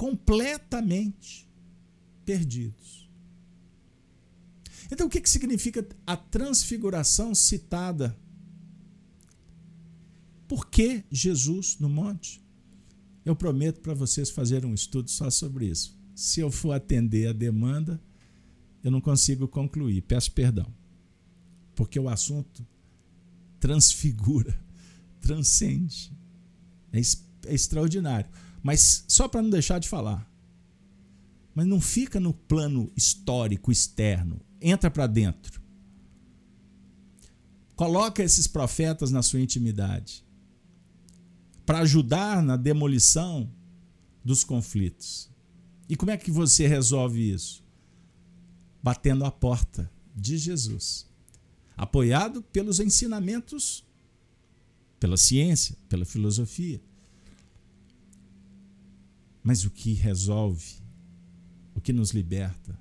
completamente 0.00 1.46
perdidos. 2.24 2.99
Então, 4.90 5.06
o 5.06 5.10
que, 5.10 5.20
que 5.20 5.30
significa 5.30 5.86
a 6.06 6.16
transfiguração 6.16 7.34
citada? 7.34 8.16
Por 10.48 10.66
que 10.66 11.04
Jesus 11.10 11.78
no 11.78 11.88
monte? 11.88 12.42
Eu 13.24 13.36
prometo 13.36 13.80
para 13.80 13.94
vocês 13.94 14.30
fazerem 14.30 14.68
um 14.68 14.74
estudo 14.74 15.10
só 15.10 15.30
sobre 15.30 15.66
isso. 15.66 15.96
Se 16.14 16.40
eu 16.40 16.50
for 16.50 16.72
atender 16.72 17.28
a 17.28 17.32
demanda, 17.32 18.00
eu 18.82 18.90
não 18.90 19.00
consigo 19.00 19.46
concluir. 19.46 20.02
Peço 20.02 20.32
perdão. 20.32 20.66
Porque 21.74 22.00
o 22.00 22.08
assunto 22.08 22.66
transfigura, 23.60 24.58
transcende. 25.20 26.12
É, 26.92 26.98
é 26.98 27.54
extraordinário. 27.54 28.28
Mas 28.62 29.04
só 29.06 29.28
para 29.28 29.42
não 29.42 29.50
deixar 29.50 29.78
de 29.78 29.88
falar. 29.88 30.28
Mas 31.54 31.66
não 31.66 31.80
fica 31.80 32.18
no 32.18 32.32
plano 32.32 32.90
histórico 32.96 33.70
externo, 33.70 34.40
entra 34.60 34.90
para 34.90 35.06
dentro. 35.06 35.60
Coloca 37.74 38.22
esses 38.22 38.46
profetas 38.46 39.10
na 39.10 39.22
sua 39.22 39.40
intimidade 39.40 40.24
para 41.64 41.78
ajudar 41.80 42.42
na 42.42 42.56
demolição 42.56 43.50
dos 44.24 44.44
conflitos. 44.44 45.30
E 45.88 45.96
como 45.96 46.10
é 46.10 46.16
que 46.16 46.30
você 46.30 46.66
resolve 46.66 47.32
isso? 47.32 47.64
Batendo 48.82 49.24
a 49.24 49.30
porta 49.30 49.90
de 50.14 50.36
Jesus, 50.36 51.06
apoiado 51.76 52.42
pelos 52.42 52.80
ensinamentos, 52.80 53.84
pela 54.98 55.16
ciência, 55.16 55.76
pela 55.88 56.04
filosofia. 56.04 56.80
Mas 59.42 59.64
o 59.64 59.70
que 59.70 59.94
resolve, 59.94 60.82
o 61.74 61.80
que 61.80 61.92
nos 61.92 62.10
liberta, 62.10 62.78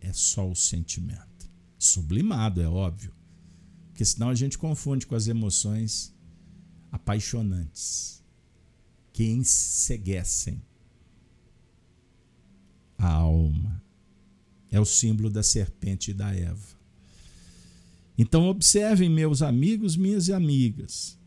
é 0.00 0.12
só 0.12 0.48
o 0.48 0.54
sentimento. 0.54 1.50
Sublimado, 1.78 2.60
é 2.60 2.68
óbvio. 2.68 3.14
Porque 3.88 4.04
senão 4.04 4.28
a 4.28 4.34
gente 4.34 4.58
confunde 4.58 5.06
com 5.06 5.14
as 5.14 5.26
emoções 5.26 6.14
apaixonantes 6.90 8.22
que 9.12 9.24
enseguecem 9.24 10.62
a 12.96 13.08
alma. 13.08 13.82
É 14.70 14.80
o 14.80 14.84
símbolo 14.84 15.30
da 15.30 15.42
serpente 15.42 16.10
e 16.10 16.14
da 16.14 16.34
Eva. 16.34 16.78
Então, 18.16 18.46
observem, 18.48 19.08
meus 19.08 19.42
amigos, 19.42 19.96
minhas 19.96 20.28
amigas. 20.28 21.18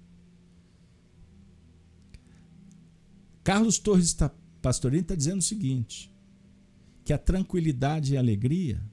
Carlos 3.44 3.80
Torres 3.80 4.06
está 4.06 4.30
Pastorinho 4.62 5.02
está 5.02 5.16
dizendo 5.16 5.40
o 5.40 5.44
seguinte: 5.44 6.11
que 7.04 7.14
a 7.14 7.18
tranquilidade 7.18 8.14
e 8.14 8.18
a 8.18 8.20
alegria 8.20 8.84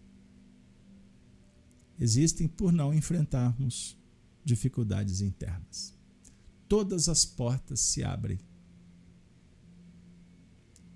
existem 1.98 2.46
por 2.48 2.72
não 2.72 2.94
enfrentarmos 2.94 3.98
dificuldades 4.44 5.20
internas. 5.20 5.94
Todas 6.68 7.08
as 7.08 7.24
portas 7.24 7.80
se 7.80 8.02
abrem. 8.02 8.38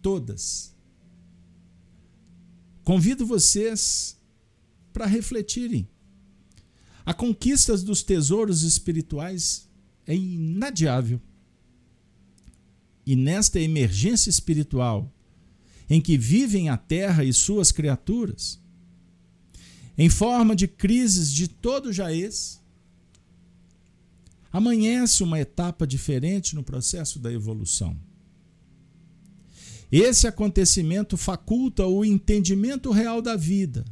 Todas. 0.00 0.74
Convido 2.84 3.26
vocês 3.26 4.18
para 4.92 5.06
refletirem. 5.06 5.88
A 7.04 7.14
conquista 7.14 7.76
dos 7.76 8.02
tesouros 8.02 8.62
espirituais 8.62 9.68
é 10.06 10.14
inadiável. 10.14 11.20
E 13.04 13.16
nesta 13.16 13.58
emergência 13.58 14.30
espiritual, 14.30 15.12
em 15.88 16.00
que 16.00 16.16
vivem 16.16 16.68
a 16.68 16.76
terra 16.76 17.24
e 17.24 17.32
suas 17.32 17.72
criaturas, 17.72 18.60
em 19.96 20.08
forma 20.08 20.56
de 20.56 20.66
crises 20.66 21.32
de 21.32 21.48
todo 21.48 21.92
jaez, 21.92 22.60
amanhece 24.50 25.22
uma 25.22 25.40
etapa 25.40 25.86
diferente 25.86 26.54
no 26.54 26.62
processo 26.62 27.18
da 27.18 27.32
evolução. 27.32 27.96
Esse 29.90 30.26
acontecimento 30.26 31.16
faculta 31.16 31.86
o 31.86 32.04
entendimento 32.04 32.90
real 32.90 33.20
da 33.20 33.36
vida 33.36 33.84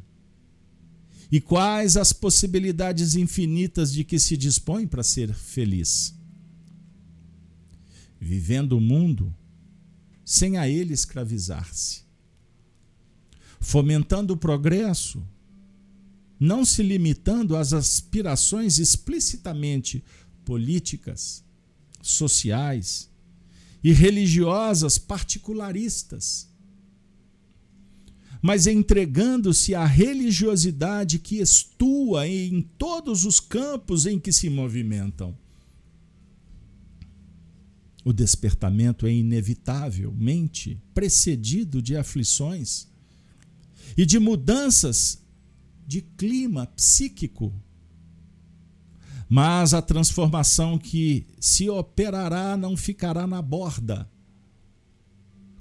e 1.31 1.41
quais 1.41 1.97
as 1.97 2.13
possibilidades 2.13 3.15
infinitas 3.15 3.93
de 3.93 4.03
que 4.03 4.19
se 4.19 4.37
dispõe 4.37 4.87
para 4.87 5.03
ser 5.03 5.35
feliz 5.35 6.15
vivendo 8.21 8.75
o 8.75 8.81
mundo 8.81 9.35
sem 10.31 10.59
a 10.59 10.69
ele 10.69 10.95
escravizar-se, 10.95 12.03
fomentando 13.59 14.35
o 14.35 14.37
progresso, 14.37 15.27
não 16.39 16.65
se 16.65 16.85
limitando 16.85 17.57
às 17.57 17.73
aspirações 17.73 18.79
explicitamente 18.79 20.05
políticas, 20.45 21.43
sociais 22.01 23.11
e 23.83 23.93
religiosas 23.93 24.99
particularistas, 24.99 26.49
mas 28.41 28.69
entregando-se 28.69 29.75
à 29.75 29.85
religiosidade 29.85 31.19
que 31.19 31.41
estua 31.41 32.29
em 32.29 32.63
todos 32.79 33.25
os 33.25 33.41
campos 33.41 34.07
em 34.07 34.17
que 34.17 34.33
se 34.33 34.49
movimentam 34.49 35.37
o 38.05 38.13
despertamento 38.13 39.07
é 39.07 39.13
inevitavelmente 39.13 40.81
precedido 40.95 41.83
de 41.83 41.97
aflições 41.97 42.89
e 43.97 44.07
de 44.07 44.19
mudanças 44.19 45.23
de 45.87 46.01
clima 46.01 46.67
psíquico. 46.69 47.53
Mas 49.29 49.75
a 49.75 49.83
transformação 49.83 50.79
que 50.79 51.27
se 51.39 51.69
operará 51.69 52.57
não 52.57 52.77
ficará 52.77 53.27
na 53.27 53.41
borda, 53.43 54.11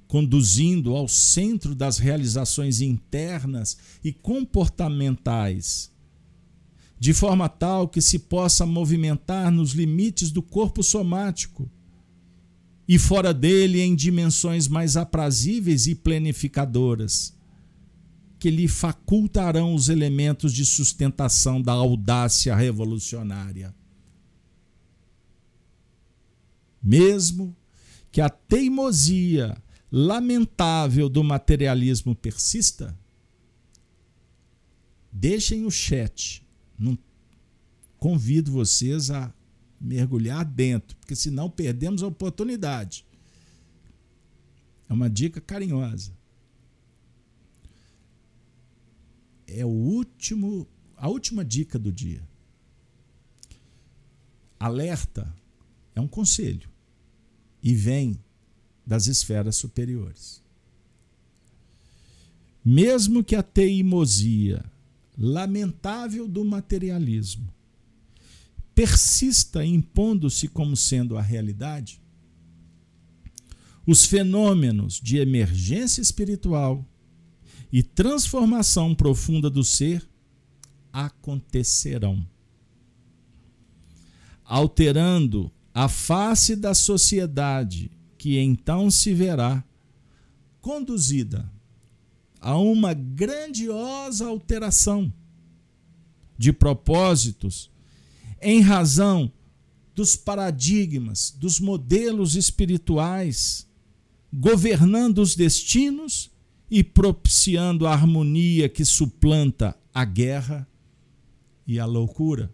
conduzindo 0.07 0.95
ao 0.95 1.07
centro 1.07 1.75
das 1.75 1.99
realizações 1.99 2.81
internas 2.81 3.77
e 4.03 4.11
comportamentais, 4.11 5.91
de 6.99 7.13
forma 7.13 7.47
tal 7.47 7.87
que 7.87 8.01
se 8.01 8.17
possa 8.17 8.65
movimentar 8.65 9.51
nos 9.51 9.71
limites 9.71 10.31
do 10.31 10.41
corpo 10.41 10.81
somático 10.81 11.69
e 12.89 12.97
fora 12.97 13.31
dele 13.31 13.81
em 13.81 13.93
dimensões 13.93 14.67
mais 14.67 14.97
aprazíveis 14.97 15.85
e 15.85 15.93
planificadoras, 15.93 17.37
que 18.39 18.49
lhe 18.49 18.67
facultarão 18.67 19.75
os 19.75 19.89
elementos 19.89 20.51
de 20.51 20.65
sustentação 20.65 21.61
da 21.61 21.71
audácia 21.71 22.55
revolucionária. 22.55 23.75
Mesmo 26.81 27.55
que 28.11 28.21
a 28.21 28.29
teimosia 28.29 29.55
lamentável 29.91 31.07
do 31.07 31.23
materialismo 31.23 32.15
persista, 32.15 32.97
deixem 35.11 35.63
o 35.63 35.69
chat. 35.69 36.43
Não 36.75 36.97
convido 37.99 38.51
vocês 38.51 39.11
a 39.11 39.31
mergulhar 39.79 40.43
dentro, 40.45 40.95
porque 40.97 41.15
senão 41.15 41.49
perdemos 41.49 42.03
a 42.03 42.07
oportunidade. 42.07 43.05
É 44.89 44.93
uma 44.93 45.09
dica 45.09 45.39
carinhosa. 45.39 46.11
É 49.47 49.65
o 49.65 49.69
último, 49.69 50.67
a 50.95 51.07
última 51.07 51.43
dica 51.45 51.79
do 51.79 51.91
dia. 51.91 52.27
Alerta 54.59 55.33
é 55.95 56.01
um 56.01 56.07
conselho 56.07 56.69
e 57.63 57.73
vem 57.73 58.19
das 58.85 59.07
esferas 59.07 59.55
superiores. 59.55 60.41
mesmo 62.63 63.23
que 63.23 63.35
a 63.35 63.43
teimosia 63.43 64.63
lamentável 65.17 66.27
do 66.27 66.45
materialismo 66.45 67.51
persista 68.79 69.65
impondo-se 69.65 70.47
como 70.47 70.73
sendo 70.73 71.17
a 71.17 71.21
realidade, 71.21 72.01
os 73.85 74.05
fenômenos 74.05 75.01
de 75.01 75.17
emergência 75.17 76.01
espiritual 76.01 76.87
e 77.73 77.83
transformação 77.83 78.95
profunda 78.95 79.49
do 79.49 79.65
ser 79.65 80.07
acontecerão, 80.93 82.25
alterando 84.45 85.51
a 85.73 85.89
face 85.89 86.55
da 86.55 86.73
sociedade, 86.73 87.91
que 88.17 88.37
então 88.37 88.89
se 88.89 89.13
verá 89.13 89.61
conduzida 90.61 91.51
a 92.39 92.57
uma 92.57 92.93
grandiosa 92.93 94.25
alteração 94.25 95.11
de 96.37 96.53
propósitos 96.53 97.69
em 98.41 98.61
razão 98.61 99.31
dos 99.95 100.15
paradigmas, 100.15 101.31
dos 101.31 101.59
modelos 101.59 102.35
espirituais, 102.35 103.67
governando 104.31 105.17
os 105.19 105.35
destinos 105.35 106.31
e 106.71 106.83
propiciando 106.83 107.85
a 107.85 107.91
harmonia 107.91 108.69
que 108.69 108.85
suplanta 108.85 109.77
a 109.93 110.05
guerra 110.05 110.65
e 111.67 111.77
a 111.79 111.85
loucura, 111.85 112.49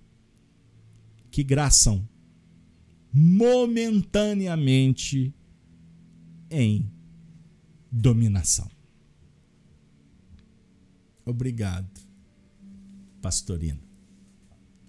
que 1.30 1.44
graçam 1.44 2.10
momentaneamente 3.14 5.32
em 6.50 6.92
dominação. 7.92 8.68
Obrigado, 11.26 11.90
Pastorino. 13.22 13.85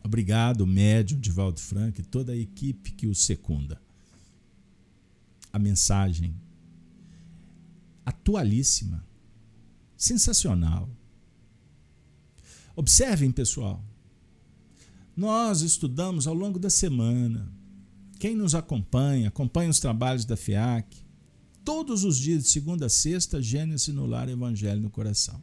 Obrigado, 0.06 0.64
médium 0.64 1.18
Divaldo 1.18 1.58
Franco 1.58 2.00
e 2.00 2.04
toda 2.04 2.30
a 2.30 2.36
equipe 2.36 2.92
que 2.92 3.08
o 3.08 3.14
secunda. 3.14 3.82
A 5.52 5.58
mensagem 5.58 6.32
atualíssima, 8.04 9.04
sensacional. 9.96 10.88
Observem, 12.76 13.32
pessoal. 13.32 13.84
Nós 15.16 15.62
estudamos 15.62 16.28
ao 16.28 16.34
longo 16.34 16.60
da 16.60 16.70
semana. 16.70 17.52
Quem 18.20 18.36
nos 18.36 18.54
acompanha, 18.54 19.26
acompanha 19.26 19.70
os 19.70 19.80
trabalhos 19.80 20.24
da 20.24 20.36
FIAC, 20.36 21.04
todos 21.64 22.04
os 22.04 22.16
dias, 22.16 22.44
de 22.44 22.50
segunda 22.50 22.86
a 22.86 22.88
sexta, 22.88 23.42
Gênesis 23.42 23.92
no 23.92 24.06
Lar, 24.06 24.28
Evangelho 24.28 24.80
no 24.80 24.88
Coração. 24.88 25.42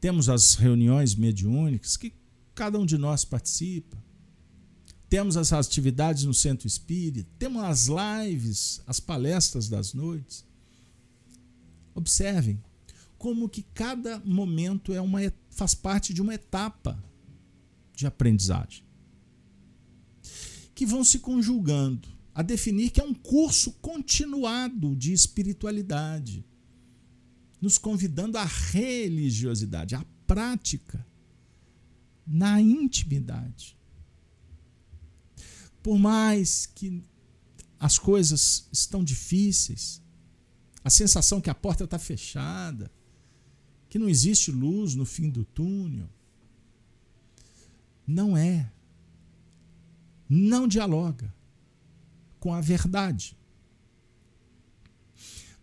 Temos 0.00 0.28
as 0.28 0.56
reuniões 0.56 1.14
mediúnicas 1.14 1.96
que 1.96 2.12
cada 2.54 2.78
um 2.78 2.86
de 2.86 2.98
nós 2.98 3.24
participa. 3.24 4.02
Temos 5.08 5.36
as 5.36 5.52
atividades 5.52 6.24
no 6.24 6.32
Centro 6.32 6.66
Espírita, 6.66 7.28
temos 7.38 7.62
as 7.62 7.88
lives, 7.88 8.80
as 8.86 8.98
palestras 8.98 9.68
das 9.68 9.92
noites. 9.92 10.44
Observem 11.94 12.62
como 13.18 13.48
que 13.48 13.62
cada 13.74 14.18
momento 14.20 14.92
é 14.92 15.00
uma, 15.00 15.20
faz 15.50 15.74
parte 15.74 16.14
de 16.14 16.22
uma 16.22 16.34
etapa 16.34 17.02
de 17.94 18.06
aprendizagem. 18.06 18.82
Que 20.74 20.86
vão 20.86 21.04
se 21.04 21.18
conjugando 21.18 22.08
a 22.34 22.42
definir 22.42 22.90
que 22.90 23.00
é 23.00 23.04
um 23.04 23.14
curso 23.14 23.72
continuado 23.74 24.96
de 24.96 25.12
espiritualidade 25.12 26.44
nos 27.62 27.78
convidando 27.78 28.36
à 28.36 28.44
religiosidade, 28.44 29.94
à 29.94 30.04
prática, 30.26 31.06
na 32.26 32.60
intimidade. 32.60 33.76
Por 35.82 35.98
mais 35.98 36.66
que 36.66 37.02
as 37.78 37.98
coisas 37.98 38.68
estão 38.72 39.02
difíceis, 39.02 40.00
a 40.84 40.90
sensação 40.90 41.40
que 41.40 41.50
a 41.50 41.54
porta 41.54 41.84
está 41.84 41.98
fechada, 41.98 42.90
que 43.88 43.98
não 43.98 44.08
existe 44.08 44.50
luz 44.50 44.94
no 44.94 45.04
fim 45.04 45.28
do 45.28 45.44
túnel, 45.44 46.08
não 48.06 48.36
é. 48.36 48.70
Não 50.28 50.66
dialoga 50.66 51.34
com 52.40 52.54
a 52.54 52.60
verdade. 52.60 53.36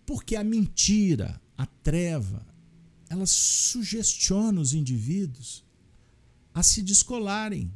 Porque 0.06 0.36
a 0.36 0.44
mentira, 0.44 1.42
a 1.58 1.66
treva, 1.66 2.46
ela 3.10 3.26
sugestiona 3.26 4.62
os 4.62 4.74
indivíduos 4.74 5.66
a 6.60 6.64
se 6.64 6.82
descolarem, 6.82 7.72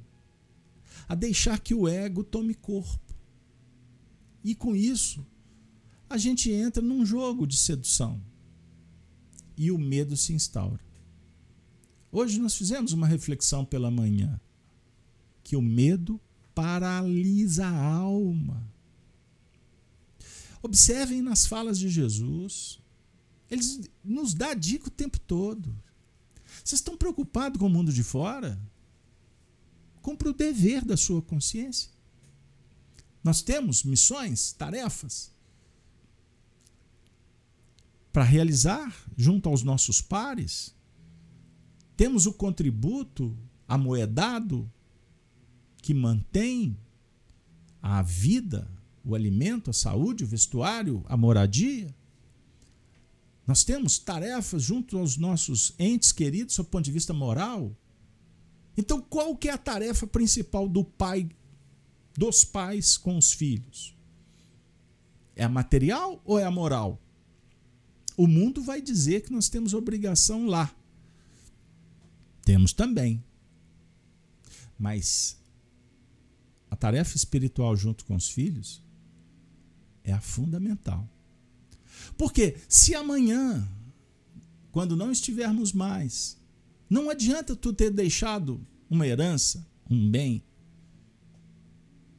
a 1.07 1.15
deixar 1.15 1.57
que 1.57 1.73
o 1.73 1.87
ego 1.87 2.21
tome 2.21 2.53
corpo. 2.53 3.15
E 4.43 4.53
com 4.53 4.75
isso, 4.75 5.25
a 6.09 6.17
gente 6.17 6.51
entra 6.51 6.81
num 6.81 7.05
jogo 7.05 7.47
de 7.47 7.55
sedução 7.55 8.21
e 9.55 9.71
o 9.71 9.77
medo 9.77 10.17
se 10.17 10.33
instaura. 10.33 10.83
Hoje 12.11 12.39
nós 12.39 12.55
fizemos 12.55 12.91
uma 12.91 13.07
reflexão 13.07 13.63
pela 13.63 13.89
manhã 13.89 14.37
que 15.43 15.55
o 15.55 15.61
medo 15.61 16.19
paralisa 16.53 17.65
a 17.65 17.85
alma. 17.95 18.69
Observem 20.61 21.21
nas 21.21 21.45
falas 21.45 21.79
de 21.79 21.87
Jesus 21.87 22.81
ele 23.49 23.63
nos 24.03 24.33
dá 24.33 24.53
dica 24.53 24.87
o 24.87 24.91
tempo 24.91 25.19
todo. 25.19 25.73
Vocês 26.63 26.79
estão 26.79 26.97
preocupados 26.97 27.59
com 27.59 27.67
o 27.67 27.69
mundo 27.69 27.93
de 27.93 28.03
fora? 28.03 28.59
Cumpra 30.03 30.29
o 30.29 30.33
dever 30.33 30.85
da 30.85 30.97
sua 30.97 31.21
consciência. 31.21 31.89
Nós 33.23 33.41
temos 33.41 33.83
missões, 33.83 34.51
tarefas 34.51 35.31
para 38.11 38.23
realizar 38.23 38.93
junto 39.17 39.47
aos 39.49 39.63
nossos 39.63 40.01
pares. 40.01 40.75
Temos 41.97 42.27
o 42.27 42.33
contributo 42.33 43.35
amoedado 43.67 44.71
que 45.81 45.93
mantém 45.93 46.77
a 47.81 48.01
vida, 48.01 48.69
o 49.05 49.15
alimento, 49.15 49.69
a 49.69 49.73
saúde, 49.73 50.25
o 50.25 50.27
vestuário, 50.27 51.03
a 51.07 51.15
moradia. 51.15 51.95
Nós 53.47 53.63
temos 53.63 53.97
tarefas 53.97 54.63
junto 54.63 54.97
aos 54.97 55.15
nossos 55.15 55.73
entes 55.79 56.11
queridos, 56.11 56.57
do 56.57 56.65
ponto 56.65 56.83
de 56.83 56.91
vista 56.91 57.13
moral. 57.13 57.75
Então, 58.75 59.01
qual 59.01 59.35
que 59.35 59.49
é 59.49 59.51
a 59.51 59.57
tarefa 59.57 60.07
principal 60.07 60.67
do 60.67 60.83
pai, 60.83 61.29
dos 62.17 62.43
pais 62.43 62.97
com 62.97 63.17
os 63.17 63.31
filhos? 63.31 63.95
É 65.35 65.43
a 65.43 65.49
material 65.49 66.21
ou 66.25 66.39
é 66.39 66.43
a 66.43 66.51
moral? 66.51 66.99
O 68.15 68.27
mundo 68.27 68.61
vai 68.61 68.81
dizer 68.81 69.21
que 69.21 69.31
nós 69.31 69.49
temos 69.49 69.73
obrigação 69.73 70.45
lá. 70.45 70.73
Temos 72.43 72.73
também. 72.73 73.23
Mas 74.77 75.37
a 76.69 76.75
tarefa 76.75 77.15
espiritual 77.15 77.75
junto 77.75 78.05
com 78.05 78.15
os 78.15 78.29
filhos 78.29 78.83
é 80.03 80.11
a 80.11 80.19
fundamental. 80.19 81.07
Porque 82.17 82.57
se 82.67 82.93
amanhã, 82.93 83.67
quando 84.71 84.95
não 84.95 85.11
estivermos 85.11 85.71
mais, 85.71 86.37
não 86.93 87.09
adianta 87.09 87.55
tu 87.55 87.73
ter 87.73 87.89
deixado 87.89 88.63
uma 88.87 89.07
herança, 89.07 89.67
um 89.89 90.11
bem, 90.11 90.43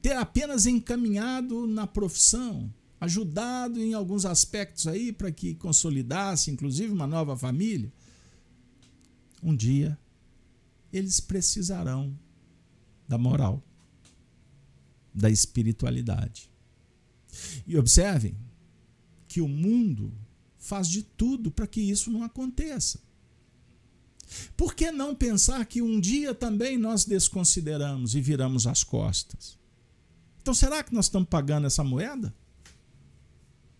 ter 0.02 0.16
apenas 0.16 0.66
encaminhado 0.66 1.64
na 1.64 1.86
profissão, 1.86 2.74
ajudado 3.00 3.80
em 3.80 3.94
alguns 3.94 4.26
aspectos 4.26 4.88
aí 4.88 5.12
para 5.12 5.30
que 5.30 5.54
consolidasse, 5.54 6.50
inclusive, 6.50 6.92
uma 6.92 7.06
nova 7.06 7.36
família. 7.36 7.92
Um 9.40 9.54
dia 9.54 9.96
eles 10.92 11.20
precisarão 11.20 12.18
da 13.06 13.16
moral, 13.16 13.62
da 15.14 15.30
espiritualidade. 15.30 16.50
E 17.64 17.78
observem, 17.78 18.36
que 19.28 19.40
o 19.40 19.46
mundo 19.46 20.12
faz 20.58 20.88
de 20.88 21.04
tudo 21.04 21.50
para 21.50 21.66
que 21.66 21.80
isso 21.80 22.10
não 22.10 22.24
aconteça. 22.24 23.00
Por 24.56 24.74
que 24.74 24.90
não 24.90 25.14
pensar 25.14 25.64
que 25.66 25.82
um 25.82 26.00
dia 26.00 26.34
também 26.34 26.78
nós 26.78 27.04
desconsideramos 27.04 28.14
e 28.14 28.20
viramos 28.20 28.66
as 28.66 28.82
costas? 28.82 29.58
Então, 30.40 30.54
será 30.54 30.82
que 30.82 30.92
nós 30.92 31.06
estamos 31.06 31.28
pagando 31.28 31.66
essa 31.66 31.82
moeda? 31.82 32.34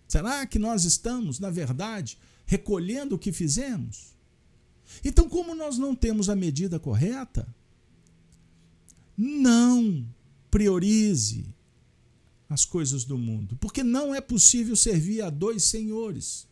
Será 0.09 0.47
que 0.47 0.59
nós 0.59 0.85
estamos, 0.85 1.39
na 1.39 1.51
verdade, 1.51 2.19
recolhendo 2.47 3.17
o 3.17 3.19
que 3.19 3.33
fizemos? 3.33 4.15
Então, 5.05 5.29
como 5.29 5.55
nós 5.55 5.79
não 5.79 5.95
temos 5.95 6.29
a 6.29 6.37
medida 6.37 6.79
correta, 6.79 7.47
não 9.17 10.07
priorize 10.51 11.55
as 12.49 12.65
coisas 12.65 13.05
do 13.05 13.19
mundo, 13.19 13.57
porque 13.57 13.83
não 13.83 14.15
é 14.15 14.21
possível 14.21 14.77
servir 14.77 15.23
a 15.23 15.31
dois 15.31 15.65
senhores. 15.65 16.47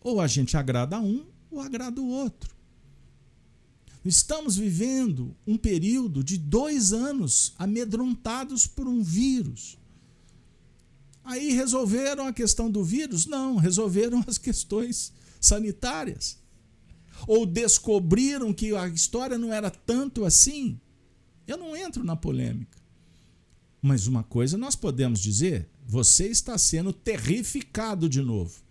Ou 0.00 0.20
a 0.20 0.26
gente 0.26 0.56
agrada 0.56 0.96
a 0.96 1.00
um 1.00 1.26
ou 1.52 1.60
agrada 1.60 2.00
o 2.00 2.08
outro. 2.08 2.56
Estamos 4.04 4.56
vivendo 4.56 5.36
um 5.46 5.56
período 5.56 6.24
de 6.24 6.36
dois 6.36 6.92
anos 6.92 7.54
amedrontados 7.56 8.66
por 8.66 8.88
um 8.88 9.02
vírus. 9.02 9.78
Aí 11.22 11.52
resolveram 11.52 12.26
a 12.26 12.32
questão 12.32 12.68
do 12.68 12.82
vírus? 12.82 13.26
Não, 13.26 13.56
resolveram 13.56 14.24
as 14.26 14.38
questões 14.38 15.12
sanitárias. 15.40 16.38
Ou 17.28 17.46
descobriram 17.46 18.52
que 18.52 18.74
a 18.74 18.88
história 18.88 19.38
não 19.38 19.52
era 19.52 19.70
tanto 19.70 20.24
assim? 20.24 20.80
Eu 21.46 21.56
não 21.56 21.76
entro 21.76 22.02
na 22.02 22.16
polêmica. 22.16 22.76
Mas 23.80 24.08
uma 24.08 24.24
coisa 24.24 24.58
nós 24.58 24.74
podemos 24.74 25.20
dizer: 25.20 25.68
você 25.86 26.26
está 26.26 26.56
sendo 26.56 26.92
terrificado 26.92 28.08
de 28.08 28.20
novo. 28.20 28.61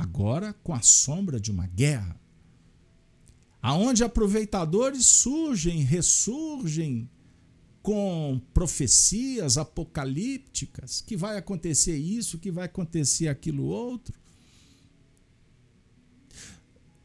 Agora 0.00 0.54
com 0.64 0.72
a 0.72 0.80
sombra 0.80 1.38
de 1.38 1.50
uma 1.50 1.66
guerra. 1.66 2.18
Aonde 3.60 4.02
aproveitadores 4.02 5.04
surgem, 5.04 5.82
ressurgem 5.82 7.06
com 7.82 8.40
profecias 8.54 9.58
apocalípticas 9.58 11.02
que 11.02 11.18
vai 11.18 11.36
acontecer 11.36 11.98
isso, 11.98 12.38
que 12.38 12.50
vai 12.50 12.64
acontecer 12.64 13.28
aquilo 13.28 13.64
outro. 13.64 14.18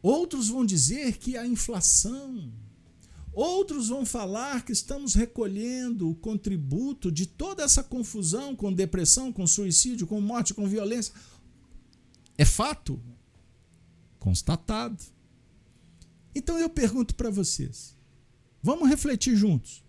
Outros 0.01 0.47
vão 0.47 0.65
dizer 0.65 1.17
que 1.17 1.35
a 1.35 1.45
inflação, 1.45 2.49
outros 3.33 3.89
vão 3.89 4.05
falar 4.05 4.63
que 4.63 4.71
estamos 4.71 5.15
recolhendo 5.15 6.09
o 6.09 6.15
contributo 6.15 7.11
de 7.11 7.25
toda 7.25 7.61
essa 7.61 7.83
confusão 7.83 8.55
com 8.55 8.71
depressão, 8.71 9.33
com 9.33 9.45
suicídio, 9.45 10.07
com 10.07 10.21
morte, 10.21 10.53
com 10.53 10.65
violência. 10.65 11.13
É 12.37 12.45
fato 12.45 13.01
constatado. 14.19 15.03
Então 16.33 16.57
eu 16.57 16.69
pergunto 16.69 17.15
para 17.15 17.29
vocês, 17.29 17.95
vamos 18.61 18.89
refletir 18.89 19.35
juntos. 19.35 19.83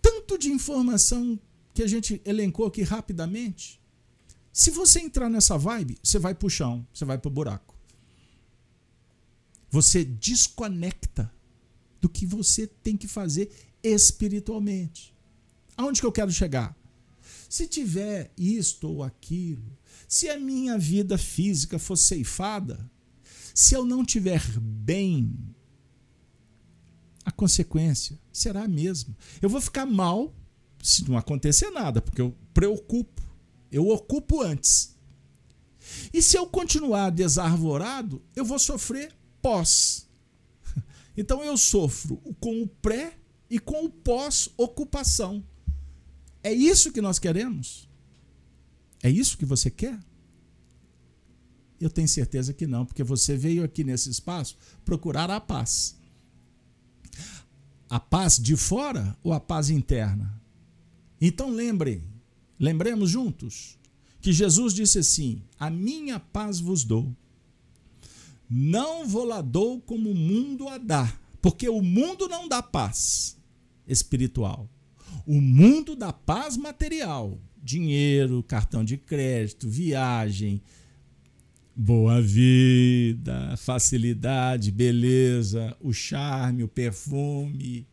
Tanto 0.00 0.36
de 0.36 0.50
informação 0.50 1.38
que 1.72 1.82
a 1.82 1.86
gente 1.86 2.20
elencou 2.24 2.66
aqui 2.66 2.82
rapidamente. 2.82 3.80
Se 4.52 4.70
você 4.70 5.00
entrar 5.00 5.28
nessa 5.28 5.56
vibe, 5.56 5.98
você 6.02 6.18
vai 6.18 6.34
para 6.34 6.46
o 6.46 6.50
chão, 6.50 6.86
você 6.92 7.04
vai 7.04 7.16
para 7.16 7.28
o 7.28 7.32
buraco 7.32 7.72
você 9.72 10.04
desconecta 10.04 11.32
do 11.98 12.06
que 12.06 12.26
você 12.26 12.66
tem 12.66 12.94
que 12.94 13.08
fazer 13.08 13.50
espiritualmente. 13.82 15.14
Aonde 15.74 15.98
que 15.98 16.06
eu 16.06 16.12
quero 16.12 16.30
chegar? 16.30 16.76
Se 17.48 17.66
tiver 17.66 18.30
isto 18.36 18.86
ou 18.86 19.02
aquilo, 19.02 19.64
se 20.12 20.28
a 20.28 20.38
minha 20.38 20.76
vida 20.76 21.16
física 21.16 21.78
for 21.78 21.96
ceifada, 21.96 22.78
se 23.54 23.74
eu 23.74 23.82
não 23.82 24.04
tiver 24.04 24.42
bem, 24.60 25.34
a 27.24 27.32
consequência 27.32 28.20
será 28.30 28.64
a 28.64 28.68
mesma. 28.68 29.16
Eu 29.40 29.48
vou 29.48 29.58
ficar 29.58 29.86
mal 29.86 30.36
se 30.82 31.08
não 31.08 31.16
acontecer 31.16 31.70
nada, 31.70 32.02
porque 32.02 32.20
eu 32.20 32.36
preocupo, 32.52 33.22
eu 33.70 33.88
ocupo 33.88 34.42
antes. 34.42 34.94
E 36.12 36.20
se 36.20 36.36
eu 36.36 36.46
continuar 36.46 37.08
desarvorado, 37.08 38.22
eu 38.36 38.44
vou 38.44 38.58
sofrer 38.58 39.16
pós. 39.40 40.06
Então 41.16 41.42
eu 41.42 41.56
sofro 41.56 42.18
com 42.38 42.62
o 42.62 42.68
pré 42.68 43.16
e 43.48 43.58
com 43.58 43.86
o 43.86 43.90
pós-ocupação. 43.90 45.42
É 46.42 46.52
isso 46.52 46.92
que 46.92 47.00
nós 47.00 47.18
queremos? 47.18 47.90
É 49.02 49.10
isso 49.10 49.36
que 49.36 49.44
você 49.44 49.70
quer? 49.70 49.98
Eu 51.80 51.90
tenho 51.90 52.08
certeza 52.08 52.52
que 52.52 52.66
não, 52.66 52.86
porque 52.86 53.02
você 53.02 53.36
veio 53.36 53.64
aqui 53.64 53.82
nesse 53.82 54.08
espaço 54.08 54.56
procurar 54.84 55.30
a 55.30 55.40
paz. 55.40 55.96
A 57.90 57.98
paz 57.98 58.38
de 58.38 58.56
fora 58.56 59.16
ou 59.22 59.32
a 59.32 59.40
paz 59.40 59.68
interna? 59.68 60.40
Então 61.20 61.50
lembre, 61.50 62.02
lembremos 62.58 63.10
juntos 63.10 63.76
que 64.20 64.32
Jesus 64.32 64.72
disse 64.72 65.00
assim: 65.00 65.42
A 65.58 65.68
minha 65.68 66.20
paz 66.20 66.60
vos 66.60 66.84
dou 66.84 67.14
não 68.54 69.08
vou 69.08 69.24
lá 69.24 69.40
dou 69.40 69.80
como 69.80 70.10
o 70.10 70.14
mundo 70.14 70.68
a 70.68 70.76
dá, 70.76 71.10
porque 71.40 71.70
o 71.70 71.80
mundo 71.80 72.28
não 72.28 72.46
dá 72.46 72.62
paz 72.62 73.34
espiritual. 73.88 74.68
O 75.26 75.40
mundo 75.40 75.96
dá 75.96 76.12
paz 76.12 76.58
material, 76.58 77.40
dinheiro, 77.62 78.42
cartão 78.42 78.84
de 78.84 78.96
crédito, 78.96 79.68
viagem, 79.68 80.60
boa 81.74 82.20
vida, 82.20 83.56
facilidade, 83.56 84.70
beleza, 84.70 85.76
o 85.80 85.92
charme, 85.92 86.64
o 86.64 86.68
perfume, 86.68 87.86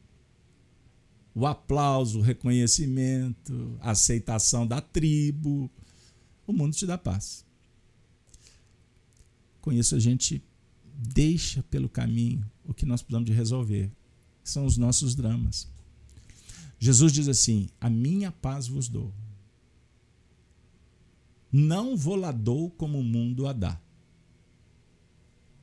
o 1.33 1.45
aplauso, 1.45 2.19
o 2.19 2.21
reconhecimento, 2.21 3.77
a 3.79 3.91
aceitação 3.91 4.65
da 4.65 4.81
tribo. 4.81 5.69
O 6.45 6.51
mundo 6.51 6.75
te 6.75 6.85
dá 6.85 6.97
paz. 6.97 7.45
Com 9.61 9.71
isso 9.71 9.95
a 9.95 9.99
gente 9.99 10.43
deixa 10.95 11.63
pelo 11.63 11.87
caminho 11.87 12.45
o 12.65 12.73
que 12.73 12.85
nós 12.85 13.01
precisamos 13.01 13.29
de 13.29 13.33
resolver, 13.33 13.91
são 14.43 14.65
os 14.65 14.77
nossos 14.77 15.15
dramas. 15.15 15.67
Jesus 16.77 17.11
diz 17.11 17.27
assim: 17.27 17.67
A 17.79 17.89
minha 17.89 18.31
paz 18.31 18.67
vos 18.67 18.87
dou. 18.87 19.13
Não 21.51 21.95
vou 21.97 22.15
lá 22.15 22.31
dou 22.31 22.69
como 22.71 22.99
o 22.99 23.03
mundo 23.03 23.47
a 23.47 23.53
dá. 23.53 23.81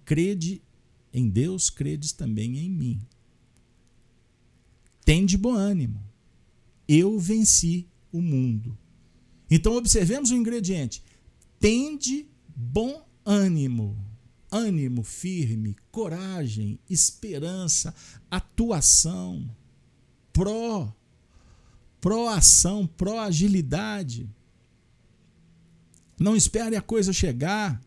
Crede 0.05 0.62
em 1.12 1.28
Deus, 1.28 1.70
credes 1.70 2.12
também 2.12 2.59
em 2.59 2.70
mim. 2.70 3.01
Tende 5.05 5.37
bom 5.37 5.55
ânimo. 5.55 6.03
Eu 6.89 7.18
venci 7.18 7.89
o 8.12 8.20
mundo. 8.20 8.76
Então 9.51 9.76
observemos 9.76 10.30
o 10.30 10.34
ingrediente. 10.34 11.03
Tende 11.59 12.26
bom 12.55 13.07
ânimo 13.24 13.97
ânimo 14.51 15.03
firme, 15.03 15.76
coragem, 15.91 16.78
esperança, 16.89 17.95
atuação, 18.30 19.49
pró, 20.32 20.95
pró-ação, 22.01 22.87
pró-agilidade. 22.87 24.28
Não 26.18 26.34
espere 26.34 26.76
a 26.76 26.82
coisa 26.82 27.12
chegar. 27.12 27.80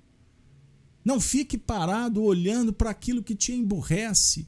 Não 1.03 1.19
fique 1.19 1.57
parado 1.57 2.21
olhando 2.21 2.71
para 2.71 2.89
aquilo 2.89 3.23
que 3.23 3.35
te 3.35 3.51
emburrece. 3.53 4.47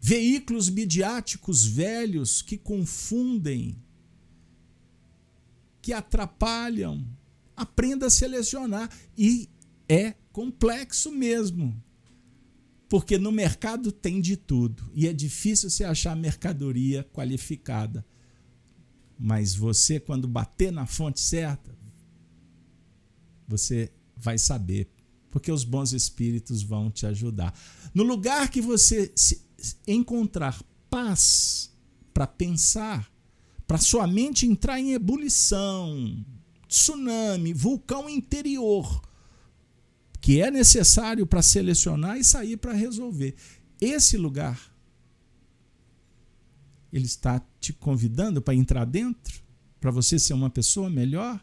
Veículos 0.00 0.68
midiáticos 0.68 1.64
velhos 1.64 2.42
que 2.42 2.58
confundem, 2.58 3.76
que 5.80 5.92
atrapalham, 5.92 7.06
aprenda 7.56 8.06
a 8.06 8.10
selecionar. 8.10 8.90
E 9.16 9.48
é 9.88 10.14
complexo 10.32 11.12
mesmo. 11.12 11.80
Porque 12.88 13.16
no 13.16 13.30
mercado 13.30 13.92
tem 13.92 14.20
de 14.20 14.36
tudo 14.36 14.90
e 14.94 15.06
é 15.06 15.12
difícil 15.12 15.70
você 15.70 15.84
achar 15.84 16.14
mercadoria 16.14 17.04
qualificada. 17.12 18.04
Mas 19.18 19.54
você, 19.54 20.00
quando 20.00 20.26
bater 20.26 20.72
na 20.72 20.86
fonte 20.86 21.20
certa, 21.20 21.76
você 23.46 23.92
vai 24.16 24.38
saber, 24.38 24.90
porque 25.30 25.50
os 25.50 25.64
bons 25.64 25.92
espíritos 25.92 26.62
vão 26.62 26.90
te 26.90 27.06
ajudar. 27.06 27.54
No 27.94 28.02
lugar 28.02 28.50
que 28.50 28.60
você 28.60 29.12
encontrar 29.86 30.62
paz 30.88 31.70
para 32.12 32.26
pensar, 32.26 33.10
para 33.66 33.78
sua 33.78 34.06
mente 34.06 34.46
entrar 34.46 34.80
em 34.80 34.92
ebulição, 34.92 36.24
tsunami, 36.68 37.52
vulcão 37.52 38.08
interior, 38.08 39.02
que 40.20 40.40
é 40.40 40.50
necessário 40.50 41.26
para 41.26 41.42
selecionar 41.42 42.16
e 42.16 42.24
sair 42.24 42.56
para 42.56 42.72
resolver. 42.72 43.34
Esse 43.80 44.16
lugar, 44.16 44.71
ele 46.92 47.06
está 47.06 47.40
te 47.58 47.72
convidando 47.72 48.42
para 48.42 48.54
entrar 48.54 48.84
dentro, 48.84 49.42
para 49.80 49.90
você 49.90 50.18
ser 50.18 50.34
uma 50.34 50.50
pessoa 50.50 50.90
melhor, 50.90 51.42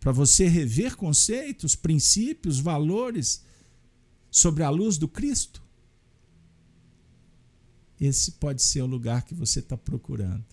para 0.00 0.10
você 0.10 0.48
rever 0.48 0.96
conceitos, 0.96 1.76
princípios, 1.76 2.58
valores 2.58 3.44
sobre 4.30 4.64
a 4.64 4.70
luz 4.70 4.98
do 4.98 5.06
Cristo. 5.06 5.62
Esse 8.00 8.32
pode 8.32 8.62
ser 8.62 8.82
o 8.82 8.86
lugar 8.86 9.22
que 9.22 9.34
você 9.34 9.60
está 9.60 9.76
procurando. 9.76 10.44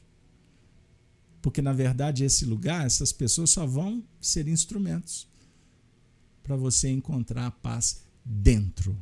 Porque, 1.41 1.61
na 1.61 1.73
verdade, 1.73 2.23
esse 2.23 2.45
lugar, 2.45 2.86
essas 2.86 3.11
pessoas 3.11 3.49
só 3.49 3.65
vão 3.65 4.03
ser 4.21 4.47
instrumentos 4.47 5.27
para 6.43 6.55
você 6.55 6.89
encontrar 6.89 7.47
a 7.47 7.51
paz 7.51 8.03
dentro 8.23 8.95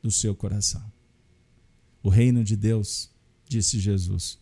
do 0.00 0.10
seu 0.10 0.34
coração. 0.34 0.90
O 2.02 2.08
reino 2.08 2.44
de 2.44 2.56
Deus, 2.56 3.10
disse 3.48 3.78
Jesus, 3.78 4.38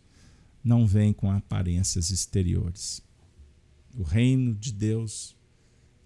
não 0.62 0.86
vem 0.86 1.12
com 1.12 1.30
aparências 1.30 2.10
exteriores. 2.10 3.02
O 3.96 4.02
reino 4.02 4.54
de 4.54 4.72
Deus 4.72 5.36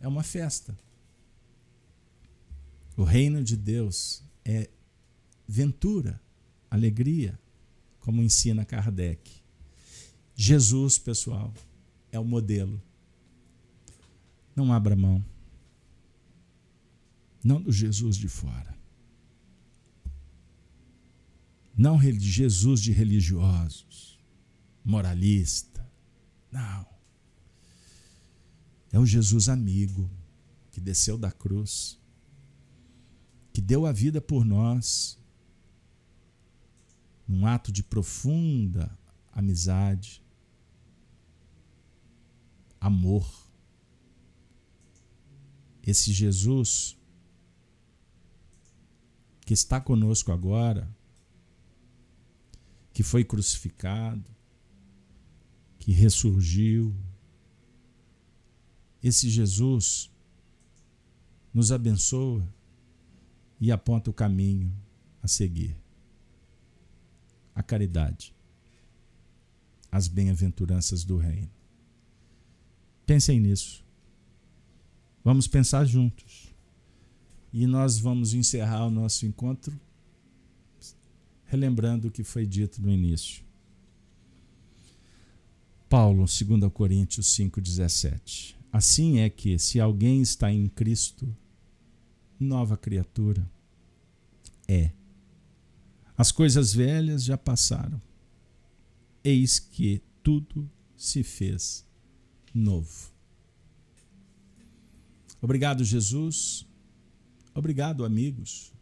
é 0.00 0.06
uma 0.08 0.22
festa. 0.22 0.76
O 2.96 3.04
reino 3.04 3.42
de 3.42 3.56
Deus 3.56 4.22
é 4.44 4.68
ventura, 5.46 6.20
alegria, 6.70 7.38
como 8.00 8.22
ensina 8.22 8.64
Kardec. 8.64 9.42
Jesus, 10.34 10.98
pessoal, 10.98 11.52
é 12.12 12.18
o 12.18 12.24
modelo. 12.24 12.80
Não 14.54 14.72
abra 14.72 14.96
mão. 14.96 15.24
Não 17.42 17.60
do 17.62 17.72
Jesus 17.72 18.16
de 18.16 18.28
fora. 18.28 18.77
Não 21.78 21.96
Jesus 21.96 22.82
de 22.82 22.90
religiosos, 22.90 24.18
moralista. 24.84 25.88
Não. 26.50 26.84
É 28.90 28.98
o 28.98 29.06
Jesus 29.06 29.48
amigo 29.48 30.10
que 30.72 30.80
desceu 30.80 31.16
da 31.16 31.30
cruz, 31.30 31.96
que 33.52 33.60
deu 33.60 33.86
a 33.86 33.92
vida 33.92 34.20
por 34.20 34.44
nós, 34.44 35.16
num 37.28 37.46
ato 37.46 37.70
de 37.70 37.84
profunda 37.84 38.90
amizade, 39.32 40.20
amor. 42.80 43.30
Esse 45.86 46.12
Jesus 46.12 46.96
que 49.46 49.54
está 49.54 49.80
conosco 49.80 50.32
agora, 50.32 50.97
que 52.98 53.04
foi 53.04 53.22
crucificado, 53.22 54.28
que 55.78 55.92
ressurgiu. 55.92 56.92
Esse 59.00 59.30
Jesus 59.30 60.10
nos 61.54 61.70
abençoa 61.70 62.44
e 63.60 63.70
aponta 63.70 64.10
o 64.10 64.12
caminho 64.12 64.74
a 65.22 65.28
seguir. 65.28 65.76
A 67.54 67.62
caridade, 67.62 68.34
as 69.92 70.08
bem-aventuranças 70.08 71.04
do 71.04 71.18
Reino. 71.18 71.52
Pensem 73.06 73.38
nisso. 73.38 73.84
Vamos 75.22 75.46
pensar 75.46 75.84
juntos. 75.84 76.52
E 77.52 77.64
nós 77.64 77.96
vamos 78.00 78.34
encerrar 78.34 78.86
o 78.86 78.90
nosso 78.90 79.24
encontro 79.24 79.78
relembrando 81.48 82.08
o 82.08 82.10
que 82.10 82.22
foi 82.22 82.46
dito 82.46 82.80
no 82.80 82.90
início. 82.90 83.42
Paulo, 85.88 86.26
2 86.26 86.72
Coríntios 86.72 87.26
5,17. 87.34 88.54
Assim 88.70 89.20
é 89.20 89.30
que, 89.30 89.58
se 89.58 89.80
alguém 89.80 90.20
está 90.20 90.52
em 90.52 90.68
Cristo, 90.68 91.34
nova 92.38 92.76
criatura 92.76 93.50
é. 94.68 94.92
As 96.16 96.30
coisas 96.30 96.74
velhas 96.74 97.24
já 97.24 97.38
passaram. 97.38 98.00
Eis 99.24 99.58
que 99.58 100.02
tudo 100.22 100.70
se 100.94 101.22
fez 101.22 101.86
novo. 102.54 103.10
Obrigado, 105.40 105.82
Jesus. 105.82 106.66
Obrigado, 107.54 108.04
amigos 108.04 108.72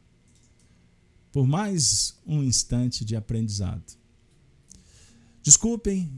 por 1.36 1.46
mais 1.46 2.18
um 2.26 2.42
instante 2.42 3.04
de 3.04 3.14
aprendizado. 3.14 3.98
Desculpem 5.42 6.10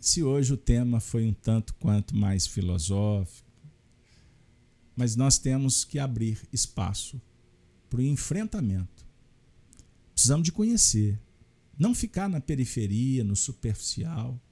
se 0.00 0.20
hoje 0.20 0.52
o 0.52 0.56
tema 0.56 0.98
foi 0.98 1.24
um 1.24 1.32
tanto 1.32 1.72
quanto 1.74 2.12
mais 2.12 2.44
filosófico, 2.44 3.48
mas 4.96 5.14
nós 5.14 5.38
temos 5.38 5.84
que 5.84 6.00
abrir 6.00 6.40
espaço 6.52 7.22
para 7.88 8.00
o 8.00 8.02
enfrentamento. 8.02 9.06
Precisamos 10.12 10.44
de 10.44 10.50
conhecer, 10.50 11.20
não 11.78 11.94
ficar 11.94 12.28
na 12.28 12.40
periferia, 12.40 13.22
no 13.22 13.36
superficial. 13.36 14.42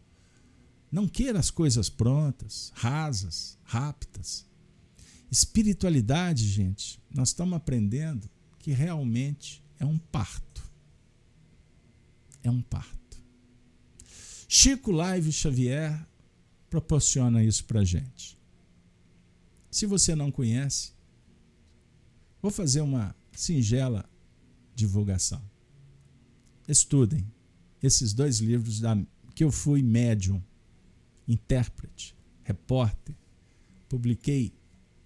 Não 0.89 1.09
queira 1.09 1.41
as 1.41 1.51
coisas 1.51 1.89
prontas, 1.89 2.71
rasas, 2.77 3.59
rápidas. 3.65 4.47
Espiritualidade, 5.33 6.47
gente, 6.47 7.01
nós 7.13 7.31
estamos 7.31 7.57
aprendendo 7.57 8.31
que 8.61 8.71
realmente 8.71 9.64
é 9.79 9.85
um 9.85 9.99
parto. 9.99 10.63
É 12.43 12.51
um 12.51 12.63
parto. 12.63 12.95
Chico 14.49 14.93
Live 14.93 15.33
Xavier 15.33 16.07
proporciona 16.71 17.43
isso 17.43 17.65
para 17.65 17.85
gente. 17.85 18.39
Se 19.71 19.87
você 19.87 20.15
não 20.15 20.31
conhece, 20.31 20.93
vou 22.41 22.51
fazer 22.51 22.81
uma 22.81 23.15
singela 23.33 24.09
divulgação. 24.75 25.43
Estudem 26.69 27.27
esses 27.83 28.13
dois 28.13 28.39
livros 28.39 28.81
da, 28.81 28.97
que 29.35 29.45
eu 29.45 29.51
fui 29.51 29.83
médium, 29.83 30.43
intérprete, 31.27 32.15
repórter, 32.45 33.15
publiquei 33.89 34.53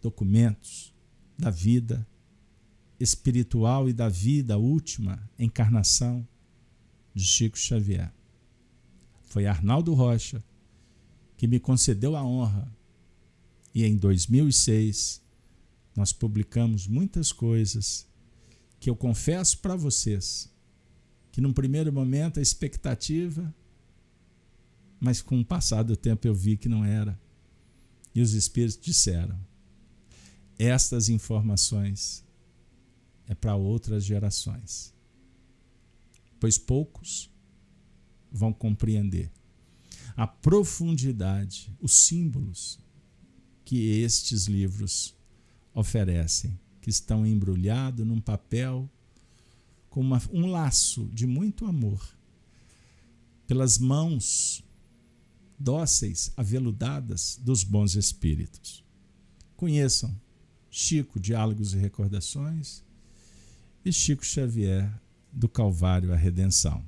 documentos 0.01 0.93
da 1.39 1.51
vida 1.51 2.07
espiritual 2.99 3.89
e 3.89 3.93
da 3.93 4.09
vida 4.09 4.59
última 4.59 5.23
encarnação 5.39 6.27
de 7.15 7.25
Chico 7.25 7.59
Xavier. 7.59 8.13
Foi 9.23 9.47
Arnaldo 9.47 9.95
Rocha 9.95 10.43
que 11.37 11.47
me 11.47 11.61
concedeu 11.61 12.17
a 12.17 12.25
honra 12.25 12.71
e 13.75 13.85
em 13.85 13.97
2006 13.97 15.23
nós 15.95 16.13
publicamos 16.13 16.87
muitas 16.87 17.33
coisas 17.33 18.07
que 18.81 18.91
eu 18.91 18.97
confesso 18.97 19.59
para 19.59 19.77
vocês 19.77 20.51
que 21.39 21.41
num 21.41 21.53
primeiro 21.53 21.93
momento 21.93 22.41
a 22.41 22.43
expectativa, 22.43 23.55
mas 24.99 25.23
com 25.23 25.39
o 25.39 25.45
passar 25.45 25.85
do 25.85 25.97
tempo 25.97 26.27
eu 26.27 26.35
vi 26.35 26.57
que 26.57 26.69
não 26.69 26.85
era. 26.85 27.17
E 28.13 28.21
os 28.21 28.33
espíritos 28.33 28.77
disseram: 28.77 29.39
estas 30.59 31.09
informações 31.09 32.25
é 33.29 33.35
para 33.35 33.55
outras 33.55 34.05
gerações. 34.05 34.93
Pois 36.41 36.59
poucos 36.59 37.31
vão 38.31 38.53
compreender 38.53 39.31
a 40.19 40.27
profundidade, 40.27 41.73
os 41.81 41.93
símbolos 41.93 42.79
que 43.65 44.01
estes 44.01 44.47
livros 44.47 45.15
oferecem, 45.73 46.59
que 46.81 46.91
estão 46.91 47.25
embrulhados 47.25 48.05
num 48.05 48.21
papel 48.21 48.91
com 49.89 50.01
uma, 50.01 50.21
um 50.33 50.47
laço 50.47 51.09
de 51.13 51.25
muito 51.25 51.67
amor, 51.67 52.05
pelas 53.47 53.79
mãos 53.79 54.65
dóceis, 55.57 56.33
aveludadas 56.37 57.39
dos 57.41 57.63
bons 57.63 57.95
espíritos. 57.95 58.85
Conheçam 59.57 60.15
Chico, 60.69 61.21
Diálogos 61.21 61.75
e 61.75 61.79
Recordações, 61.79 62.83
e 63.89 63.93
Chico 63.93 64.25
Xavier, 64.25 64.93
do 65.33 65.49
Calvário 65.49 66.13
à 66.13 66.17
Redenção. 66.17 66.85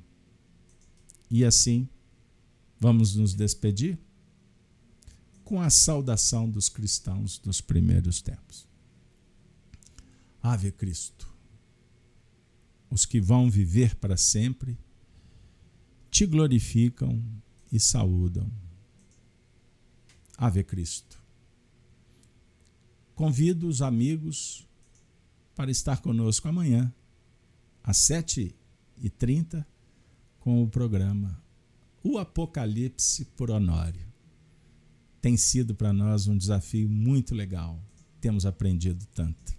E 1.31 1.43
assim, 1.43 1.89
vamos 2.79 3.15
nos 3.15 3.33
despedir 3.33 3.97
com 5.43 5.59
a 5.59 5.69
saudação 5.69 6.47
dos 6.47 6.69
cristãos 6.69 7.39
dos 7.39 7.59
primeiros 7.59 8.21
tempos. 8.21 8.67
Ave 10.43 10.71
Cristo, 10.71 11.27
os 12.89 13.05
que 13.05 13.19
vão 13.19 13.49
viver 13.49 13.95
para 13.95 14.15
sempre, 14.15 14.77
te 16.11 16.25
glorificam 16.27 17.23
e 17.71 17.79
saúdam. 17.79 18.51
Ave 20.37 20.63
Cristo. 20.63 21.19
Convido 23.15 23.67
os 23.67 23.81
amigos 23.81 24.67
para 25.61 25.69
estar 25.69 26.01
conosco 26.01 26.47
amanhã, 26.47 26.91
às 27.83 27.97
7h30, 27.97 29.63
com 30.39 30.63
o 30.63 30.67
programa 30.67 31.39
O 32.03 32.17
Apocalipse 32.17 33.25
por 33.37 33.51
Honório. 33.51 34.07
Tem 35.21 35.37
sido 35.37 35.75
para 35.75 35.93
nós 35.93 36.25
um 36.25 36.35
desafio 36.35 36.89
muito 36.89 37.35
legal. 37.35 37.79
Temos 38.19 38.43
aprendido 38.43 39.05
tanto. 39.13 39.55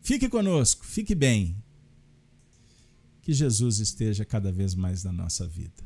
Fique 0.00 0.28
conosco, 0.28 0.86
fique 0.86 1.12
bem. 1.12 1.56
Que 3.20 3.32
Jesus 3.32 3.80
esteja 3.80 4.24
cada 4.24 4.52
vez 4.52 4.76
mais 4.76 5.02
na 5.02 5.10
nossa 5.10 5.44
vida. 5.44 5.84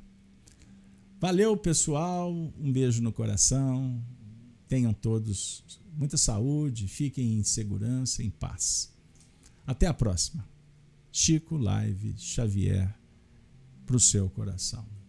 Valeu, 1.18 1.57
pessoal. 1.57 2.30
Um 2.30 2.70
beijo 2.70 3.03
no 3.03 3.11
coração. 3.11 4.05
Tenham 4.72 4.94
todos 4.94 5.62
muita 5.98 6.16
saúde, 6.16 6.88
fiquem 6.88 7.34
em 7.34 7.44
segurança, 7.44 8.22
em 8.22 8.30
paz. 8.30 8.90
Até 9.66 9.86
a 9.86 9.92
próxima. 9.92 10.48
Chico 11.12 11.58
Live 11.58 12.14
Xavier 12.16 12.98
para 13.84 13.96
o 13.96 14.00
seu 14.00 14.30
coração. 14.30 14.88